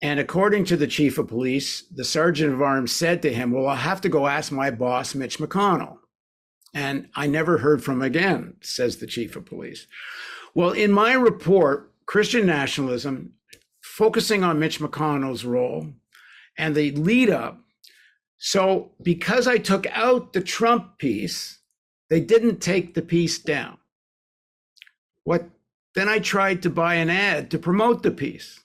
And 0.00 0.20
according 0.20 0.64
to 0.66 0.76
the 0.76 0.86
chief 0.86 1.18
of 1.18 1.26
police, 1.26 1.82
the 1.92 2.04
Sergeant 2.04 2.54
of 2.54 2.62
Arms 2.62 2.92
said 2.92 3.20
to 3.22 3.34
him, 3.34 3.50
Well, 3.50 3.66
I'll 3.66 3.74
have 3.74 4.00
to 4.02 4.08
go 4.08 4.28
ask 4.28 4.52
my 4.52 4.70
boss, 4.70 5.12
Mitch 5.12 5.38
McConnell. 5.38 5.98
And 6.72 7.08
I 7.16 7.26
never 7.26 7.58
heard 7.58 7.82
from 7.82 8.00
again, 8.00 8.54
says 8.60 8.98
the 8.98 9.08
chief 9.08 9.34
of 9.34 9.44
police. 9.44 9.88
Well, 10.54 10.70
in 10.70 10.92
my 10.92 11.14
report, 11.14 11.90
Christian 12.06 12.46
nationalism, 12.46 13.32
focusing 13.82 14.44
on 14.44 14.60
Mitch 14.60 14.78
McConnell's 14.78 15.44
role 15.44 15.88
and 16.56 16.76
the 16.76 16.92
lead 16.92 17.28
up. 17.28 17.58
So, 18.38 18.92
because 19.02 19.48
I 19.48 19.58
took 19.58 19.88
out 19.88 20.32
the 20.32 20.42
Trump 20.42 20.98
piece, 20.98 21.58
they 22.08 22.20
didn't 22.20 22.62
take 22.62 22.94
the 22.94 23.02
piece 23.02 23.38
down. 23.40 23.78
What 25.24 25.48
then 25.94 26.08
I 26.08 26.18
tried 26.18 26.62
to 26.62 26.70
buy 26.70 26.94
an 26.94 27.10
ad 27.10 27.50
to 27.50 27.58
promote 27.58 28.02
the 28.02 28.10
piece. 28.10 28.60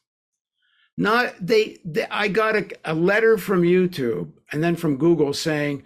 Not 0.98 1.34
they, 1.40 1.78
they 1.86 2.06
I 2.12 2.28
got 2.28 2.56
a, 2.56 2.70
a 2.84 2.94
letter 2.94 3.38
from 3.38 3.62
YouTube 3.62 4.32
and 4.52 4.62
then 4.64 4.76
from 4.76 4.98
Google 4.98 5.34
saying 5.34 5.84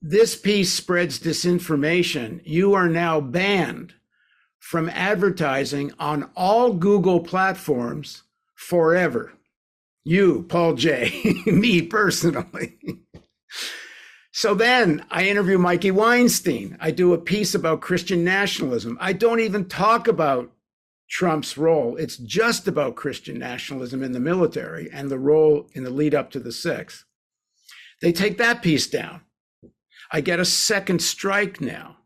this 0.00 0.34
piece 0.34 0.72
spreads 0.72 1.20
disinformation. 1.20 2.40
You 2.44 2.74
are 2.74 2.88
now 2.88 3.20
banned 3.20 3.94
from 4.58 4.88
advertising 4.88 5.92
on 5.98 6.30
all 6.34 6.72
Google 6.72 7.20
platforms 7.20 8.24
forever. 8.56 9.32
You, 10.04 10.44
Paul 10.48 10.74
Jay, 10.74 11.12
me 11.46 11.82
personally. 11.82 12.78
So 14.32 14.54
then 14.54 15.04
I 15.10 15.28
interview 15.28 15.58
Mikey 15.58 15.90
Weinstein. 15.90 16.78
I 16.80 16.90
do 16.90 17.12
a 17.12 17.18
piece 17.18 17.54
about 17.54 17.82
Christian 17.82 18.24
nationalism. 18.24 18.96
I 18.98 19.12
don't 19.12 19.40
even 19.40 19.66
talk 19.66 20.08
about 20.08 20.50
Trump's 21.10 21.58
role. 21.58 21.96
It's 21.96 22.16
just 22.16 22.66
about 22.66 22.96
Christian 22.96 23.38
nationalism 23.38 24.02
in 24.02 24.12
the 24.12 24.20
military 24.20 24.90
and 24.90 25.10
the 25.10 25.18
role 25.18 25.68
in 25.74 25.84
the 25.84 25.90
lead 25.90 26.14
up 26.14 26.30
to 26.30 26.40
the 26.40 26.50
sixth. 26.50 27.04
They 28.00 28.10
take 28.10 28.38
that 28.38 28.62
piece 28.62 28.86
down. 28.86 29.20
I 30.10 30.22
get 30.22 30.40
a 30.40 30.46
second 30.46 31.02
strike 31.02 31.60
now. 31.60 31.98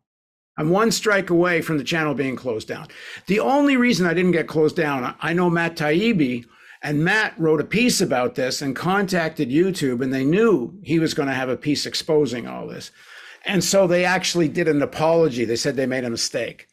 I'm 0.58 0.70
one 0.70 0.90
strike 0.90 1.30
away 1.30 1.60
from 1.60 1.78
the 1.78 1.84
channel 1.84 2.14
being 2.14 2.34
closed 2.34 2.66
down. 2.66 2.88
The 3.28 3.38
only 3.38 3.76
reason 3.76 4.04
I 4.04 4.14
didn't 4.14 4.32
get 4.32 4.48
closed 4.48 4.74
down, 4.74 5.14
I 5.20 5.32
know 5.32 5.48
Matt 5.48 5.76
Taibbi, 5.76 6.44
and 6.86 7.02
Matt 7.02 7.34
wrote 7.36 7.60
a 7.60 7.64
piece 7.64 8.00
about 8.00 8.36
this 8.36 8.62
and 8.62 8.76
contacted 8.76 9.50
YouTube, 9.50 10.04
and 10.04 10.14
they 10.14 10.24
knew 10.24 10.78
he 10.84 11.00
was 11.00 11.14
going 11.14 11.28
to 11.28 11.34
have 11.34 11.48
a 11.48 11.56
piece 11.56 11.84
exposing 11.84 12.46
all 12.46 12.68
this. 12.68 12.92
And 13.44 13.64
so 13.64 13.88
they 13.88 14.04
actually 14.04 14.46
did 14.46 14.68
an 14.68 14.80
apology. 14.80 15.44
They 15.44 15.56
said 15.56 15.74
they 15.74 15.86
made 15.86 16.04
a 16.04 16.10
mistake. 16.10 16.68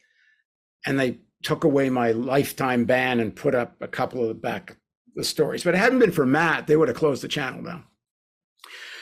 And 0.85 0.99
they 0.99 1.17
took 1.41 1.63
away 1.63 1.89
my 1.89 2.11
lifetime 2.11 2.85
ban 2.85 3.19
and 3.19 3.35
put 3.35 3.55
up 3.55 3.75
a 3.81 3.87
couple 3.87 4.21
of 4.21 4.27
the 4.27 4.35
back 4.35 4.77
the 5.15 5.23
stories. 5.23 5.63
But 5.63 5.73
it 5.73 5.79
hadn't 5.79 5.97
been 5.97 6.11
for 6.11 6.27
Matt, 6.27 6.67
they 6.67 6.77
would 6.77 6.89
have 6.89 6.97
closed 6.97 7.23
the 7.23 7.27
channel 7.27 7.63
down. 7.63 7.83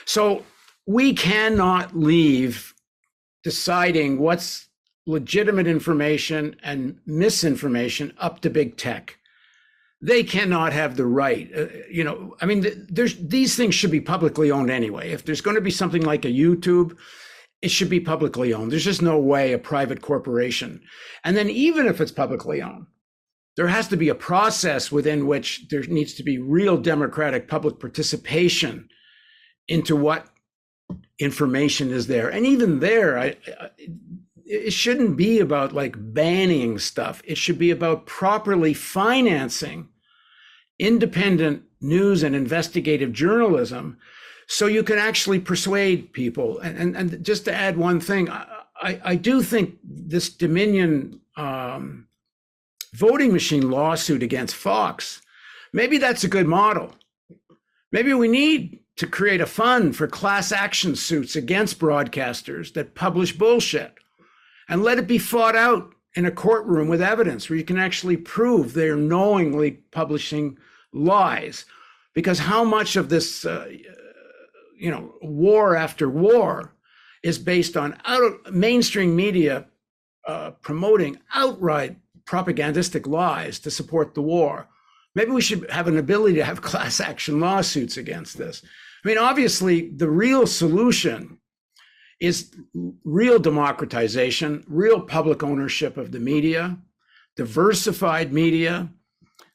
So 0.06 0.46
we 0.88 1.14
cannot 1.14 1.94
leave 1.94 2.74
deciding 3.44 4.18
what's 4.18 4.70
legitimate 5.06 5.68
information 5.68 6.56
and 6.64 7.00
misinformation 7.06 8.14
up 8.18 8.40
to 8.42 8.50
big 8.50 8.78
tech. 8.78 9.18
They 10.02 10.24
cannot 10.24 10.74
have 10.74 10.98
the 10.98 11.06
right, 11.06 11.50
uh, 11.56 11.68
you 11.90 12.04
know. 12.04 12.36
I 12.42 12.46
mean, 12.48 12.66
there's 12.90 13.16
these 13.18 13.56
things 13.56 13.76
should 13.76 13.92
be 13.92 14.02
publicly 14.02 14.50
owned 14.50 14.72
anyway. 14.72 15.12
If 15.12 15.26
there's 15.26 15.42
going 15.42 15.56
to 15.56 15.62
be 15.62 15.72
something 15.72 16.02
like 16.02 16.26
a 16.26 16.30
YouTube, 16.30 16.98
it 17.62 17.70
should 17.70 17.90
be 17.90 18.00
publicly 18.00 18.54
owned. 18.54 18.72
There's 18.72 18.84
just 18.84 19.04
no 19.04 19.20
way 19.20 19.54
a 19.54 19.60
private 19.60 20.02
corporation. 20.02 20.82
And 21.24 21.38
then 21.38 21.50
even 21.50 21.86
if 21.86 22.02
it's 22.02 22.12
publicly 22.12 22.62
owned, 22.62 22.88
there 23.58 23.68
has 23.68 23.88
to 23.90 23.98
be 23.98 24.10
a 24.10 24.16
process 24.16 24.92
within 24.92 25.28
which 25.28 25.68
there 25.70 25.84
needs 25.84 26.16
to 26.16 26.24
be 26.24 26.40
real 26.40 26.78
democratic 26.78 27.48
public 27.48 27.80
participation 27.80 28.90
into 29.68 29.96
what 29.96 30.28
information 31.20 31.92
is 31.92 32.08
there. 32.08 32.30
And 32.30 32.46
even 32.46 32.80
there, 32.80 33.20
I, 33.20 33.36
I, 33.60 33.70
it 34.46 34.72
shouldn't 34.72 35.16
be 35.16 35.40
about 35.40 35.74
like 35.74 35.96
banning 35.98 36.80
stuff. 36.80 37.22
It 37.26 37.38
should 37.38 37.60
be 37.60 37.72
about 37.72 38.06
properly 38.08 38.74
financing 38.74 39.90
independent 40.82 41.64
news 41.80 42.24
and 42.24 42.36
investigative 42.36 43.14
journalism 43.14 43.98
so 44.48 44.66
you 44.66 44.84
can 44.84 44.98
actually 44.98 45.40
persuade 45.40 46.12
people. 46.12 46.60
And, 46.60 46.78
and, 46.78 46.98
and 46.98 47.24
just 47.24 47.46
to 47.46 47.54
add 47.54 47.78
one 47.78 48.02
thing, 48.02 48.30
I, 48.30 49.00
I, 49.04 49.16
do 49.16 49.42
think 49.42 49.78
this 49.84 50.30
Dominion 50.30 51.22
um, 51.38 52.08
voting 52.94 53.32
machine 53.32 53.70
lawsuit 53.70 54.24
against 54.24 54.56
Fox, 54.56 55.22
maybe 55.72 55.98
that's 55.98 56.24
a 56.24 56.28
good 56.28 56.48
model. 56.48 56.94
Maybe 57.92 58.14
we 58.14 58.28
need 58.28 58.80
to 58.98 59.08
create 59.08 59.40
a 59.40 59.46
fund 59.46 59.96
for 59.96 60.08
class 60.08 60.52
action 60.52 60.96
suits 60.96 61.36
against 61.36 61.80
broadcasters 61.80 62.74
that 62.74 62.96
publish 62.96 63.38
bullshit 63.38 63.94
and 64.68 64.84
let 64.84 64.98
it 65.00 65.08
be 65.08 65.18
fought 65.18 65.56
out 65.56 65.94
in 66.16 66.26
a 66.26 66.32
courtroom 66.32 66.88
with 66.88 67.02
evidence 67.02 67.50
where 67.50 67.58
you 67.58 67.64
can 67.64 67.80
actually 67.80 68.18
prove 68.18 68.74
they're 68.74 68.96
knowingly 68.96 69.72
publishing 69.72 70.58
lies. 70.94 71.66
Because 72.14 72.40
how 72.40 72.64
much 72.64 72.96
of 72.98 73.10
this 73.10 73.46
uh, 73.46 73.70
you 74.82 74.90
know, 74.90 75.14
war 75.22 75.76
after 75.76 76.10
war 76.10 76.74
is 77.22 77.38
based 77.38 77.78
on 77.78 77.96
out 78.04 78.52
mainstream 78.52 79.16
media 79.16 79.68
uh, 80.28 80.52
promoting 80.62 81.20
outright 81.36 81.98
propagandistic 82.26 83.06
lies 83.06 83.60
to 83.60 83.70
support 83.70 84.16
the 84.16 84.24
war. 84.24 84.68
Maybe 85.14 85.30
we 85.30 85.42
should 85.42 85.70
have 85.70 85.88
an 85.88 85.98
ability 85.98 86.36
to 86.36 86.44
have 86.44 86.62
class 86.70 87.00
action 87.00 87.40
lawsuits 87.40 87.96
against 87.98 88.40
this. 88.40 88.64
I 89.06 89.08
mean, 89.08 89.20
obviously, 89.20 89.90
the 89.90 90.10
real 90.10 90.48
solution 90.48 91.38
is 92.20 92.56
real 93.04 93.38
democratization, 93.38 94.64
real 94.68 95.02
public 95.02 95.44
ownership 95.44 95.98
of 95.98 96.12
the 96.12 96.20
media, 96.20 96.78
diversified 97.36 98.34
media, 98.34 98.90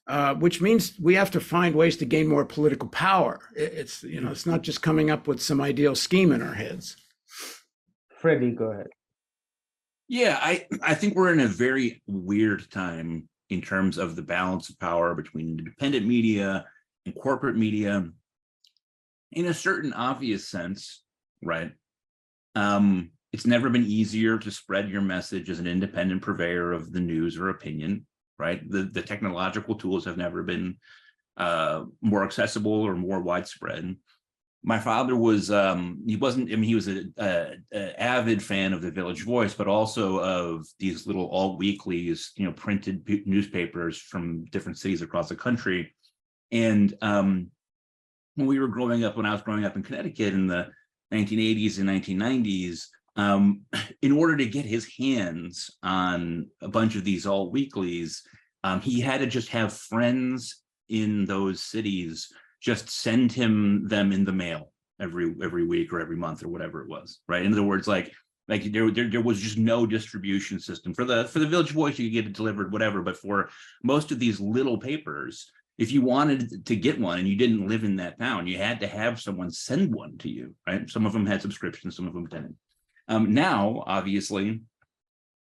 uh, 0.06 0.34
which 0.34 0.60
means 0.60 0.92
we 1.00 1.14
have 1.14 1.30
to 1.32 1.40
find 1.40 1.74
ways 1.74 1.96
to 1.96 2.04
gain 2.04 2.28
more 2.28 2.44
political 2.44 2.88
power. 2.88 3.40
It's 3.54 4.02
you 4.04 4.20
know 4.20 4.30
it's 4.30 4.46
not 4.46 4.62
just 4.62 4.82
coming 4.82 5.10
up 5.10 5.26
with 5.26 5.42
some 5.42 5.60
ideal 5.60 5.94
scheme 5.94 6.32
in 6.32 6.42
our 6.42 6.54
heads. 6.54 6.96
Freddie, 8.20 8.52
go 8.52 8.66
ahead. 8.66 8.88
Yeah, 10.08 10.38
I 10.40 10.66
I 10.82 10.94
think 10.94 11.14
we're 11.14 11.32
in 11.32 11.40
a 11.40 11.48
very 11.48 12.02
weird 12.06 12.70
time 12.70 13.28
in 13.50 13.60
terms 13.60 13.98
of 13.98 14.16
the 14.16 14.22
balance 14.22 14.68
of 14.68 14.78
power 14.78 15.14
between 15.14 15.58
independent 15.58 16.06
media 16.06 16.66
and 17.04 17.14
corporate 17.14 17.56
media. 17.56 18.08
In 19.32 19.46
a 19.46 19.54
certain 19.54 19.92
obvious 19.92 20.48
sense, 20.48 21.02
right? 21.42 21.72
Um, 22.54 23.10
it's 23.32 23.44
never 23.44 23.68
been 23.68 23.84
easier 23.84 24.38
to 24.38 24.50
spread 24.52 24.88
your 24.88 25.02
message 25.02 25.50
as 25.50 25.58
an 25.58 25.66
independent 25.66 26.22
purveyor 26.22 26.72
of 26.72 26.92
the 26.92 27.00
news 27.00 27.36
or 27.36 27.48
opinion 27.48 28.06
right? 28.38 28.68
The, 28.68 28.84
the 28.84 29.02
technological 29.02 29.74
tools 29.74 30.04
have 30.04 30.16
never 30.16 30.42
been 30.42 30.76
uh, 31.36 31.84
more 32.00 32.24
accessible 32.24 32.72
or 32.72 32.94
more 32.94 33.20
widespread. 33.20 33.96
My 34.62 34.78
father 34.78 35.14
was, 35.14 35.50
um, 35.50 36.02
he 36.06 36.16
wasn't, 36.16 36.50
I 36.50 36.56
mean, 36.56 36.64
he 36.64 36.74
was 36.74 36.88
an 36.88 37.14
avid 37.70 38.42
fan 38.42 38.72
of 38.72 38.82
the 38.82 38.90
Village 38.90 39.22
Voice, 39.22 39.54
but 39.54 39.68
also 39.68 40.18
of 40.18 40.66
these 40.80 41.06
little 41.06 41.30
alt 41.30 41.58
weeklies, 41.58 42.32
you 42.36 42.46
know, 42.46 42.52
printed 42.52 43.06
newspapers 43.26 43.98
from 43.98 44.44
different 44.46 44.78
cities 44.78 45.02
across 45.02 45.28
the 45.28 45.36
country. 45.36 45.94
And 46.50 46.94
um, 47.00 47.50
when 48.34 48.46
we 48.46 48.58
were 48.58 48.68
growing 48.68 49.04
up, 49.04 49.16
when 49.16 49.26
I 49.26 49.32
was 49.32 49.42
growing 49.42 49.64
up 49.64 49.76
in 49.76 49.82
Connecticut 49.82 50.34
in 50.34 50.46
the 50.46 50.68
1980s 51.12 51.78
and 51.78 51.88
1990s, 51.88 52.86
um, 53.16 53.62
in 54.02 54.12
order 54.12 54.36
to 54.36 54.46
get 54.46 54.64
his 54.64 54.88
hands 54.98 55.70
on 55.82 56.48
a 56.62 56.68
bunch 56.68 56.96
of 56.96 57.04
these 57.04 57.26
alt 57.26 57.52
weeklies, 57.52 58.22
um, 58.64 58.80
he 58.80 59.00
had 59.00 59.20
to 59.20 59.26
just 59.26 59.48
have 59.50 59.72
friends 59.72 60.62
in 60.88 61.24
those 61.24 61.62
cities 61.62 62.32
just 62.60 62.90
send 62.90 63.32
him 63.32 63.86
them 63.86 64.12
in 64.12 64.24
the 64.24 64.32
mail 64.32 64.72
every 65.00 65.34
every 65.42 65.64
week 65.64 65.92
or 65.92 66.00
every 66.00 66.16
month 66.16 66.42
or 66.42 66.48
whatever 66.48 66.82
it 66.82 66.88
was. 66.88 67.20
Right. 67.28 67.44
In 67.44 67.52
other 67.52 67.62
words, 67.62 67.86
like 67.86 68.12
like 68.48 68.64
there, 68.72 68.90
there 68.90 69.08
there 69.08 69.20
was 69.20 69.40
just 69.40 69.58
no 69.58 69.86
distribution 69.86 70.58
system 70.58 70.94
for 70.94 71.04
the 71.04 71.26
for 71.26 71.38
the 71.38 71.46
Village 71.46 71.70
Voice. 71.70 71.98
You 71.98 72.08
could 72.08 72.14
get 72.14 72.26
it 72.26 72.32
delivered, 72.32 72.72
whatever. 72.72 73.02
But 73.02 73.16
for 73.16 73.50
most 73.82 74.10
of 74.10 74.18
these 74.18 74.40
little 74.40 74.78
papers, 74.78 75.50
if 75.78 75.92
you 75.92 76.02
wanted 76.02 76.66
to 76.66 76.76
get 76.76 77.00
one 77.00 77.18
and 77.18 77.28
you 77.28 77.36
didn't 77.36 77.68
live 77.68 77.84
in 77.84 77.96
that 77.96 78.18
town, 78.18 78.46
you 78.46 78.56
had 78.56 78.80
to 78.80 78.86
have 78.86 79.20
someone 79.20 79.50
send 79.50 79.94
one 79.94 80.18
to 80.18 80.28
you. 80.28 80.54
Right. 80.66 80.88
Some 80.88 81.06
of 81.06 81.12
them 81.12 81.26
had 81.26 81.42
subscriptions, 81.42 81.96
some 81.96 82.06
of 82.06 82.14
them 82.14 82.26
didn't. 82.26 82.56
Um, 83.08 83.34
now, 83.34 83.84
obviously, 83.86 84.60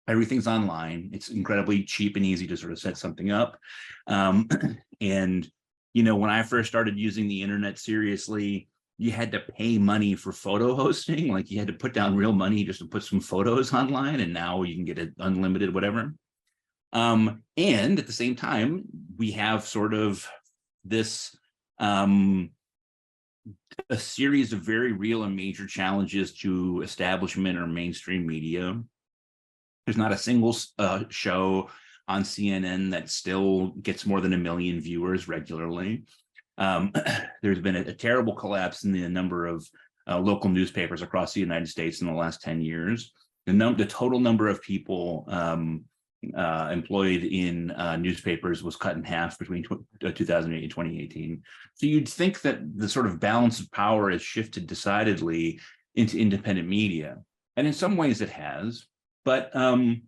everything's 0.09 0.47
online. 0.47 1.11
It's 1.13 1.29
incredibly 1.29 1.85
cheap 1.85 2.17
and 2.17 2.25
easy 2.25 2.47
to 2.47 2.57
sort 2.57 2.73
of 2.73 2.79
set 2.79 2.97
something 2.97 3.31
up. 3.31 3.59
Um, 4.07 4.49
and, 5.01 5.49
you 5.95 6.03
know, 6.03 6.17
when 6.17 6.31
I 6.31 6.43
first 6.43 6.69
started 6.69 6.99
using 6.99 7.29
the 7.29 7.43
internet 7.43 7.79
seriously, 7.79 8.69
you 8.99 9.11
had 9.11 9.33
to 9.33 9.41
pay 9.41 9.79
money 9.79 10.15
for 10.15 10.33
photo 10.33 10.75
hosting. 10.75 11.29
Like 11.33 11.51
you 11.51 11.59
had 11.59 11.69
to 11.69 11.75
put 11.75 11.93
down 11.93 12.17
real 12.17 12.33
money 12.33 12.65
just 12.65 12.79
to 12.81 12.87
put 12.87 13.03
some 13.03 13.21
photos 13.21 13.73
online. 13.75 14.21
And 14.21 14.33
now 14.33 14.63
you 14.63 14.75
can 14.75 14.85
get 14.85 14.99
it 14.99 15.13
unlimited, 15.19 15.75
whatever. 15.75 16.15
Um, 16.93 17.43
and 17.57 17.99
at 17.99 18.07
the 18.07 18.13
same 18.13 18.37
time, 18.37 18.85
we 19.19 19.33
have 19.33 19.67
sort 19.67 19.93
of 19.93 20.27
this 20.85 21.37
um, 21.79 22.51
a 23.91 23.97
series 23.97 24.53
of 24.53 24.61
very 24.61 24.93
real 24.93 25.25
and 25.25 25.37
major 25.37 25.67
challenges 25.67 26.33
to 26.39 26.83
establishment 26.83 27.59
or 27.59 27.67
mainstream 27.67 28.27
media. 28.27 28.81
There's 29.85 29.97
not 29.97 30.13
a 30.13 30.19
single 30.19 30.57
uh, 30.79 31.05
show 31.09 31.71
on 32.09 32.23
CNN 32.23 32.91
that 32.91 33.11
still 33.11 33.69
gets 33.83 34.07
more 34.07 34.21
than 34.21 34.33
a 34.33 34.39
million 34.39 34.81
viewers 34.81 35.29
regularly. 35.29 36.05
Um, 36.59 36.93
there's 37.43 37.61
been 37.61 37.77
a, 37.77 37.81
a, 37.81 37.93
terrible 37.93 38.35
collapse 38.35 38.85
in 38.85 38.93
the 38.93 39.09
number 39.09 39.47
of 39.47 39.69
uh, 40.09 40.19
local 40.19 40.51
newspapers 40.51 41.03
across 41.03 41.33
the 41.33 41.41
United 41.41 41.69
States 41.69 42.01
in 42.01 42.07
the 42.07 42.13
last 42.13 42.41
10 42.43 42.61
years. 42.61 43.13
The, 43.47 43.53
num- 43.53 43.77
the 43.77 43.87
total 43.87 44.21
number 44.21 44.49
of 44.49 44.63
people 44.63 45.25
um, 45.29 45.85
uh, 46.37 46.71
employed 46.73 47.23
in 47.23 47.71
uh, 47.73 47.97
newspapers 47.97 48.63
was 48.63 48.77
cut 48.77 48.97
in 48.97 49.05
half 49.05 49.39
between 49.39 49.65
uh, 49.71 50.11
2008 50.11 50.63
and 50.63 50.71
2018. 50.71 51.43
So 51.75 51.87
you'd 51.87 52.09
think 52.09 52.41
that 52.43 52.79
the 52.79 52.89
sort 52.89 53.07
of 53.07 53.21
balance 53.21 53.61
of 53.61 53.71
power 53.71 54.11
has 54.11 54.23
shifted 54.23 54.67
decidedly 54.67 55.61
into 55.95 56.19
independent 56.19 56.69
media, 56.69 57.19
and 57.57 57.67
in 57.67 57.73
some 57.73 57.97
ways 57.97 58.21
it 58.21 58.31
has. 58.31 58.87
But 59.25 59.55
um, 59.55 60.03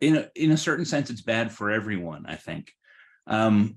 in 0.00 0.16
a, 0.16 0.28
in 0.34 0.52
a 0.52 0.56
certain 0.56 0.84
sense, 0.84 1.10
it's 1.10 1.22
bad 1.22 1.52
for 1.52 1.70
everyone. 1.70 2.26
I 2.26 2.36
think 2.36 2.72
um, 3.26 3.76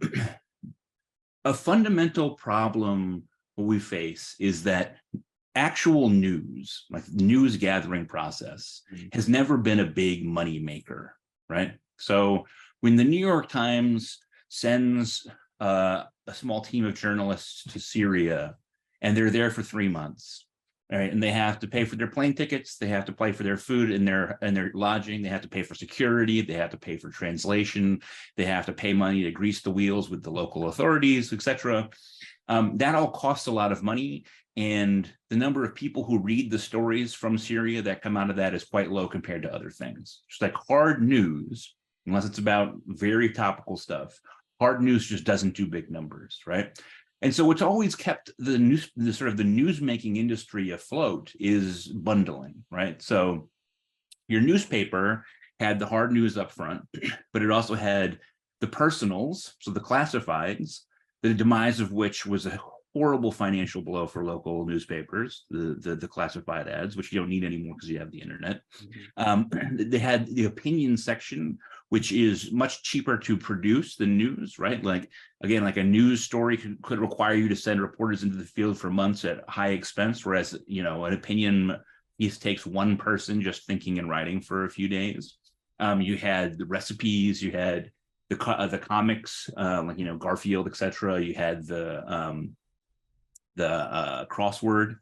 a 1.45 1.53
fundamental 1.53 2.31
problem 2.31 3.23
we 3.57 3.79
face 3.79 4.35
is 4.39 4.63
that 4.63 4.97
actual 5.55 6.09
news, 6.09 6.85
like 6.89 7.07
news 7.09 7.57
gathering 7.57 8.05
process, 8.05 8.81
Mhm. 8.93 9.13
has 9.13 9.27
never 9.27 9.57
been 9.57 9.79
a 9.79 9.85
big 9.85 10.25
money 10.25 10.59
maker, 10.59 11.15
right? 11.49 11.77
So 11.97 12.45
when 12.79 12.95
the 12.95 13.03
New 13.03 13.19
York 13.19 13.49
Times 13.49 14.19
sends 14.49 15.27
uh, 15.59 16.05
a 16.25 16.33
small 16.33 16.61
team 16.61 16.85
of 16.85 16.95
journalists 16.95 17.63
to 17.71 17.79
Syria 17.79 18.55
and 19.01 19.15
they're 19.15 19.29
there 19.29 19.51
for 19.51 19.61
three 19.61 19.87
months, 19.87 20.47
right? 20.91 21.11
And 21.11 21.23
they 21.23 21.31
have 21.31 21.59
to 21.59 21.67
pay 21.67 21.85
for 21.85 21.95
their 21.95 22.07
plane 22.07 22.33
tickets, 22.33 22.77
they 22.77 22.87
have 22.87 23.05
to 23.05 23.13
pay 23.13 23.31
for 23.31 23.43
their 23.43 23.57
food 23.57 23.91
and 23.91 24.07
their 24.07 24.37
and 24.41 24.55
their 24.55 24.71
lodging, 24.73 25.21
they 25.21 25.29
have 25.29 25.41
to 25.41 25.47
pay 25.47 25.63
for 25.63 25.73
security, 25.73 26.41
they 26.41 26.53
have 26.53 26.71
to 26.71 26.77
pay 26.77 26.97
for 26.97 27.09
translation, 27.09 28.01
they 28.35 28.45
have 28.45 28.65
to 28.65 28.73
pay 28.73 28.93
money 28.93 29.23
to 29.23 29.31
grease 29.31 29.61
the 29.61 29.71
wheels 29.71 30.09
with 30.09 30.21
the 30.21 30.31
local 30.31 30.67
authorities, 30.67 31.31
etc. 31.31 31.89
Um, 32.49 32.77
that 32.77 32.95
all 32.95 33.11
costs 33.11 33.47
a 33.47 33.51
lot 33.51 33.71
of 33.71 33.83
money, 33.83 34.25
and 34.57 35.09
the 35.29 35.37
number 35.37 35.63
of 35.63 35.75
people 35.75 36.03
who 36.03 36.19
read 36.19 36.51
the 36.51 36.59
stories 36.59 37.13
from 37.13 37.37
Syria 37.37 37.81
that 37.83 38.01
come 38.01 38.17
out 38.17 38.29
of 38.29 38.35
that 38.35 38.53
is 38.53 38.65
quite 38.65 38.91
low 38.91 39.07
compared 39.07 39.43
to 39.43 39.53
other 39.53 39.69
things. 39.69 40.21
Just 40.29 40.41
like 40.41 40.53
hard 40.53 41.01
news, 41.01 41.73
unless 42.05 42.25
it's 42.25 42.39
about 42.39 42.75
very 42.85 43.31
topical 43.31 43.77
stuff, 43.77 44.19
hard 44.59 44.81
news 44.81 45.07
just 45.07 45.23
doesn't 45.23 45.55
do 45.55 45.65
big 45.65 45.89
numbers, 45.89 46.41
right? 46.45 46.77
And 47.21 47.33
so 47.33 47.45
what's 47.45 47.61
always 47.61 47.95
kept 47.95 48.31
the 48.39 48.57
news, 48.57 48.89
the 48.95 49.13
sort 49.13 49.29
of 49.29 49.37
the 49.37 49.43
newsmaking 49.43 50.17
industry 50.17 50.71
afloat 50.71 51.31
is 51.39 51.87
bundling, 51.87 52.63
right? 52.71 52.99
So 53.01 53.49
your 54.27 54.41
newspaper 54.41 55.25
had 55.59 55.77
the 55.77 55.85
hard 55.85 56.11
news 56.11 56.37
up 56.37 56.51
front, 56.51 56.81
but 57.33 57.43
it 57.43 57.51
also 57.51 57.75
had 57.75 58.19
the 58.59 58.67
personals, 58.67 59.53
so 59.59 59.71
the 59.71 59.79
classifieds, 59.79 60.81
the 61.21 61.33
demise 61.33 61.79
of 61.79 61.91
which 61.91 62.25
was 62.25 62.45
a 62.47 62.59
horrible 62.93 63.31
financial 63.31 63.81
blow 63.81 64.05
for 64.05 64.25
local 64.25 64.65
newspapers, 64.65 65.45
the 65.49 65.75
the, 65.79 65.95
the 65.95 66.07
classified 66.07 66.67
ads, 66.67 66.95
which 66.95 67.11
you 67.11 67.19
don't 67.19 67.29
need 67.29 67.43
anymore 67.43 67.75
because 67.75 67.89
you 67.89 67.99
have 67.99 68.11
the 68.11 68.21
internet. 68.21 68.61
Um, 69.17 69.49
they 69.73 69.99
had 69.99 70.27
the 70.27 70.45
opinion 70.45 70.97
section, 70.97 71.57
which 71.89 72.11
is 72.11 72.51
much 72.51 72.83
cheaper 72.83 73.17
to 73.17 73.37
produce 73.37 73.95
than 73.95 74.17
news, 74.17 74.59
right? 74.59 74.83
Like 74.83 75.09
again, 75.43 75.63
like 75.63 75.77
a 75.77 75.83
news 75.83 76.23
story 76.23 76.57
could, 76.57 76.81
could 76.81 76.99
require 76.99 77.35
you 77.35 77.47
to 77.49 77.55
send 77.55 77.81
reporters 77.81 78.23
into 78.23 78.37
the 78.37 78.45
field 78.45 78.77
for 78.77 78.89
months 78.89 79.25
at 79.25 79.43
high 79.47 79.69
expense, 79.69 80.25
whereas 80.25 80.57
you 80.67 80.83
know 80.83 81.05
an 81.05 81.13
opinion 81.13 81.77
piece 82.19 82.37
takes 82.37 82.65
one 82.65 82.97
person 82.97 83.41
just 83.41 83.65
thinking 83.65 83.99
and 83.99 84.09
writing 84.09 84.41
for 84.41 84.65
a 84.65 84.69
few 84.69 84.87
days. 84.87 85.37
Um, 85.79 86.01
you 86.01 86.17
had 86.17 86.57
the 86.57 86.65
recipes, 86.65 87.41
you 87.41 87.51
had 87.51 87.89
the 88.29 88.35
co- 88.35 88.51
uh, 88.51 88.67
the 88.67 88.77
comics, 88.77 89.49
uh, 89.57 89.81
like 89.83 89.97
you 89.97 90.05
know 90.05 90.17
Garfield, 90.17 90.67
etc. 90.67 91.21
You 91.21 91.33
had 91.33 91.65
the 91.65 92.03
um, 92.05 92.55
the 93.55 93.69
uh, 93.69 94.25
crossword. 94.25 94.97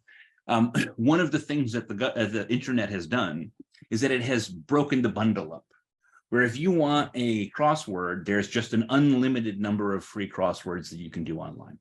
Um, 0.47 0.73
one 0.95 1.19
of 1.19 1.31
the 1.31 1.39
things 1.39 1.71
that 1.73 1.87
the 1.87 2.13
uh, 2.15 2.25
the 2.25 2.51
internet 2.51 2.89
has 2.89 3.07
done 3.07 3.51
is 3.91 4.01
that 4.01 4.11
it 4.11 4.21
has 4.21 4.47
broken 4.47 5.01
the 5.01 5.09
bundle 5.09 5.53
up. 5.53 5.65
Where 6.29 6.43
if 6.43 6.57
you 6.57 6.71
want 6.71 7.09
a 7.15 7.49
crossword, 7.51 8.25
there's 8.25 8.47
just 8.47 8.73
an 8.73 8.85
unlimited 8.89 9.59
number 9.59 9.95
of 9.95 10.03
free 10.03 10.29
crosswords 10.29 10.89
that 10.91 10.99
you 10.99 11.09
can 11.09 11.23
do 11.23 11.39
online. 11.39 11.79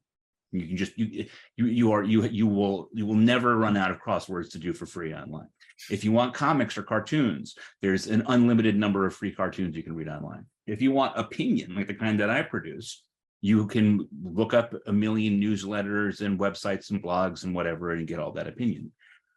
You 0.53 0.67
can 0.67 0.77
just 0.79 0.99
you 0.99 1.27
you 1.57 1.67
you 1.67 1.93
are 1.93 2.03
you 2.03 2.25
you 2.25 2.47
will 2.47 2.89
you 2.95 3.05
will 3.05 3.15
never 3.15 3.59
run 3.59 3.77
out 3.77 3.91
of 3.91 4.01
crosswords 4.01 4.51
to 4.53 4.59
do 4.59 4.73
for 4.73 4.87
free 4.87 5.13
online. 5.13 5.49
If 5.91 6.05
you 6.05 6.13
want 6.13 6.33
comics 6.33 6.79
or 6.79 6.83
cartoons, 6.83 7.55
there's 7.83 8.07
an 8.07 8.25
unlimited 8.27 8.75
number 8.75 9.07
of 9.07 9.15
free 9.15 9.33
cartoons 9.33 9.77
you 9.77 9.83
can 9.83 9.95
read 9.95 10.09
online. 10.09 10.47
If 10.67 10.81
you 10.81 10.93
want 10.93 11.19
opinion, 11.19 11.75
like 11.75 11.87
the 11.87 11.95
kind 11.95 12.19
that 12.21 12.31
I 12.31 12.43
produce, 12.43 13.05
you 13.41 13.67
can 13.67 14.09
look 14.23 14.55
up 14.55 14.75
a 14.87 14.93
million 14.93 15.41
newsletters 15.41 16.21
and 16.21 16.39
websites 16.39 16.91
and 16.91 17.03
blogs 17.03 17.45
and 17.45 17.55
whatever 17.55 17.93
and 17.93 18.07
get 18.07 18.19
all 18.19 18.33
that 18.33 18.49
opinion. 18.49 18.91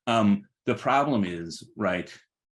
Um, 0.08 0.44
the 0.66 0.76
problem 0.76 1.24
is, 1.24 1.64
right, 1.76 2.12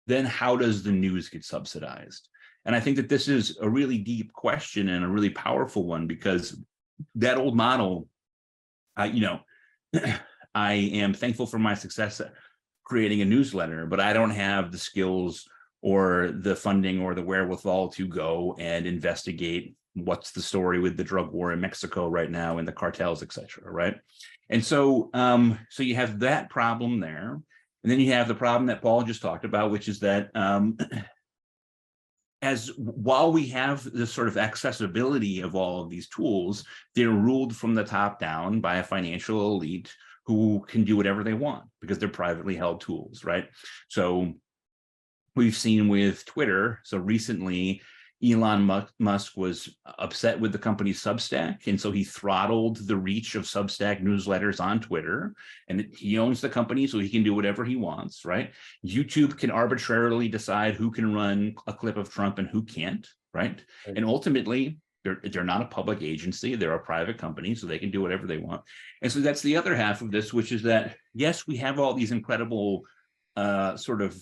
then 0.08 0.26
how 0.26 0.56
does 0.56 0.84
the 0.84 0.92
news 0.92 1.30
get 1.30 1.46
subsidized? 1.46 2.30
And 2.66 2.76
I 2.76 2.80
think 2.80 2.98
that 2.98 3.10
this 3.10 3.28
is 3.28 3.58
a 3.62 3.70
really 3.70 3.98
deep 3.98 4.34
question 4.34 4.90
and 4.90 5.06
a 5.06 5.08
really 5.08 5.30
powerful 5.30 5.86
one 5.86 6.06
because 6.06 6.62
that 7.16 7.38
old 7.38 7.56
model, 7.56 8.08
you 9.12 9.22
know, 9.22 9.40
I 10.56 10.74
am 10.74 11.14
thankful 11.14 11.46
for 11.46 11.60
my 11.60 11.76
success 11.76 12.22
creating 12.84 13.22
a 13.22 13.26
newsletter, 13.26 13.86
but 13.86 14.00
I 14.00 14.12
don't 14.12 14.32
have 14.32 14.72
the 14.72 14.78
skills 14.78 15.48
or 15.82 16.32
the 16.34 16.56
funding 16.56 17.02
or 17.02 17.14
the 17.14 17.22
wherewithal 17.22 17.90
to 17.90 18.08
go 18.08 18.56
and 18.60 18.88
investigate 18.88 19.76
what's 20.06 20.32
the 20.32 20.42
story 20.42 20.80
with 20.80 20.98
the 20.98 21.04
drug 21.04 21.32
war 21.32 21.52
in 21.52 21.62
Mexico 21.62 22.08
right 22.08 22.30
now 22.30 22.58
and 22.58 22.68
the 22.68 22.72
cartels, 22.72 23.24
et 23.24 23.32
cetera, 23.32 23.72
right? 23.72 23.96
And 24.50 24.64
so, 24.64 25.10
um, 25.14 25.60
so 25.70 25.84
you 25.84 25.96
have 25.96 26.20
that 26.20 26.50
problem 26.50 27.00
there, 27.00 27.40
and 27.84 27.92
then 27.92 28.00
you 28.00 28.14
have 28.14 28.28
the 28.28 28.36
problem 28.36 28.68
that 28.68 28.82
Paul 28.82 29.04
just 29.04 29.22
talked 29.22 29.46
about, 29.46 29.72
which 29.72 29.88
is 29.88 30.00
that 30.00 30.30
um, 30.36 30.78
as 32.42 32.72
while 32.78 33.32
we 33.32 33.48
have 33.48 33.84
this 33.92 34.14
sort 34.14 34.28
of 34.28 34.38
accessibility 34.38 35.42
of 35.42 35.56
all 35.56 35.82
of 35.82 35.90
these 35.90 36.08
tools, 36.08 36.64
they're 36.96 37.10
ruled 37.10 37.56
from 37.56 37.74
the 37.74 37.84
top 37.84 38.20
down 38.20 38.62
by 38.62 38.78
a 38.78 38.84
financial 38.84 39.54
elite 39.54 39.94
who 40.26 40.64
can 40.68 40.84
do 40.84 40.98
whatever 40.98 41.24
they 41.24 41.34
want 41.34 41.64
because 41.82 41.98
they're 41.98 42.10
privately 42.10 42.56
held 42.56 42.82
tools, 42.82 43.24
right? 43.24 43.50
So 43.88 44.34
we've 45.36 45.56
seen 45.56 45.88
with 45.88 46.26
Twitter. 46.26 46.80
So 46.84 46.98
recently, 46.98 47.82
Elon 48.24 48.84
Musk 48.98 49.38
was 49.38 49.70
upset 50.00 50.40
with 50.40 50.52
the 50.52 50.58
company 50.58 50.92
Substack, 50.92 51.68
and 51.68 51.80
so 51.80 51.92
he 51.92 52.04
throttled 52.04 52.78
the 52.78 52.98
reach 52.98 53.36
of 53.36 53.44
Substack 53.44 54.02
newsletters 54.02 54.60
on 54.60 54.80
Twitter. 54.80 55.36
And 55.68 55.88
he 55.96 56.18
owns 56.18 56.42
the 56.42 56.50
company, 56.50 56.88
so 56.88 56.98
he 56.98 57.10
can 57.10 57.24
do 57.24 57.36
whatever 57.36 57.64
he 57.64 57.76
wants, 57.76 58.26
right? 58.26 58.54
YouTube 58.84 59.38
can 59.38 59.52
arbitrarily 59.52 60.28
decide 60.28 60.74
who 60.74 60.90
can 60.90 61.14
run 61.14 61.54
a 61.68 61.74
clip 61.74 61.98
of 61.98 62.10
Trump 62.10 62.40
and 62.40 62.48
who 62.48 62.64
can't, 62.64 63.08
right? 63.36 63.62
And 63.96 64.04
ultimately, 64.04 64.80
they're, 65.04 65.20
they're 65.24 65.44
not 65.44 65.62
a 65.62 65.66
public 65.66 66.02
agency, 66.02 66.56
they're 66.56 66.74
a 66.74 66.80
private 66.80 67.20
company, 67.20 67.54
so 67.54 67.68
they 67.68 67.80
can 67.80 67.92
do 67.92 68.02
whatever 68.02 68.26
they 68.26 68.40
want. 68.40 68.64
And 69.04 69.12
so 69.12 69.20
that's 69.20 69.44
the 69.44 69.58
other 69.58 69.76
half 69.76 70.02
of 70.02 70.10
this, 70.10 70.34
which 70.34 70.52
is 70.52 70.64
that, 70.64 70.98
yes, 71.14 71.46
we 71.46 71.58
have 71.58 71.80
all 71.80 71.94
these 71.94 72.12
incredible 72.12 72.82
uh, 73.36 73.78
sort 73.78 74.02
of 74.02 74.20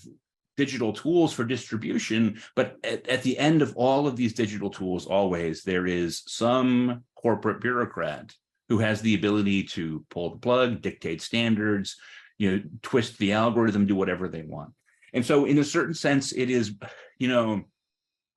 digital 0.57 0.93
tools 0.93 1.33
for 1.33 1.43
distribution, 1.43 2.41
but 2.55 2.77
at, 2.83 3.07
at, 3.07 3.23
the 3.23 3.37
end 3.37 3.61
of 3.61 3.75
all 3.75 4.07
of 4.07 4.15
these 4.15 4.33
digital 4.33 4.69
tools, 4.69 5.05
always 5.05 5.63
there 5.63 5.85
is 5.85 6.23
some 6.27 7.03
corporate 7.15 7.61
bureaucrat 7.61 8.33
who 8.69 8.79
has 8.79 9.01
the 9.01 9.15
ability 9.15 9.63
to 9.63 10.05
pull 10.09 10.31
the 10.31 10.37
plug, 10.37 10.81
dictate 10.81 11.21
standards, 11.21 11.97
you 12.37 12.51
know, 12.51 12.63
twist 12.81 13.17
the 13.17 13.33
algorithm, 13.33 13.85
do 13.85 13.95
whatever 13.95 14.27
they 14.27 14.41
want. 14.41 14.73
And 15.13 15.25
so, 15.25 15.45
in 15.45 15.57
a 15.59 15.63
certain 15.63 15.93
sense, 15.93 16.33
it 16.33 16.49
is, 16.49 16.73
you 17.17 17.27
know, 17.27 17.63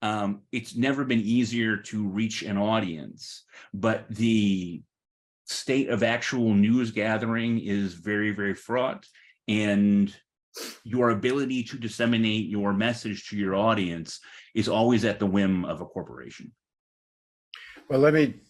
um, 0.03 0.43
it's 0.53 0.77
never 0.77 1.05
been 1.05 1.21
easier 1.21 1.77
to 1.77 2.07
reach 2.07 2.43
an 2.43 2.57
audience, 2.57 3.45
but 3.75 4.07
the 4.09 4.83
state 5.47 5.89
of 5.89 6.03
actual 6.03 6.55
news 6.55 6.93
gathering 6.93 7.59
is 7.59 7.95
very, 7.95 8.31
very 8.31 8.55
fraught. 8.55 9.07
And 9.49 10.15
your 10.85 11.11
ability 11.11 11.63
to 11.65 11.79
disseminate 11.79 12.49
your 12.49 12.73
message 12.73 13.29
to 13.29 13.37
your 13.37 13.55
audience 13.55 14.21
is 14.55 14.69
always 14.69 15.05
at 15.05 15.19
the 15.19 15.27
whim 15.27 15.65
of 15.65 15.81
a 15.81 15.87
corporation. 15.87 16.53
Well, 17.89 18.01
let 18.01 18.15
me 18.15 18.41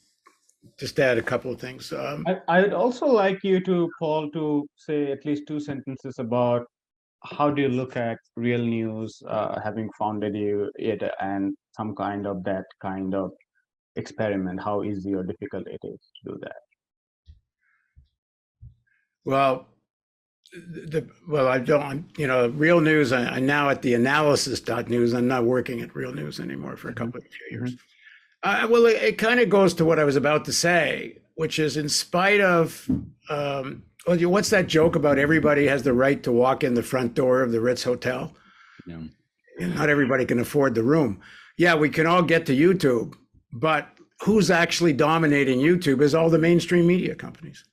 just 0.78 0.98
add 0.98 1.18
a 1.18 1.22
couple 1.22 1.52
of 1.52 1.60
things. 1.60 1.92
Um, 1.92 2.24
I, 2.26 2.40
I 2.48 2.60
would 2.62 2.72
also 2.72 3.06
like 3.06 3.42
you 3.42 3.60
to, 3.60 3.90
Paul, 3.98 4.30
to 4.30 4.68
say 4.76 5.12
at 5.12 5.24
least 5.24 5.44
two 5.46 5.60
sentences 5.60 6.18
about 6.18 6.66
how 7.24 7.50
do 7.50 7.62
you 7.62 7.68
look 7.68 7.96
at 7.96 8.18
real 8.36 8.64
news, 8.64 9.22
uh, 9.28 9.60
having 9.60 9.90
founded 9.98 10.36
you 10.36 10.70
it 10.76 11.02
and 11.20 11.56
some 11.76 11.94
kind 11.94 12.26
of 12.26 12.44
that 12.44 12.64
kind 12.80 13.14
of 13.14 13.32
experiment, 13.96 14.62
how 14.62 14.84
easy 14.84 15.14
or 15.14 15.24
difficult 15.24 15.66
it 15.66 15.80
is 15.82 16.00
to 16.16 16.32
do 16.32 16.38
that? 16.42 16.62
Well, 19.24 19.66
the 20.52 21.06
well 21.26 21.48
i 21.48 21.58
don't 21.58 22.06
you 22.16 22.26
know 22.26 22.48
real 22.48 22.80
news 22.80 23.12
I, 23.12 23.36
am 23.36 23.46
now 23.46 23.68
at 23.68 23.82
the 23.82 23.94
analysis 23.94 24.60
dot 24.60 24.88
news. 24.88 25.12
I'm 25.12 25.28
not 25.28 25.44
working 25.44 25.80
at 25.80 25.94
real 25.94 26.12
news 26.12 26.40
anymore 26.40 26.76
for 26.76 26.88
a 26.88 26.94
couple 26.94 27.18
of 27.18 27.24
few 27.24 27.58
years. 27.58 27.76
Uh, 28.42 28.66
well 28.70 28.86
it, 28.86 28.96
it 29.02 29.18
kind 29.18 29.40
of 29.40 29.50
goes 29.50 29.74
to 29.74 29.84
what 29.84 29.98
i 29.98 30.04
was 30.04 30.16
about 30.16 30.44
to 30.46 30.52
say 30.52 31.18
which 31.34 31.58
is 31.58 31.76
in 31.76 31.88
spite 31.88 32.40
of 32.40 32.88
um, 33.30 33.82
well, 34.06 34.18
what's 34.30 34.50
that 34.50 34.66
joke 34.66 34.96
about 34.96 35.18
everybody 35.18 35.66
has 35.66 35.82
the 35.82 35.92
right 35.92 36.22
to 36.22 36.32
walk 36.32 36.64
in 36.64 36.74
the 36.74 36.82
front 36.82 37.14
door 37.14 37.42
of 37.42 37.52
the 37.52 37.60
ritz 37.60 37.82
hotel? 37.82 38.32
Yeah. 38.86 39.02
and 39.60 39.74
not 39.74 39.90
everybody 39.90 40.24
can 40.24 40.38
afford 40.38 40.74
the 40.74 40.82
room. 40.82 41.20
Yeah 41.58 41.74
we 41.74 41.90
can 41.90 42.06
all 42.06 42.22
get 42.22 42.46
to 42.46 42.56
youtube 42.56 43.14
but 43.52 43.88
who's 44.20 44.50
actually 44.50 44.92
dominating 44.92 45.58
youtube 45.58 46.00
is 46.00 46.14
all 46.14 46.30
the 46.30 46.38
mainstream 46.38 46.86
media 46.86 47.14
companies 47.14 47.64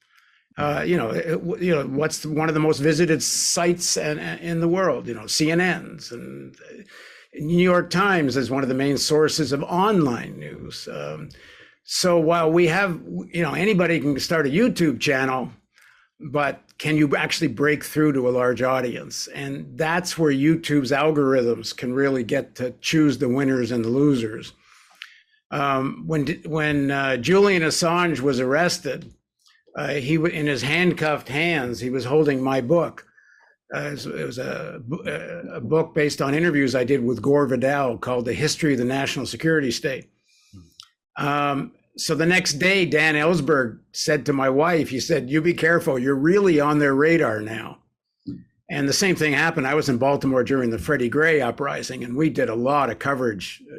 uh, 0.58 0.84
you 0.86 0.96
know, 0.98 1.10
it, 1.10 1.62
you 1.62 1.76
know 1.76 1.86
what's 1.86 2.26
one 2.26 2.48
of 2.48 2.54
the 2.54 2.62
most 2.62 2.80
visited 2.80 3.22
sites 3.22 3.98
in, 3.98 4.20
in 4.20 4.62
the 4.62 4.68
world. 4.68 5.08
You 5.08 5.14
know, 5.14 5.24
CNN's 5.24 6.12
and 6.12 6.56
uh, 6.56 6.84
New 7.34 7.64
York 7.64 7.90
Times 7.90 8.38
is 8.38 8.50
one 8.50 8.64
of 8.64 8.70
the 8.70 8.76
main 8.76 8.98
sources 8.98 9.52
of 9.52 9.64
online 9.64 10.40
news. 10.40 10.88
Um, 10.92 11.30
so 11.84 12.18
while 12.18 12.52
we 12.52 12.68
have, 12.68 13.00
you 13.32 13.44
know, 13.44 13.54
anybody 13.54 14.00
can 14.00 14.18
start 14.20 14.48
a 14.48 14.50
YouTube 14.50 15.00
channel, 15.00 15.52
but 16.20 16.62
can 16.78 16.96
you 16.96 17.16
actually 17.16 17.50
break 17.50 17.84
through 17.84 18.14
to 18.14 18.28
a 18.28 18.32
large 18.32 18.62
audience? 18.62 19.28
And 19.28 19.78
that's 19.78 20.18
where 20.18 20.32
YouTube's 20.32 20.92
algorithms 20.92 21.76
can 21.76 21.94
really 21.94 22.24
get 22.24 22.56
to 22.56 22.72
choose 22.82 23.18
the 23.18 23.30
winners 23.30 23.72
and 23.72 23.84
the 23.84 23.90
losers. 23.90 24.54
Um, 25.52 26.04
when 26.08 26.26
when 26.46 26.92
uh, 26.92 27.18
Julian 27.18 27.62
Assange 27.62 28.20
was 28.20 28.40
arrested, 28.40 29.14
uh, 29.76 29.94
he 29.96 30.16
in 30.16 30.48
his 30.48 30.62
handcuffed 30.62 31.28
hands 31.28 31.80
he 31.80 31.90
was 31.90 32.06
holding 32.06 32.42
my 32.42 32.62
book. 32.62 33.06
Uh, 33.74 33.96
it 33.96 34.26
was 34.26 34.38
a, 34.38 34.80
a 35.54 35.60
book 35.60 35.96
based 35.96 36.22
on 36.22 36.36
interviews 36.36 36.76
I 36.76 36.84
did 36.84 37.04
with 37.04 37.22
Gore 37.22 37.48
Vidal 37.48 37.98
called 37.98 38.26
"The 38.26 38.34
History 38.34 38.74
of 38.74 38.80
the 38.80 38.86
National 38.86 39.26
Security 39.26 39.72
State." 39.72 40.10
Um, 41.18 41.72
so 41.98 42.14
the 42.14 42.26
next 42.26 42.54
day, 42.54 42.86
Dan 42.86 43.16
Ellsberg 43.16 43.80
said 43.94 44.26
to 44.26 44.34
my 44.34 44.50
wife, 44.50 44.90
he 44.90 45.00
said, 45.00 45.30
You 45.30 45.42
be 45.42 45.54
careful, 45.54 45.98
you're 45.98 46.16
really 46.16 46.60
on 46.60 46.80
their 46.80 46.94
radar 46.94 47.42
now. 47.42 47.80
And 48.70 48.90
the 48.90 48.94
same 48.94 49.16
thing 49.16 49.34
happened. 49.34 49.68
I 49.68 49.76
was 49.76 49.90
in 49.90 49.98
Baltimore 49.98 50.44
during 50.44 50.72
the 50.72 50.80
Freddie 50.80 51.10
Gray 51.10 51.40
uprising, 51.40 52.04
and 52.04 52.16
we 52.16 52.30
did 52.30 52.50
a 52.50 52.56
lot 52.56 52.90
of 52.90 53.00
coverage, 53.00 53.64
uh, 53.72 53.78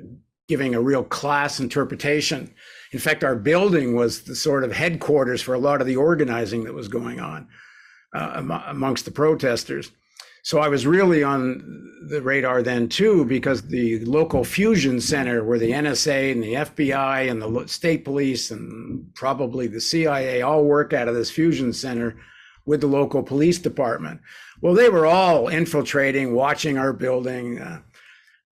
giving 0.49 0.75
a 0.75 0.81
real 0.81 1.03
class 1.03 1.59
interpretation. 1.61 2.55
In 2.97 3.03
fact, 3.03 3.25
our 3.25 3.37
building 3.37 3.95
was 3.95 4.23
the 4.23 4.35
sort 4.35 4.65
of 4.65 4.73
headquarters 4.73 5.43
for 5.43 5.53
a 5.53 5.59
lot 5.59 5.83
of 5.83 5.87
the 5.87 5.97
organizing 5.97 6.65
that 6.65 6.73
was 6.73 6.89
going 6.89 7.21
on 7.21 7.47
uh, 8.15 8.43
amongst 8.69 9.05
the 9.05 9.11
protesters. 9.11 9.91
So 10.43 10.61
I 10.61 10.69
was 10.69 10.87
really 10.87 11.23
on 11.23 11.93
the 12.09 12.23
radar 12.23 12.63
then 12.63 12.89
too, 12.89 13.27
because 13.27 13.61
the 13.61 14.03
local 14.07 14.45
fusion 14.45 14.99
center 14.99 15.45
where 15.45 15.59
the 15.59 15.73
NSA 15.73 16.33
and 16.33 16.43
the 16.43 16.55
FBI 16.55 17.31
and 17.31 17.43
the 17.43 17.69
state 17.69 18.03
police 18.03 18.51
and 18.51 19.15
probably 19.15 19.67
the 19.67 19.79
CIA 19.79 20.41
all 20.41 20.65
work 20.65 20.95
out 20.95 21.07
of 21.07 21.15
this 21.15 21.31
fusion 21.31 21.75
center 21.75 22.17
with 22.65 22.81
the 22.81 22.87
local 22.87 23.23
police 23.23 23.59
department. 23.59 24.23
Well, 24.63 24.73
they 24.73 24.89
were 24.89 25.05
all 25.05 25.49
infiltrating, 25.49 26.33
watching 26.33 26.79
our 26.79 26.95
building. 26.95 27.61
Uh, 27.61 27.83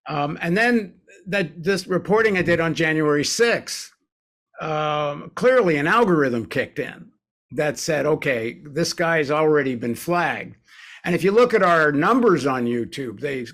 um, 0.07 0.36
and 0.42 0.55
then 0.55 0.97
that 1.28 1.64
this 1.64 1.86
reporting 1.86 2.36
I 2.36 2.42
did 2.42 2.61
on 2.61 2.74
January 2.74 3.24
6th, 3.24 3.92
um, 4.61 5.31
clearly 5.35 5.77
an 5.77 5.87
algorithm 5.87 6.47
kicked 6.47 6.79
in 6.79 7.11
that 7.53 7.79
said, 7.79 8.07
okay, 8.07 8.61
this 8.65 8.93
guy's 8.93 9.31
already 9.31 9.75
been 9.75 9.95
flagged 9.95 10.57
and 11.05 11.15
if 11.15 11.23
you 11.23 11.31
look 11.31 11.53
at 11.53 11.63
our 11.63 11.93
numbers 11.93 12.47
on 12.47 12.65
YouTube, 12.65 13.21
they 13.21 13.47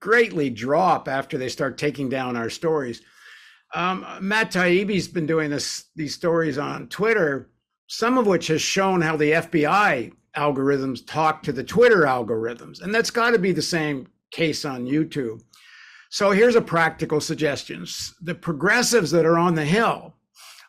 greatly 0.00 0.48
drop 0.48 1.08
after 1.08 1.36
they 1.36 1.50
start 1.50 1.76
taking 1.76 2.08
down 2.08 2.36
our 2.36 2.48
stories. 2.48 3.02
Um, 3.74 4.04
Matt 4.20 4.50
Taibbi's 4.50 5.06
been 5.06 5.26
doing 5.26 5.50
this 5.50 5.84
these 5.94 6.14
stories 6.14 6.58
on 6.58 6.88
Twitter, 6.88 7.50
some 7.86 8.18
of 8.18 8.26
which 8.26 8.46
has 8.48 8.62
shown 8.62 9.02
how 9.02 9.16
the 9.16 9.32
FBI 9.32 10.12
algorithms 10.36 11.06
talk 11.06 11.42
to 11.42 11.52
the 11.52 11.62
Twitter 11.62 12.02
algorithms, 12.02 12.80
and 12.80 12.94
that's 12.94 13.10
got 13.10 13.30
to 13.30 13.38
be 13.38 13.52
the 13.52 13.62
same 13.62 14.08
case 14.32 14.64
on 14.64 14.86
YouTube. 14.86 15.42
So 16.08 16.30
here's 16.30 16.56
a 16.56 16.62
practical 16.62 17.20
suggestion: 17.20 17.86
the 18.22 18.34
progressives 18.34 19.10
that 19.10 19.26
are 19.26 19.38
on 19.38 19.54
the 19.54 19.66
Hill, 19.66 20.14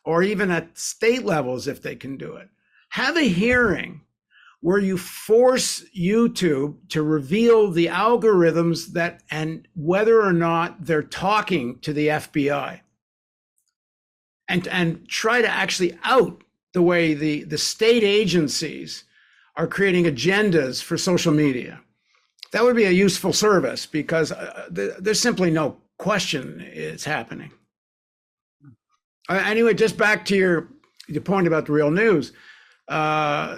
or 0.03 0.23
even 0.23 0.51
at 0.51 0.77
state 0.77 1.23
levels, 1.23 1.67
if 1.67 1.81
they 1.81 1.95
can 1.95 2.17
do 2.17 2.35
it, 2.35 2.49
have 2.89 3.17
a 3.17 3.27
hearing 3.27 4.01
where 4.61 4.79
you 4.79 4.97
force 4.97 5.83
YouTube 5.97 6.75
to 6.89 7.01
reveal 7.01 7.71
the 7.71 7.87
algorithms 7.87 8.93
that 8.93 9.23
and 9.31 9.67
whether 9.75 10.21
or 10.21 10.33
not 10.33 10.85
they're 10.85 11.01
talking 11.01 11.79
to 11.79 11.93
the 11.93 12.07
FBI. 12.07 12.79
And, 14.47 14.67
and 14.67 15.07
try 15.07 15.41
to 15.41 15.47
actually 15.47 15.97
out 16.03 16.43
the 16.73 16.81
way 16.81 17.13
the, 17.13 17.43
the 17.43 17.57
state 17.57 18.03
agencies 18.03 19.05
are 19.55 19.67
creating 19.67 20.05
agendas 20.05 20.83
for 20.83 20.97
social 20.97 21.33
media. 21.33 21.81
That 22.51 22.63
would 22.63 22.75
be 22.75 22.83
a 22.83 22.91
useful 22.91 23.33
service 23.33 23.85
because 23.85 24.31
uh, 24.31 24.67
there's 24.69 25.21
simply 25.21 25.51
no 25.51 25.77
question 25.97 26.61
it's 26.73 27.05
happening. 27.05 27.51
Uh, 29.29 29.43
anyway, 29.45 29.73
just 29.73 29.97
back 29.97 30.25
to 30.25 30.35
your, 30.35 30.67
your 31.07 31.21
point 31.21 31.47
about 31.47 31.65
the 31.65 31.71
real 31.71 31.91
news. 31.91 32.31
Uh, 32.87 33.57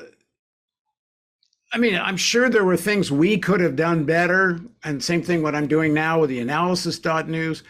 I 1.73 1.77
mean, 1.79 1.95
I'm 1.95 2.17
sure 2.17 2.49
there 2.49 2.63
were 2.63 2.77
things 2.77 3.11
we 3.11 3.37
could 3.37 3.59
have 3.59 3.75
done 3.75 4.03
better, 4.03 4.59
and 4.83 5.03
same 5.03 5.23
thing 5.23 5.41
what 5.41 5.55
I'm 5.55 5.67
doing 5.67 5.93
now 5.93 6.19
with 6.19 6.29
the 6.29 6.39
analysis.news. 6.39 7.63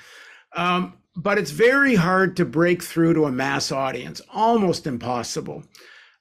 Um, 0.55 0.97
but 1.15 1.37
it's 1.37 1.51
very 1.51 1.95
hard 1.95 2.35
to 2.37 2.45
break 2.45 2.83
through 2.83 3.13
to 3.13 3.25
a 3.25 3.31
mass 3.31 3.71
audience, 3.71 4.19
almost 4.33 4.87
impossible, 4.87 5.63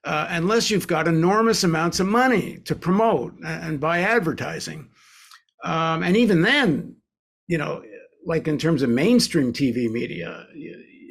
uh, 0.05 0.27
unless 0.31 0.71
you've 0.71 0.87
got 0.87 1.09
enormous 1.09 1.65
amounts 1.65 1.99
of 1.99 2.07
money 2.07 2.59
to 2.67 2.75
promote 2.75 3.35
and 3.45 3.81
buy 3.81 4.01
advertising. 4.01 4.89
Um, 5.65 6.03
and 6.03 6.17
even 6.17 6.43
then, 6.43 6.97
you 7.49 7.59
know, 7.59 7.83
like 8.25 8.47
in 8.47 8.59
terms 8.59 8.83
of 8.83 8.91
mainstream 8.91 9.53
TV 9.53 9.91
media, 9.91 10.47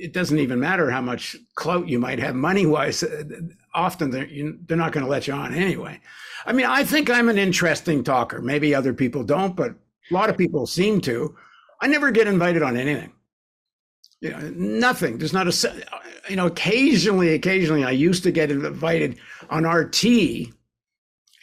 it 0.02 0.14
doesn't 0.14 0.40
even 0.40 0.60
matter 0.60 0.90
how 0.90 1.02
much 1.02 1.38
clout 1.56 1.88
you 1.88 2.00
might 2.00 2.20
have 2.20 2.36
money 2.36 2.66
wise. 2.66 3.04
Uh, 3.04 3.24
often 3.74 4.10
they're, 4.10 4.28
they're 4.68 4.78
not 4.78 4.92
going 4.92 5.06
to 5.06 5.10
let 5.10 5.28
you 5.28 5.34
on 5.34 5.54
anyway. 5.54 6.00
I 6.46 6.54
mean, 6.54 6.66
I 6.66 6.84
think 6.84 7.10
I'm 7.10 7.30
an 7.30 7.38
interesting 7.38 8.04
talker. 8.04 8.42
Maybe 8.42 8.74
other 8.74 8.94
people 8.94 9.24
don't, 9.24 9.56
but 9.56 9.72
a 9.72 10.14
lot 10.14 10.30
of 10.30 10.38
people 10.38 10.66
seem 10.66 11.02
to. 11.02 11.36
I 11.82 11.88
never 11.88 12.12
get 12.12 12.28
invited 12.28 12.64
on 12.64 12.78
anything. 12.78 13.14
You 14.22 14.32
know, 14.32 14.52
nothing. 14.56 15.18
There's 15.18 15.34
not 15.34 15.48
a, 15.48 15.70
uh, 15.70 16.00
you 16.30 16.36
know, 16.36 16.48
occasionally, 16.48 17.34
occasionally 17.34 17.84
I 17.84 17.92
used 17.92 18.24
to 18.24 18.32
get 18.32 18.52
invited 18.52 19.18
on 19.50 19.66
RT. 19.66 20.04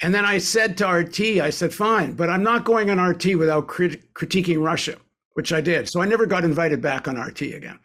And 0.01 0.15
then 0.15 0.25
I 0.25 0.39
said 0.39 0.77
to 0.79 0.87
RT, 0.87 1.21
I 1.41 1.51
said, 1.51 1.73
fine, 1.73 2.13
but 2.13 2.31
I'm 2.31 2.43
not 2.43 2.65
going 2.65 2.91
on 2.91 3.01
RT 3.01 3.37
without 3.37 3.67
crit- 3.67 4.15
critiquing 4.15 4.63
Russia, 4.63 4.97
which 5.35 5.53
I 5.53 5.61
did. 5.61 5.89
So 5.89 6.01
I 6.01 6.07
never 6.07 6.27
got 6.27 6.45
invited 6.45 6.81
back 6.81 7.09
on 7.09 7.19
RT 7.19 7.43
again. 7.43 7.79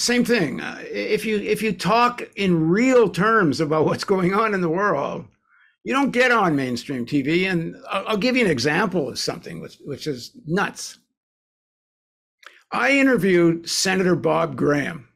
Same 0.00 0.24
thing. 0.24 0.62
Uh, 0.62 0.82
if 0.90 1.26
you 1.26 1.36
if 1.38 1.60
you 1.60 1.72
talk 1.72 2.22
in 2.34 2.70
real 2.70 3.10
terms 3.10 3.60
about 3.60 3.84
what's 3.84 4.04
going 4.04 4.32
on 4.32 4.54
in 4.54 4.62
the 4.62 4.68
world, 4.68 5.26
you 5.84 5.92
don't 5.92 6.10
get 6.10 6.32
on 6.32 6.56
mainstream 6.56 7.04
TV. 7.04 7.50
And 7.50 7.76
I'll, 7.90 8.08
I'll 8.08 8.16
give 8.16 8.34
you 8.34 8.44
an 8.44 8.50
example 8.50 9.10
of 9.10 9.18
something 9.18 9.60
which, 9.60 9.76
which 9.84 10.06
is 10.06 10.32
nuts. 10.46 10.98
I 12.72 12.92
interviewed 12.92 13.68
Senator 13.68 14.16
Bob 14.16 14.56
Graham, 14.56 15.06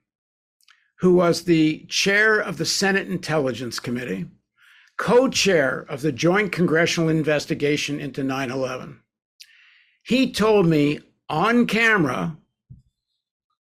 who 0.97 1.15
was 1.15 1.45
the 1.45 1.87
chair 1.89 2.39
of 2.39 2.59
the 2.59 2.67
Senate 2.67 3.09
Intelligence 3.09 3.81
Committee, 3.81 4.27
co 4.99 5.29
chair 5.29 5.87
of 5.89 6.03
the 6.03 6.13
Joint 6.13 6.53
Congressional 6.53 7.09
Investigation 7.09 8.01
into 8.01 8.23
9 8.23 8.51
11. 8.51 9.01
He 10.03 10.31
told 10.31 10.67
me 10.67 11.01
on 11.31 11.67
camera 11.67 12.37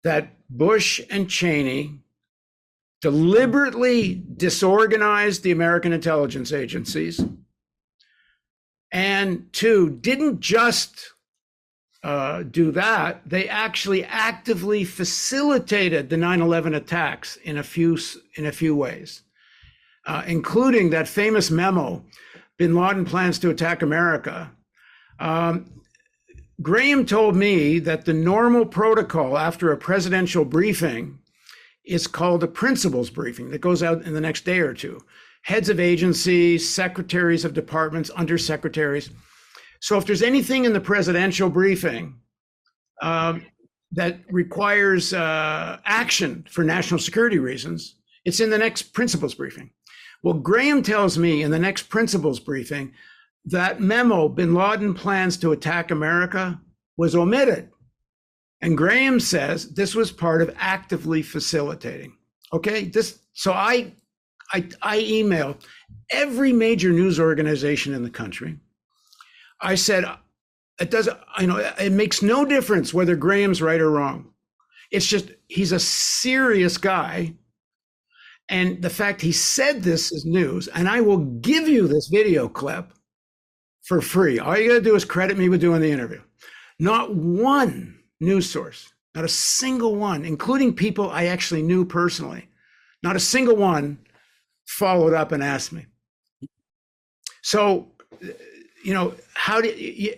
that 0.07 0.29
Bush 0.49 1.01
and 1.09 1.29
Cheney 1.29 1.99
deliberately 3.01 4.23
disorganized 4.37 5.43
the 5.43 5.51
American 5.51 5.91
intelligence 5.91 6.53
agencies, 6.53 7.19
and 8.89 9.51
two, 9.51 9.89
didn't 9.89 10.39
just 10.39 11.11
uh, 12.03 12.43
do 12.43 12.71
that, 12.71 13.21
they 13.29 13.49
actually 13.49 14.05
actively 14.05 14.85
facilitated 14.85 16.09
the 16.09 16.15
9 16.15 16.39
11 16.41 16.73
attacks 16.73 17.35
in 17.43 17.57
a 17.57 17.63
few, 17.63 17.97
in 18.35 18.45
a 18.45 18.51
few 18.53 18.73
ways, 18.77 19.23
uh, 20.05 20.23
including 20.25 20.89
that 20.91 21.09
famous 21.09 21.51
memo 21.51 22.01
bin 22.55 22.75
Laden 22.75 23.03
plans 23.03 23.39
to 23.39 23.49
attack 23.49 23.81
America. 23.81 24.49
Um, 25.19 25.76
Graham 26.61 27.05
told 27.05 27.35
me 27.35 27.77
that 27.79 28.05
the 28.05 28.13
normal 28.13 28.65
protocol 28.65 29.37
after 29.37 29.71
a 29.71 29.77
presidential 29.77 30.43
briefing 30.43 31.19
is 31.85 32.07
called 32.07 32.43
a 32.43 32.47
principals 32.47 33.09
briefing 33.09 33.51
that 33.51 33.61
goes 33.61 33.83
out 33.83 34.01
in 34.03 34.13
the 34.13 34.21
next 34.21 34.43
day 34.43 34.59
or 34.59 34.73
two. 34.73 34.99
Heads 35.43 35.69
of 35.69 35.79
agencies, 35.79 36.67
secretaries 36.67 37.45
of 37.45 37.53
departments, 37.53 38.09
undersecretaries. 38.09 39.11
So 39.81 39.97
if 39.97 40.05
there's 40.05 40.23
anything 40.23 40.65
in 40.65 40.73
the 40.73 40.79
presidential 40.79 41.49
briefing 41.49 42.15
um, 43.01 43.45
that 43.91 44.19
requires 44.29 45.13
uh, 45.13 45.77
action 45.85 46.45
for 46.49 46.63
national 46.63 46.99
security 46.99 47.37
reasons, 47.37 47.95
it's 48.25 48.39
in 48.39 48.49
the 48.49 48.57
next 48.57 48.93
principals 48.93 49.35
briefing. 49.35 49.69
Well, 50.23 50.33
Graham 50.33 50.81
tells 50.81 51.19
me 51.19 51.43
in 51.43 51.51
the 51.51 51.59
next 51.59 51.83
principals 51.83 52.39
briefing 52.39 52.93
that 53.47 53.81
memo, 53.81 54.29
bin 54.29 54.53
Laden 54.55 54.95
plans 54.95 55.37
to 55.37 55.53
attack 55.53 55.91
America, 55.91 56.61
was 56.97 57.15
omitted. 57.15 57.69
And 58.61 58.77
Graham 58.77 59.19
says 59.19 59.69
this 59.73 59.95
was 59.95 60.11
part 60.11 60.41
of 60.41 60.55
actively 60.57 61.21
facilitating. 61.23 62.17
Okay, 62.53 62.85
this 62.85 63.19
so 63.33 63.53
I 63.53 63.93
I 64.53 64.69
I 64.81 64.99
emailed 64.99 65.61
every 66.11 66.53
major 66.53 66.91
news 66.91 67.19
organization 67.19 67.93
in 67.93 68.03
the 68.03 68.11
country. 68.11 68.59
I 69.61 69.75
said 69.75 70.05
it 70.81 70.91
does 70.91 71.09
you 71.39 71.47
know 71.47 71.57
it 71.79 71.91
makes 71.93 72.21
no 72.23 72.45
difference 72.45 72.93
whether 72.93 73.15
Graham's 73.15 73.61
right 73.61 73.81
or 73.81 73.91
wrong. 73.91 74.31
It's 74.91 75.07
just 75.07 75.31
he's 75.49 75.73
a 75.73 75.79
serious 75.79 76.77
guy 76.77 77.35
And 78.49 78.81
the 78.81 78.89
fact 78.89 79.21
he 79.21 79.31
said 79.31 79.83
this 79.83 80.11
is 80.11 80.25
news, 80.25 80.67
and 80.69 80.87
I 80.87 81.01
will 81.01 81.17
give 81.17 81.67
you 81.67 81.87
this 81.87 82.07
video 82.07 82.47
clip 82.47 82.93
for 83.87 84.01
free. 84.01 84.37
All 84.37 84.57
you 84.57 84.67
got 84.67 84.75
to 84.75 84.81
do 84.81 84.95
is 84.95 85.05
credit 85.05 85.37
me 85.37 85.47
with 85.47 85.61
doing 85.61 85.81
the 85.81 85.91
interview. 85.91 86.21
Not 86.77 87.15
one 87.15 87.97
news 88.19 88.49
source, 88.49 88.91
not 89.15 89.23
a 89.23 89.29
single 89.29 89.95
one, 89.95 90.25
including 90.25 90.73
people 90.73 91.09
I 91.09 91.25
actually 91.27 91.61
knew 91.61 91.85
personally, 91.85 92.49
not 93.01 93.15
a 93.15 93.19
single 93.21 93.55
one 93.55 93.99
followed 94.65 95.13
up 95.13 95.31
and 95.31 95.41
asked 95.41 95.71
me. 95.71 95.85
So, 97.41 97.87
you 98.83 98.93
know, 98.93 99.13
how 99.33 99.61
do 99.61 99.69
you, 99.69 100.13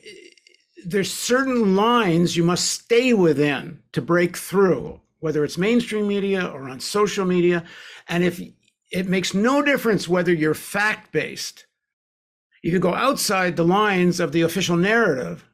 there's 0.84 1.14
certain 1.14 1.76
lines 1.76 2.36
you 2.36 2.44
must 2.44 2.72
stay 2.72 3.14
within 3.14 3.84
to 3.92 4.02
break 4.02 4.36
through, 4.36 5.00
whether 5.20 5.44
it's 5.44 5.60
mainstream 5.60 6.08
media 6.08 6.48
or 6.48 6.68
on 6.70 6.80
social 6.80 7.26
media. 7.26 7.64
And 8.08 8.24
if 8.24 8.42
it 8.92 9.08
makes 9.08 9.36
no 9.36 9.62
difference 9.62 10.08
whether 10.08 10.34
you're 10.34 10.56
fact 10.56 11.12
based, 11.12 11.66
you 12.62 12.80
go 12.80 12.94
outside 12.94 13.56
the 13.56 13.66
lines 13.66 14.20
of 14.20 14.32
the 14.32 14.42
official 14.42 14.76
narrative, 14.76 15.46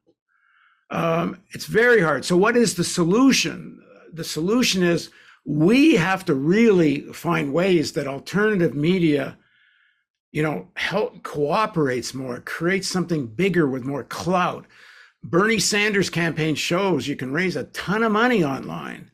um, 0.90 1.42
it's 1.52 1.66
very 1.66 2.02
hard. 2.02 2.26
So, 2.26 2.38
what 2.38 2.56
is 2.56 2.76
the 2.76 2.84
solution? 2.84 3.82
The 4.14 4.24
solution 4.24 4.84
is 4.84 5.10
we 5.46 5.96
have 5.96 6.26
to 6.26 6.34
really 6.34 7.02
find 7.14 7.54
ways 7.54 7.94
that 7.94 8.08
alternative 8.08 8.76
media 8.76 9.38
you 10.32 10.44
know 10.44 10.68
help 10.76 11.24
cooperates 11.24 12.14
more 12.14 12.42
creates 12.42 12.90
something 12.90 13.26
bigger 13.26 13.68
with 13.68 13.86
more 13.86 14.04
clout 14.04 14.66
bernie 15.24 15.60
sanders 15.60 16.10
campaign 16.10 16.56
shows 16.56 17.08
you 17.08 17.16
can 17.16 17.32
raise 17.32 17.56
a 17.56 17.64
ton 17.66 18.04
of 18.04 18.12
money 18.12 18.44
online 18.44 19.10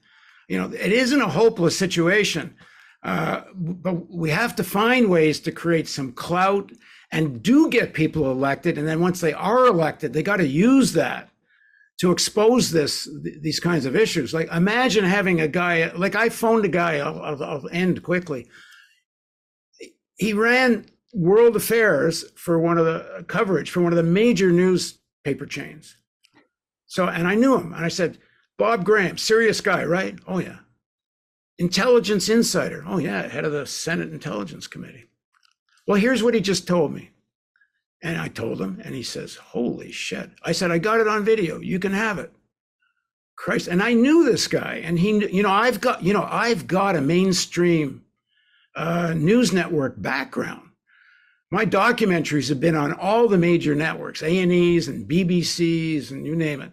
you 0.47 0.57
know 0.57 0.65
it 0.73 0.91
isn't 0.91 1.21
a 1.21 1.27
hopeless 1.27 1.77
situation 1.77 2.55
uh, 3.03 3.41
but 3.53 4.09
we 4.11 4.29
have 4.29 4.55
to 4.55 4.63
find 4.63 5.09
ways 5.09 5.39
to 5.39 5.51
create 5.51 5.87
some 5.87 6.11
clout 6.11 6.71
and 7.11 7.43
do 7.43 7.69
get 7.69 7.93
people 7.93 8.31
elected 8.31 8.77
and 8.77 8.87
then 8.87 8.99
once 8.99 9.19
they 9.19 9.33
are 9.33 9.65
elected 9.65 10.13
they 10.13 10.23
got 10.23 10.37
to 10.37 10.47
use 10.47 10.93
that 10.93 11.31
to 12.01 12.11
expose 12.11 12.71
this 12.71 13.07
these 13.21 13.59
kinds 13.59 13.85
of 13.85 13.95
issues. 13.95 14.33
Like 14.33 14.51
imagine 14.51 15.03
having 15.03 15.39
a 15.39 15.47
guy 15.47 15.91
like 15.91 16.15
i 16.15 16.29
phoned 16.29 16.65
a 16.65 16.67
guy 16.67 16.97
i'll, 16.97 17.21
I'll, 17.21 17.43
I'll 17.43 17.69
end 17.71 18.01
quickly. 18.01 18.47
He 20.15 20.33
ran 20.33 20.87
world 21.13 21.55
affairs 21.55 22.25
for 22.35 22.57
one 22.57 22.79
of 22.79 22.85
the 22.85 23.23
coverage 23.27 23.69
for 23.69 23.81
one 23.81 23.93
of 23.93 23.97
the 23.97 24.03
major 24.03 24.49
newspaper 24.49 25.45
chains. 25.45 25.95
So 26.87 27.07
and 27.07 27.27
i 27.27 27.35
knew 27.35 27.55
him 27.55 27.71
and 27.71 27.85
i 27.85 27.89
said 27.89 28.17
bob 28.57 28.83
graham 28.83 29.19
serious 29.19 29.61
guy 29.61 29.83
right? 29.85 30.17
Oh 30.27 30.39
yeah. 30.39 30.57
Intelligence 31.59 32.29
insider. 32.29 32.83
Oh 32.87 32.97
yeah 32.97 33.27
head 33.27 33.45
of 33.45 33.51
the 33.51 33.67
senate 33.67 34.11
intelligence 34.11 34.65
committee 34.65 35.10
well 35.87 35.99
here's 35.99 36.23
what 36.23 36.33
he 36.33 36.41
just 36.41 36.67
told 36.67 36.93
me 36.93 37.11
and 38.01 38.17
I 38.19 38.29
told 38.29 38.59
him, 38.59 38.81
and 38.83 38.95
he 38.95 39.03
says, 39.03 39.35
Holy 39.35 39.91
shit. 39.91 40.31
I 40.43 40.53
said, 40.53 40.71
I 40.71 40.79
got 40.79 40.99
it 40.99 41.07
on 41.07 41.23
video. 41.23 41.59
You 41.59 41.77
can 41.79 41.93
have 41.93 42.17
it. 42.17 42.33
Christ. 43.35 43.67
And 43.67 43.81
I 43.81 43.93
knew 43.93 44.25
this 44.25 44.47
guy. 44.47 44.81
And 44.83 44.99
he, 44.99 45.25
you 45.27 45.43
know, 45.43 45.51
I've 45.51 45.81
got, 45.81 46.03
you 46.03 46.13
know, 46.13 46.27
I've 46.29 46.67
got 46.67 46.95
a 46.95 47.01
mainstream 47.01 48.03
uh, 48.75 49.13
news 49.15 49.53
network 49.53 50.01
background. 50.01 50.69
My 51.51 51.65
documentaries 51.65 52.49
have 52.49 52.59
been 52.59 52.75
on 52.75 52.93
all 52.93 53.27
the 53.27 53.37
major 53.37 53.75
networks, 53.75 54.21
A&Es 54.21 54.87
and 54.87 55.09
BBCs 55.09 56.11
and 56.11 56.25
you 56.25 56.35
name 56.35 56.61
it. 56.61 56.71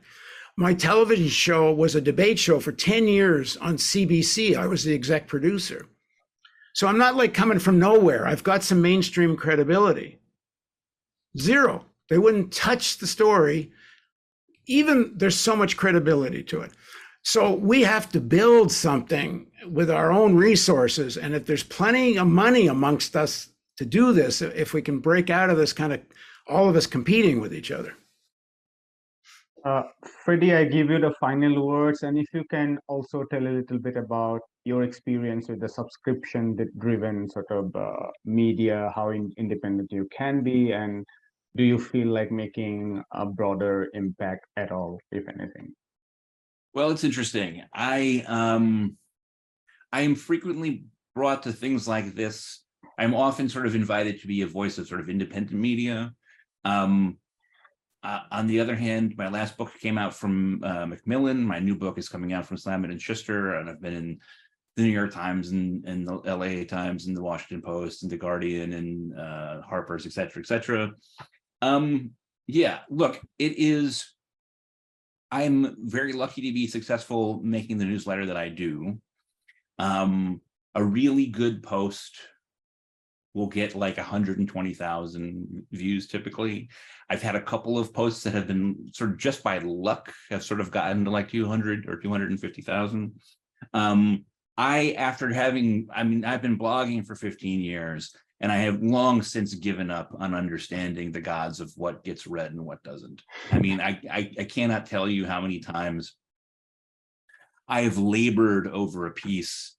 My 0.56 0.74
television 0.74 1.28
show 1.28 1.72
was 1.72 1.94
a 1.94 2.00
debate 2.00 2.38
show 2.38 2.61
for 2.61 2.72
10 2.72 3.09
years 3.09 3.56
on 3.56 3.76
CBC. 3.76 4.56
I 4.56 4.66
was 4.66 4.84
the 4.84 4.94
exec 4.94 5.26
producer. 5.26 5.86
So 6.78 6.86
I'm 6.86 6.96
not 6.96 7.16
like 7.16 7.34
coming 7.34 7.58
from 7.58 7.80
nowhere. 7.80 8.24
I've 8.24 8.44
got 8.44 8.62
some 8.62 8.80
mainstream 8.80 9.36
credibility. 9.36 10.20
Zero. 11.36 11.84
They 12.08 12.18
wouldn't 12.18 12.52
touch 12.52 12.98
the 12.98 13.06
story. 13.08 13.72
Even 14.68 15.10
there's 15.16 15.34
so 15.34 15.56
much 15.56 15.76
credibility 15.76 16.44
to 16.44 16.60
it. 16.60 16.70
So 17.24 17.52
we 17.52 17.82
have 17.82 18.08
to 18.10 18.20
build 18.20 18.70
something 18.70 19.48
with 19.66 19.90
our 19.90 20.12
own 20.12 20.36
resources. 20.36 21.16
And 21.16 21.34
if 21.34 21.46
there's 21.46 21.64
plenty 21.64 22.16
of 22.16 22.28
money 22.28 22.68
amongst 22.68 23.16
us 23.16 23.48
to 23.78 23.84
do 23.84 24.12
this, 24.12 24.40
if 24.40 24.72
we 24.72 24.80
can 24.80 25.00
break 25.00 25.30
out 25.30 25.50
of 25.50 25.56
this 25.56 25.72
kind 25.72 25.92
of 25.92 26.00
all 26.46 26.68
of 26.68 26.76
us 26.76 26.86
competing 26.86 27.40
with 27.40 27.52
each 27.52 27.72
other. 27.72 27.94
Uh, 29.64 29.82
Freddie, 30.24 30.54
I 30.54 30.62
give 30.62 30.90
you 30.90 31.00
the 31.00 31.12
final 31.18 31.66
words, 31.66 32.04
and 32.04 32.16
if 32.16 32.26
you 32.32 32.44
can 32.48 32.78
also 32.86 33.24
tell 33.24 33.44
a 33.44 33.50
little 33.50 33.80
bit 33.80 33.96
about 33.96 34.42
your 34.68 34.82
experience 34.84 35.48
with 35.48 35.60
the 35.60 35.68
subscription-driven 35.68 37.28
sort 37.30 37.50
of 37.50 37.74
uh, 37.74 38.06
media, 38.24 38.92
how 38.94 39.08
in, 39.10 39.32
independent 39.36 39.90
you 39.90 40.06
can 40.16 40.42
be, 40.42 40.72
and 40.72 41.04
do 41.56 41.64
you 41.64 41.78
feel 41.78 42.08
like 42.08 42.30
making 42.30 43.02
a 43.12 43.24
broader 43.26 43.88
impact 43.94 44.44
at 44.56 44.70
all, 44.70 45.00
if 45.10 45.24
anything? 45.28 45.74
Well, 46.74 46.90
it's 46.92 47.02
interesting. 47.02 47.62
I 47.74 48.24
um, 48.28 48.96
I 49.90 50.02
am 50.02 50.14
frequently 50.14 50.84
brought 51.14 51.42
to 51.44 51.52
things 51.52 51.88
like 51.88 52.14
this. 52.14 52.62
I'm 52.98 53.14
often 53.14 53.48
sort 53.48 53.66
of 53.66 53.74
invited 53.74 54.20
to 54.20 54.26
be 54.26 54.42
a 54.42 54.46
voice 54.46 54.78
of 54.78 54.86
sort 54.86 55.00
of 55.00 55.08
independent 55.08 55.58
media. 55.58 56.12
Um, 56.64 57.18
uh, 58.02 58.20
on 58.30 58.46
the 58.46 58.60
other 58.60 58.76
hand, 58.76 59.14
my 59.16 59.28
last 59.28 59.56
book 59.56 59.72
came 59.80 59.98
out 59.98 60.14
from 60.14 60.62
uh, 60.62 60.86
Macmillan. 60.86 61.42
My 61.42 61.58
new 61.58 61.74
book 61.74 61.98
is 61.98 62.08
coming 62.08 62.32
out 62.32 62.46
from 62.46 62.58
Simon 62.58 62.90
and 62.90 63.00
Schuster, 63.00 63.54
and 63.54 63.68
I've 63.68 63.82
been 63.82 63.94
in 63.94 64.18
the 64.78 64.84
New 64.84 64.92
York 64.92 65.12
Times 65.12 65.50
and, 65.50 65.84
and 65.86 66.06
the 66.06 66.14
LA 66.24 66.64
Times 66.64 67.08
and 67.08 67.16
the 67.16 67.22
Washington 67.22 67.60
Post 67.60 68.04
and 68.04 68.12
the 68.12 68.16
Guardian 68.16 68.72
and 68.74 69.18
uh, 69.18 69.60
Harper's, 69.62 70.06
et 70.06 70.12
cetera, 70.12 70.40
et 70.40 70.46
cetera. 70.46 70.92
Um, 71.60 72.12
yeah, 72.46 72.78
look, 72.88 73.20
it 73.40 73.58
is. 73.58 74.14
I'm 75.32 75.76
very 75.80 76.12
lucky 76.12 76.42
to 76.42 76.54
be 76.54 76.68
successful 76.68 77.40
making 77.42 77.78
the 77.78 77.86
newsletter 77.86 78.26
that 78.26 78.36
I 78.36 78.50
do. 78.50 79.00
Um, 79.80 80.40
a 80.76 80.84
really 80.84 81.26
good 81.26 81.60
post 81.64 82.16
will 83.34 83.48
get 83.48 83.74
like 83.74 83.96
120,000 83.96 85.66
views 85.72 86.06
typically. 86.06 86.68
I've 87.10 87.22
had 87.22 87.34
a 87.34 87.42
couple 87.42 87.80
of 87.80 87.92
posts 87.92 88.22
that 88.22 88.32
have 88.32 88.46
been 88.46 88.90
sort 88.92 89.10
of 89.10 89.18
just 89.18 89.42
by 89.42 89.58
luck 89.58 90.12
have 90.30 90.44
sort 90.44 90.60
of 90.60 90.70
gotten 90.70 91.04
to 91.04 91.10
like 91.10 91.28
200 91.28 91.88
or 91.88 91.96
250,000. 91.98 93.20
Um, 93.74 94.24
I, 94.59 94.96
after 94.98 95.32
having, 95.32 95.88
I 95.94 96.02
mean, 96.02 96.24
I've 96.24 96.42
been 96.42 96.59
blogging 96.59 97.06
for 97.06 97.14
15 97.14 97.61
years 97.61 98.12
and 98.40 98.50
I 98.50 98.56
have 98.56 98.82
long 98.82 99.22
since 99.22 99.54
given 99.54 99.88
up 99.88 100.14
on 100.18 100.34
understanding 100.34 101.12
the 101.12 101.20
gods 101.20 101.61
of 101.61 101.72
what 101.76 102.02
gets 102.02 102.26
read 102.26 102.50
and 102.50 102.66
what 102.66 102.82
doesn't. 102.82 103.22
I 103.52 103.61
mean, 103.61 103.80
I, 103.80 104.00
I, 104.11 104.32
I 104.36 104.44
cannot 104.44 104.86
tell 104.86 105.09
you 105.09 105.26
how 105.26 105.40
many 105.40 105.61
times 105.61 106.16
I 107.68 107.82
have 107.82 107.98
labored 107.98 108.66
over 108.66 109.06
a 109.06 109.12
piece 109.12 109.76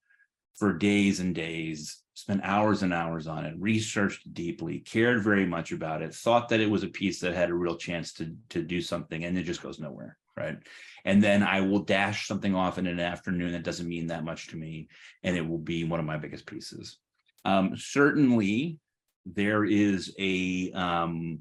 for 0.56 0.74
days 0.74 1.20
and 1.20 1.36
days, 1.36 2.02
spent 2.14 2.42
hours 2.44 2.82
and 2.82 2.94
hours 2.94 3.28
on 3.28 3.46
it, 3.46 3.56
researched 3.58 4.34
deeply, 4.34 4.80
cared 4.80 5.24
very 5.24 5.46
much 5.46 5.74
about 5.74 6.02
it, 6.02 6.16
thought 6.16 6.48
that 6.50 6.62
it 6.62 6.70
was 6.70 6.84
a 6.84 6.90
piece 6.90 7.20
that 7.20 7.34
had 7.34 7.50
a 7.50 7.54
real 7.54 7.76
chance 7.76 8.14
to, 8.14 8.34
to 8.50 8.62
do 8.62 8.82
something, 8.82 9.26
and 9.26 9.38
it 9.38 9.44
just 9.44 9.62
goes 9.62 9.80
nowhere, 9.80 10.18
right? 10.38 10.58
And 11.06 11.24
then 11.24 11.44
I 11.44 11.62
will 11.62 11.80
dash 11.80 12.28
something 12.28 12.56
off 12.56 12.78
in 12.78 12.88
an 12.88 13.00
afternoon 13.00 13.52
that 13.54 13.64
doesn't 13.64 13.88
mean 13.88 14.08
that 14.08 14.24
much 14.24 14.48
to 14.48 14.58
me, 14.58 14.88
and 15.24 15.36
it 15.38 15.48
will 15.48 15.58
be 15.58 15.84
one 15.84 16.00
of 16.00 16.06
my 16.06 16.18
biggest 16.18 16.46
pieces. 16.46 16.98
Um, 17.46 17.76
certainly, 17.78 18.80
there 19.26 19.64
is 19.64 20.14
a 20.20 20.72
um, 20.74 21.40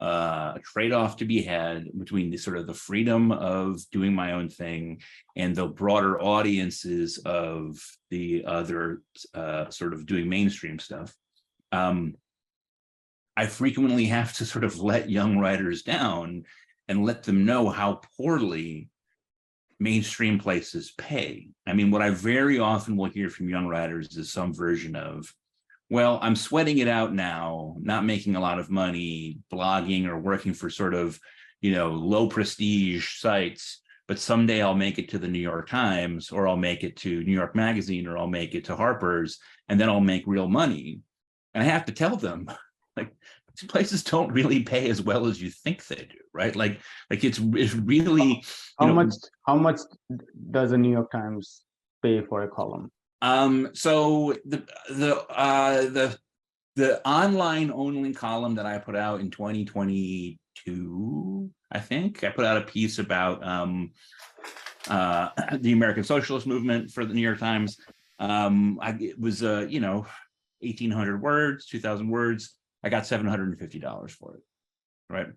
uh, 0.00 0.58
trade-off 0.62 1.16
to 1.16 1.24
be 1.24 1.42
had 1.42 1.86
between 1.98 2.30
the 2.30 2.36
sort 2.36 2.58
of 2.58 2.66
the 2.66 2.74
freedom 2.74 3.32
of 3.32 3.80
doing 3.90 4.14
my 4.14 4.32
own 4.32 4.48
thing 4.48 5.00
and 5.36 5.54
the 5.54 5.66
broader 5.66 6.20
audiences 6.20 7.18
of 7.24 7.78
the 8.10 8.44
other 8.44 9.02
uh, 9.34 9.70
sort 9.70 9.94
of 9.94 10.06
doing 10.06 10.28
mainstream 10.28 10.78
stuff. 10.78 11.14
Um, 11.72 12.14
I 13.36 13.46
frequently 13.46 14.06
have 14.06 14.32
to 14.34 14.46
sort 14.46 14.64
of 14.64 14.80
let 14.80 15.10
young 15.10 15.38
writers 15.38 15.82
down 15.82 16.44
and 16.88 17.04
let 17.04 17.22
them 17.22 17.44
know 17.44 17.68
how 17.68 18.00
poorly 18.16 18.88
mainstream 19.78 20.38
places 20.38 20.92
pay. 20.96 21.48
I 21.66 21.72
mean, 21.72 21.90
what 21.90 22.02
I 22.02 22.10
very 22.10 22.58
often 22.58 22.96
will 22.96 23.10
hear 23.10 23.28
from 23.28 23.48
young 23.48 23.66
writers 23.66 24.16
is 24.16 24.32
some 24.32 24.54
version 24.54 24.96
of, 24.96 25.32
well, 25.90 26.18
I'm 26.22 26.36
sweating 26.36 26.78
it 26.78 26.88
out 26.88 27.14
now, 27.14 27.76
not 27.80 28.04
making 28.04 28.36
a 28.36 28.40
lot 28.40 28.58
of 28.58 28.70
money, 28.70 29.38
blogging 29.52 30.06
or 30.06 30.18
working 30.18 30.54
for 30.54 30.70
sort 30.70 30.94
of, 30.94 31.20
you 31.60 31.72
know, 31.72 31.90
low 31.90 32.28
prestige 32.28 33.18
sites, 33.18 33.80
but 34.08 34.18
someday 34.18 34.62
I'll 34.62 34.74
make 34.74 34.98
it 34.98 35.08
to 35.10 35.18
the 35.18 35.28
New 35.28 35.40
York 35.40 35.68
Times 35.68 36.30
or 36.30 36.48
I'll 36.48 36.56
make 36.56 36.82
it 36.84 36.96
to 36.98 37.22
New 37.24 37.32
York 37.32 37.54
Magazine 37.54 38.06
or 38.06 38.16
I'll 38.16 38.26
make 38.26 38.54
it 38.54 38.64
to 38.66 38.76
Harper's 38.76 39.38
and 39.68 39.80
then 39.80 39.88
I'll 39.88 40.00
make 40.00 40.24
real 40.26 40.48
money. 40.48 41.00
And 41.54 41.62
I 41.62 41.66
have 41.66 41.86
to 41.86 41.92
tell 41.92 42.16
them, 42.16 42.48
like, 42.96 43.14
places 43.64 44.02
don't 44.02 44.32
really 44.32 44.62
pay 44.62 44.90
as 44.90 45.02
well 45.02 45.26
as 45.26 45.40
you 45.40 45.50
think 45.50 45.86
they 45.86 45.96
do, 45.96 46.18
right? 46.32 46.54
Like, 46.54 46.80
like 47.10 47.24
it's 47.24 47.38
it's 47.38 47.74
really 47.74 48.42
How 48.78 48.86
you 48.86 48.92
know, 48.92 48.94
much 48.94 49.14
how 49.46 49.56
much 49.56 49.80
does 50.50 50.70
the 50.70 50.78
New 50.78 50.90
York 50.90 51.10
Times 51.10 51.62
pay 52.02 52.22
for 52.22 52.42
a 52.42 52.48
column? 52.48 52.90
Um, 53.22 53.70
so 53.72 54.34
the 54.44 54.64
the 54.90 55.16
uh 55.30 55.82
the 55.82 56.18
the 56.76 57.06
online 57.08 57.70
only 57.70 58.12
column 58.12 58.56
that 58.56 58.66
I 58.66 58.78
put 58.78 58.96
out 58.96 59.20
in 59.20 59.30
2022, 59.30 61.50
I 61.72 61.80
think 61.80 62.22
I 62.22 62.30
put 62.30 62.44
out 62.44 62.58
a 62.58 62.62
piece 62.62 62.98
about 62.98 63.46
um 63.46 63.92
uh 64.88 65.30
the 65.60 65.72
American 65.72 66.04
Socialist 66.04 66.46
Movement 66.46 66.90
for 66.90 67.06
the 67.06 67.14
New 67.14 67.22
York 67.22 67.38
Times. 67.38 67.78
Um, 68.18 68.78
I 68.80 68.90
it 69.00 69.18
was 69.18 69.42
uh, 69.42 69.66
you 69.68 69.80
know, 69.80 70.06
1800 70.60 71.20
words, 71.20 71.66
2000 71.66 72.08
words. 72.08 72.55
I 72.82 72.88
got 72.88 73.04
$750 73.04 74.10
for 74.10 74.36
it. 74.36 74.42
Right. 75.08 75.28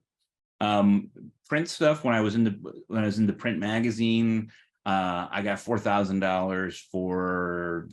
Um, 0.62 1.10
print 1.48 1.70
stuff 1.70 2.04
when 2.04 2.16
I 2.16 2.22
was 2.22 2.36
in 2.36 2.44
the 2.44 2.84
when 2.88 3.04
I 3.04 3.06
was 3.06 3.18
in 3.18 3.28
the 3.28 3.34
print 3.34 3.60
magazine, 3.60 4.52
uh, 4.86 5.28
I 5.32 5.42
got 5.42 5.60
four 5.60 5.80
thousand 5.80 6.20
dollars 6.20 6.86
for 6.92 7.88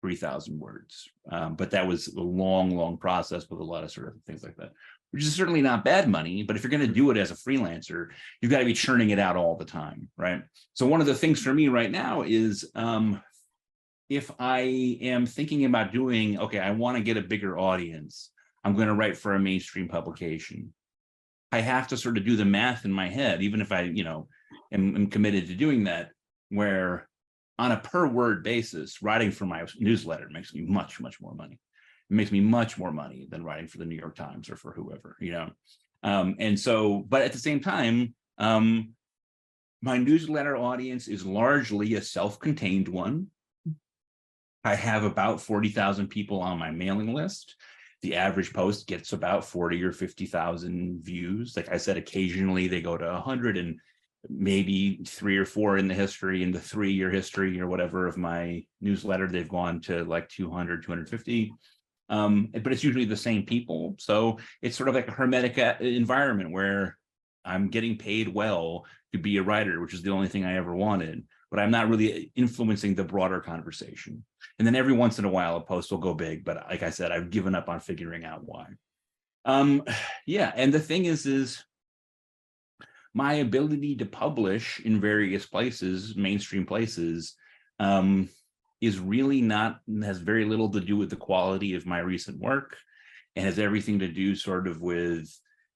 three 0.00 0.16
thousand 0.16 0.58
words. 0.58 1.08
Um, 1.30 1.54
but 1.54 1.70
that 1.70 1.86
was 1.86 2.08
a 2.08 2.20
long, 2.20 2.76
long 2.76 2.98
process 2.98 3.48
with 3.48 3.60
a 3.60 3.64
lot 3.64 3.84
of 3.84 3.90
sort 3.90 4.08
of 4.08 4.14
things 4.26 4.42
like 4.42 4.56
that, 4.56 4.72
which 5.12 5.24
is 5.24 5.34
certainly 5.34 5.62
not 5.62 5.84
bad 5.84 6.08
money. 6.08 6.42
But 6.42 6.56
if 6.56 6.62
you're 6.62 6.70
going 6.70 6.86
to 6.86 6.92
do 6.92 7.10
it 7.10 7.16
as 7.16 7.30
a 7.30 7.34
freelancer, 7.34 8.08
you've 8.40 8.50
got 8.50 8.58
to 8.58 8.64
be 8.64 8.74
churning 8.74 9.10
it 9.10 9.18
out 9.18 9.36
all 9.36 9.56
the 9.56 9.64
time, 9.64 10.08
right? 10.18 10.42
So 10.74 10.86
one 10.86 11.00
of 11.00 11.06
the 11.06 11.14
things 11.14 11.40
for 11.40 11.54
me 11.54 11.68
right 11.68 11.90
now 11.90 12.22
is 12.22 12.70
um, 12.74 13.22
if 14.10 14.30
I 14.38 14.98
am 15.00 15.24
thinking 15.24 15.64
about 15.64 15.92
doing, 15.92 16.38
okay, 16.38 16.58
I 16.58 16.72
want 16.72 16.98
to 16.98 17.02
get 17.02 17.16
a 17.16 17.22
bigger 17.22 17.58
audience, 17.58 18.30
I'm 18.64 18.74
going 18.74 18.88
to 18.88 18.94
write 18.94 19.16
for 19.16 19.34
a 19.34 19.40
mainstream 19.40 19.88
publication. 19.88 20.72
I 21.50 21.60
have 21.60 21.88
to 21.88 21.96
sort 21.96 22.16
of 22.16 22.24
do 22.24 22.36
the 22.36 22.44
math 22.44 22.84
in 22.84 22.92
my 22.92 23.08
head, 23.08 23.42
even 23.42 23.60
if 23.60 23.72
I, 23.72 23.82
you 23.82 24.04
know, 24.04 24.28
am, 24.72 24.96
am 24.96 25.06
committed 25.08 25.48
to 25.48 25.54
doing 25.54 25.84
that, 25.84 26.10
where 26.48 27.08
on 27.58 27.72
a 27.72 27.76
per 27.76 28.06
word 28.06 28.42
basis, 28.42 29.02
writing 29.02 29.30
for 29.30 29.46
my 29.46 29.64
newsletter 29.78 30.28
makes 30.30 30.54
me 30.54 30.62
much, 30.62 31.00
much 31.00 31.20
more 31.20 31.34
money. 31.34 31.60
It 32.10 32.14
makes 32.14 32.32
me 32.32 32.40
much 32.40 32.78
more 32.78 32.92
money 32.92 33.26
than 33.30 33.44
writing 33.44 33.68
for 33.68 33.78
the 33.78 33.84
New 33.84 33.96
York 33.96 34.16
Times 34.16 34.50
or 34.50 34.56
for 34.56 34.72
whoever, 34.72 35.16
you 35.20 35.32
know. 35.32 35.50
Um, 36.02 36.36
and 36.38 36.58
so, 36.58 37.04
but 37.08 37.22
at 37.22 37.32
the 37.32 37.38
same 37.38 37.60
time, 37.60 38.14
um, 38.38 38.94
my 39.82 39.98
newsletter 39.98 40.56
audience 40.56 41.08
is 41.08 41.26
largely 41.26 41.94
a 41.94 42.02
self-contained 42.02 42.88
one. 42.88 43.28
I 44.64 44.76
have 44.76 45.04
about 45.04 45.40
40,000 45.40 46.08
people 46.08 46.40
on 46.40 46.58
my 46.58 46.70
mailing 46.70 47.12
list 47.12 47.56
the 48.02 48.16
average 48.16 48.52
post 48.52 48.86
gets 48.86 49.12
about 49.12 49.44
40 49.44 49.82
or 49.82 49.92
50,000 49.92 51.00
views. 51.02 51.56
Like 51.56 51.72
I 51.72 51.76
said, 51.76 51.96
occasionally 51.96 52.68
they 52.68 52.80
go 52.80 52.96
to 52.96 53.06
100 53.06 53.56
and 53.56 53.78
maybe 54.28 55.00
three 55.06 55.36
or 55.36 55.44
four 55.44 55.78
in 55.78 55.88
the 55.88 55.94
history, 55.94 56.42
in 56.42 56.50
the 56.50 56.60
three 56.60 56.92
year 56.92 57.10
history 57.10 57.60
or 57.60 57.68
whatever 57.68 58.06
of 58.06 58.16
my 58.16 58.64
newsletter, 58.80 59.28
they've 59.28 59.48
gone 59.48 59.80
to 59.82 60.04
like 60.04 60.28
200, 60.28 60.82
250. 60.82 61.52
Um, 62.08 62.48
but 62.52 62.72
it's 62.72 62.84
usually 62.84 63.04
the 63.04 63.16
same 63.16 63.44
people. 63.44 63.94
So 63.98 64.38
it's 64.60 64.76
sort 64.76 64.88
of 64.88 64.94
like 64.94 65.08
a 65.08 65.12
hermetic 65.12 65.56
environment 65.80 66.50
where 66.50 66.98
I'm 67.44 67.68
getting 67.68 67.96
paid 67.96 68.28
well 68.28 68.84
to 69.12 69.18
be 69.18 69.36
a 69.36 69.42
writer, 69.42 69.80
which 69.80 69.94
is 69.94 70.02
the 70.02 70.10
only 70.10 70.28
thing 70.28 70.44
I 70.44 70.56
ever 70.56 70.74
wanted, 70.74 71.24
but 71.52 71.60
I'm 71.60 71.70
not 71.70 71.90
really 71.90 72.32
influencing 72.34 72.94
the 72.94 73.04
broader 73.04 73.38
conversation. 73.38 74.24
And 74.58 74.66
then 74.66 74.74
every 74.74 74.94
once 74.94 75.18
in 75.18 75.26
a 75.26 75.30
while, 75.30 75.56
a 75.56 75.60
post 75.60 75.90
will 75.90 75.98
go 75.98 76.14
big, 76.14 76.46
but 76.46 76.64
like 76.70 76.82
I 76.82 76.88
said, 76.88 77.12
I've 77.12 77.28
given 77.28 77.54
up 77.54 77.68
on 77.68 77.78
figuring 77.78 78.24
out 78.24 78.40
why. 78.42 78.68
Um, 79.44 79.82
yeah, 80.26 80.50
and 80.56 80.72
the 80.72 80.80
thing 80.80 81.04
is, 81.04 81.26
is 81.26 81.62
my 83.12 83.34
ability 83.34 83.96
to 83.96 84.06
publish 84.06 84.80
in 84.80 84.98
various 84.98 85.44
places, 85.44 86.16
mainstream 86.16 86.64
places, 86.64 87.34
um, 87.78 88.30
is 88.80 88.98
really 88.98 89.42
not 89.42 89.80
has 90.02 90.18
very 90.18 90.46
little 90.46 90.70
to 90.70 90.80
do 90.80 90.96
with 90.96 91.10
the 91.10 91.16
quality 91.16 91.74
of 91.74 91.84
my 91.84 91.98
recent 91.98 92.40
work, 92.40 92.78
and 93.36 93.44
has 93.44 93.58
everything 93.58 93.98
to 93.98 94.08
do 94.08 94.34
sort 94.34 94.66
of 94.66 94.80
with 94.80 95.28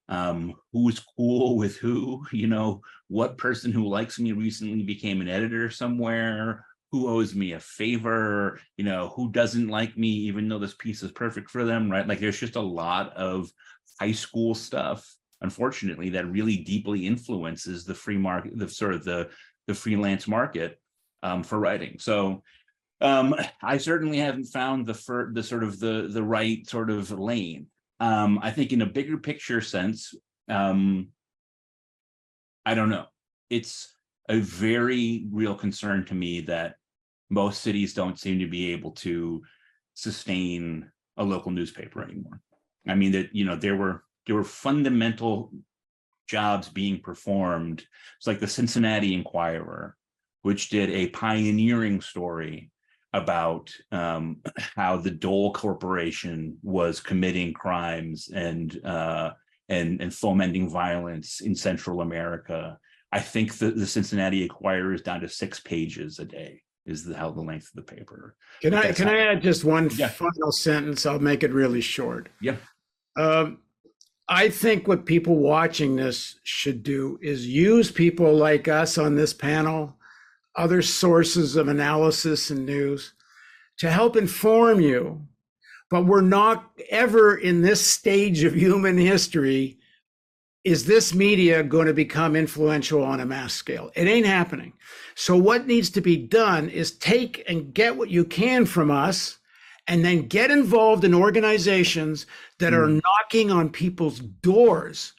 um 0.09 0.55
who's 0.73 1.05
cool 1.17 1.57
with 1.63 1.77
who 1.77 2.25
you 2.33 2.47
know? 2.47 2.81
What 3.09 3.39
person 3.39 3.71
who 3.71 3.87
likes 3.87 4.19
me 4.19 4.33
recently 4.33 4.83
became 4.83 5.21
an 5.21 5.29
editor 5.29 5.71
somewhere? 5.71 6.65
Who 6.93 7.09
owes 7.09 7.35
me 7.35 7.53
a 7.53 7.61
favor? 7.61 8.61
You 8.77 8.85
know 8.85 9.13
who 9.15 9.31
doesn't 9.31 9.69
like 9.69 9.97
me 9.97 10.09
even 10.09 10.49
though 10.49 10.59
this 10.59 10.75
piece 10.75 11.03
is 11.03 11.13
perfect 11.13 11.51
for 11.51 11.65
them 11.65 11.91
right? 11.91 12.07
Like 12.07 12.21
there's 12.21 12.41
just 12.41 12.57
a 12.57 12.61
lot 12.61 13.15
of 13.17 13.51
high 14.01 14.13
school 14.13 14.55
stuff 14.55 15.07
unfortunately 15.43 16.11
that 16.11 16.31
really 16.31 16.57
deeply 16.57 17.07
influences 17.07 17.85
the 17.85 17.95
free 17.95 18.19
market 18.19 18.59
the 18.59 18.69
sort 18.69 18.95
of 18.95 19.05
the 19.05 19.29
the 19.67 19.75
freelance 19.75 20.29
market 20.29 20.81
um, 21.23 21.43
for 21.43 21.59
writing. 21.59 21.99
So 21.99 22.43
um 23.01 23.35
i 23.63 23.77
certainly 23.77 24.19
haven't 24.19 24.47
found 24.47 24.87
the 24.87 24.95
fir- 24.95 25.33
the 25.33 25.43
sort 25.43 25.63
of 25.63 25.79
the 25.79 26.09
the 26.11 26.23
right 26.23 26.67
sort 26.69 26.91
of 26.91 27.11
lane 27.11 27.67
um 28.01 28.39
i 28.43 28.51
think 28.51 28.73
in 28.73 28.83
a 28.83 28.87
bigger 28.87 29.19
picture 29.19 29.61
sense 29.61 30.15
um 30.49 31.09
i 32.65 32.75
don't 32.75 32.91
know 32.91 33.07
it's 33.51 33.95
a 34.29 34.39
very 34.39 35.27
real 35.31 35.55
concern 35.55 36.05
to 36.05 36.15
me 36.15 36.41
that 36.41 36.77
most 37.31 37.63
cities 37.63 37.95
don't 37.95 38.19
seem 38.19 38.39
to 38.39 38.47
be 38.47 38.73
able 38.73 38.93
to 38.93 39.43
sustain 39.95 40.91
a 41.17 41.25
local 41.25 41.51
newspaper 41.51 42.03
anymore. 42.03 42.41
I 42.89 42.95
mean 42.95 43.13
that 43.13 43.35
you 43.35 43.45
know 43.45 43.57
there 43.57 43.77
were 43.77 44.05
there 44.27 44.37
were 44.37 44.45
fundamental 44.45 45.53
jobs 46.29 46.69
being 46.69 47.01
performed. 47.01 47.85
It's 48.19 48.27
like 48.27 48.41
the 48.41 48.47
Cincinnati 48.47 49.15
Enquirer, 49.15 49.97
which 50.43 50.69
did 50.69 50.91
a 50.91 51.09
pioneering 51.09 52.01
story 52.01 52.71
about 53.17 53.71
um, 53.93 54.39
how 54.77 54.97
the 54.97 55.11
Dole 55.11 55.53
Corporation 55.53 56.59
was 56.63 57.01
committing 57.01 57.53
crimes 57.53 58.29
and 58.35 58.81
uh, 58.85 59.31
and 59.69 60.01
and 60.01 60.15
fomenting 60.15 60.69
violence 60.69 61.41
in 61.41 61.55
Central 61.55 62.01
America 62.01 62.79
I 63.13 63.21
think 63.21 63.57
the, 63.59 63.71
the 63.71 63.87
Cincinnati 63.87 64.43
Enquirer 64.43 64.93
is 64.93 65.03
down 65.03 65.21
to 65.21 65.29
six 65.29 65.61
pages 65.61 66.19
a 66.19 66.25
day 66.25 66.61
is 66.85 67.05
the, 67.05 67.17
how 67.17 67.31
the 67.31 67.41
length 67.41 67.69
of 67.75 67.85
the 67.87 67.95
paper. 67.95 68.37
Can 68.61 68.75
I 68.75 68.93
can 68.93 69.07
how- 69.07 69.15
I 69.15 69.19
add 69.19 69.43
just 69.43 69.65
one 69.65 69.89
Yeah. 69.97 70.09
final 70.09 70.53
sentence? 70.53 71.07
I'll 71.07 71.19
make 71.19 71.43
it 71.43 71.53
really 71.53 71.81
short. 71.81 72.29
Yeah. 72.41 72.57
Um, 73.17 73.59
I 74.29 74.49
think 74.49 74.89
what 74.89 75.07
people 75.07 75.37
watching 75.37 75.97
this 75.97 76.39
should 76.43 76.83
do 76.83 77.19
is 77.23 77.47
use 77.47 77.91
people 77.93 78.35
like 78.35 78.67
us 78.67 78.99
on 78.99 79.15
this 79.15 79.33
panel, 79.33 79.97
other 80.57 80.83
sources 80.83 81.57
of 81.57 81.69
analysis 81.69 82.51
and 82.51 82.67
news 82.67 83.13
to 83.79 83.91
help 83.91 84.17
inform 84.17 84.81
you. 84.81 85.27
But 85.89 86.07
we're 86.07 86.21
not 86.21 86.71
ever 86.91 87.37
in 87.37 87.63
this 87.63 87.81
stage 87.81 88.43
of 88.43 88.55
human 88.55 88.99
history. 88.99 89.79
Is 90.65 90.85
this 90.85 91.15
media 91.15 91.63
going 91.63 91.87
to 91.87 91.95
become 91.95 92.35
influential 92.35 93.05
on 93.05 93.21
a 93.21 93.27
mass 93.27 93.55
scale? 93.55 93.93
It 93.95 94.09
ain't 94.09 94.27
happening. 94.27 94.73
So, 95.15 95.37
what 95.37 95.69
needs 95.69 95.91
to 95.91 96.01
be 96.01 96.17
done 96.17 96.69
is 96.69 96.99
take 96.99 97.45
and 97.49 97.73
get 97.73 97.97
what 97.97 98.11
you 98.11 98.25
can 98.25 98.67
from 98.67 98.91
us 98.91 99.39
and 99.87 100.05
then 100.05 100.27
get 100.27 100.51
involved 100.51 101.05
in 101.05 101.15
organizations 101.15 102.27
that 102.59 102.75
are 102.75 102.89
hmm. 102.89 102.99
knocking 103.05 103.51
on 103.51 103.71
people's 103.71 104.19
doors. 104.19 105.13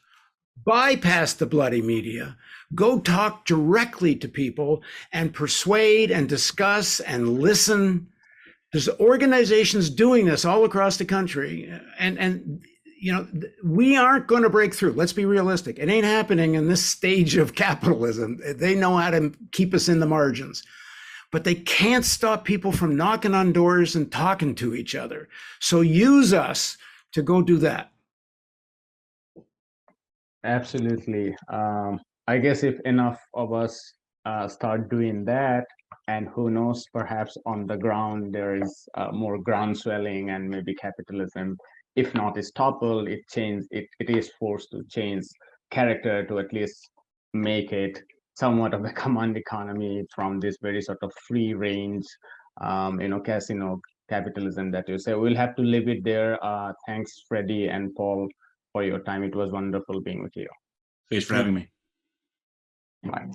Bypass 0.64 1.32
the 1.34 1.46
bloody 1.46 1.80
media. 1.80 2.36
Go 2.74 3.00
talk 3.00 3.46
directly 3.46 4.14
to 4.16 4.28
people 4.28 4.82
and 5.12 5.32
persuade 5.32 6.10
and 6.10 6.28
discuss 6.28 7.00
and 7.00 7.40
listen. 7.40 8.08
There's 8.72 8.88
organizations 9.00 9.88
doing 9.88 10.26
this 10.26 10.44
all 10.44 10.64
across 10.64 10.96
the 10.96 11.04
country. 11.04 11.72
And, 11.98 12.18
and 12.18 12.62
you 13.00 13.12
know, 13.12 13.26
we 13.64 13.96
aren't 13.96 14.26
going 14.26 14.42
to 14.42 14.50
break 14.50 14.74
through. 14.74 14.92
Let's 14.92 15.12
be 15.12 15.24
realistic. 15.24 15.78
It 15.78 15.88
ain't 15.88 16.04
happening 16.04 16.54
in 16.54 16.68
this 16.68 16.84
stage 16.84 17.36
of 17.36 17.54
capitalism. 17.54 18.40
They 18.56 18.74
know 18.74 18.96
how 18.96 19.10
to 19.10 19.32
keep 19.52 19.72
us 19.72 19.88
in 19.88 20.00
the 20.00 20.06
margins 20.06 20.62
but 21.30 21.44
they 21.44 21.54
can't 21.54 22.04
stop 22.04 22.44
people 22.44 22.72
from 22.72 22.96
knocking 22.96 23.34
on 23.34 23.52
doors 23.52 23.96
and 23.96 24.10
talking 24.10 24.54
to 24.56 24.74
each 24.74 24.94
other. 24.94 25.28
So 25.60 25.80
use 25.82 26.32
us 26.32 26.76
to 27.12 27.22
go 27.22 27.42
do 27.42 27.58
that. 27.58 27.90
Absolutely. 30.44 31.36
Um, 31.52 32.00
I 32.28 32.36
guess 32.36 32.62
if 32.62 32.78
enough 32.80 33.18
of 33.32 33.54
us 33.54 33.94
uh, 34.26 34.46
start 34.48 34.90
doing 34.90 35.24
that, 35.24 35.64
and 36.08 36.28
who 36.28 36.50
knows, 36.50 36.84
perhaps 36.92 37.38
on 37.46 37.66
the 37.66 37.76
ground 37.78 38.34
there 38.34 38.54
is 38.54 38.86
uh, 38.98 39.10
more 39.12 39.38
ground 39.38 39.78
swelling 39.78 40.28
and 40.28 40.46
maybe 40.46 40.74
capitalism, 40.74 41.56
if 41.96 42.14
not 42.14 42.36
is 42.36 42.50
toppled, 42.52 43.08
it 43.08 43.20
change 43.32 43.64
it, 43.70 43.86
it 43.98 44.10
is 44.10 44.30
forced 44.38 44.70
to 44.72 44.84
change 44.90 45.24
character 45.70 46.26
to 46.26 46.38
at 46.38 46.52
least 46.52 46.90
make 47.32 47.72
it 47.72 47.98
somewhat 48.34 48.74
of 48.74 48.84
a 48.84 48.92
command 49.02 49.38
economy 49.38 50.04
from 50.14 50.38
this 50.38 50.58
very 50.60 50.82
sort 50.82 50.98
of 51.00 51.10
free 51.26 51.54
range, 51.54 52.04
um, 52.60 53.00
you 53.00 53.08
know, 53.08 53.20
casino 53.20 53.80
capitalism 54.10 54.70
that 54.70 54.86
you 54.86 54.98
say. 54.98 55.14
We'll 55.14 55.34
have 55.34 55.56
to 55.56 55.62
leave 55.62 55.88
it 55.88 56.04
there. 56.04 56.42
Uh, 56.44 56.74
thanks, 56.86 57.22
Freddie 57.26 57.68
and 57.68 57.94
Paul, 57.94 58.28
for 58.72 58.84
your 58.84 58.98
time. 59.00 59.22
It 59.22 59.34
was 59.34 59.50
wonderful 59.50 60.02
being 60.02 60.22
with 60.22 60.36
you. 60.36 60.48
Thanks 61.10 61.24
for 61.24 61.34
having 61.34 61.54
me. 61.54 61.68
Bye. 63.04 63.26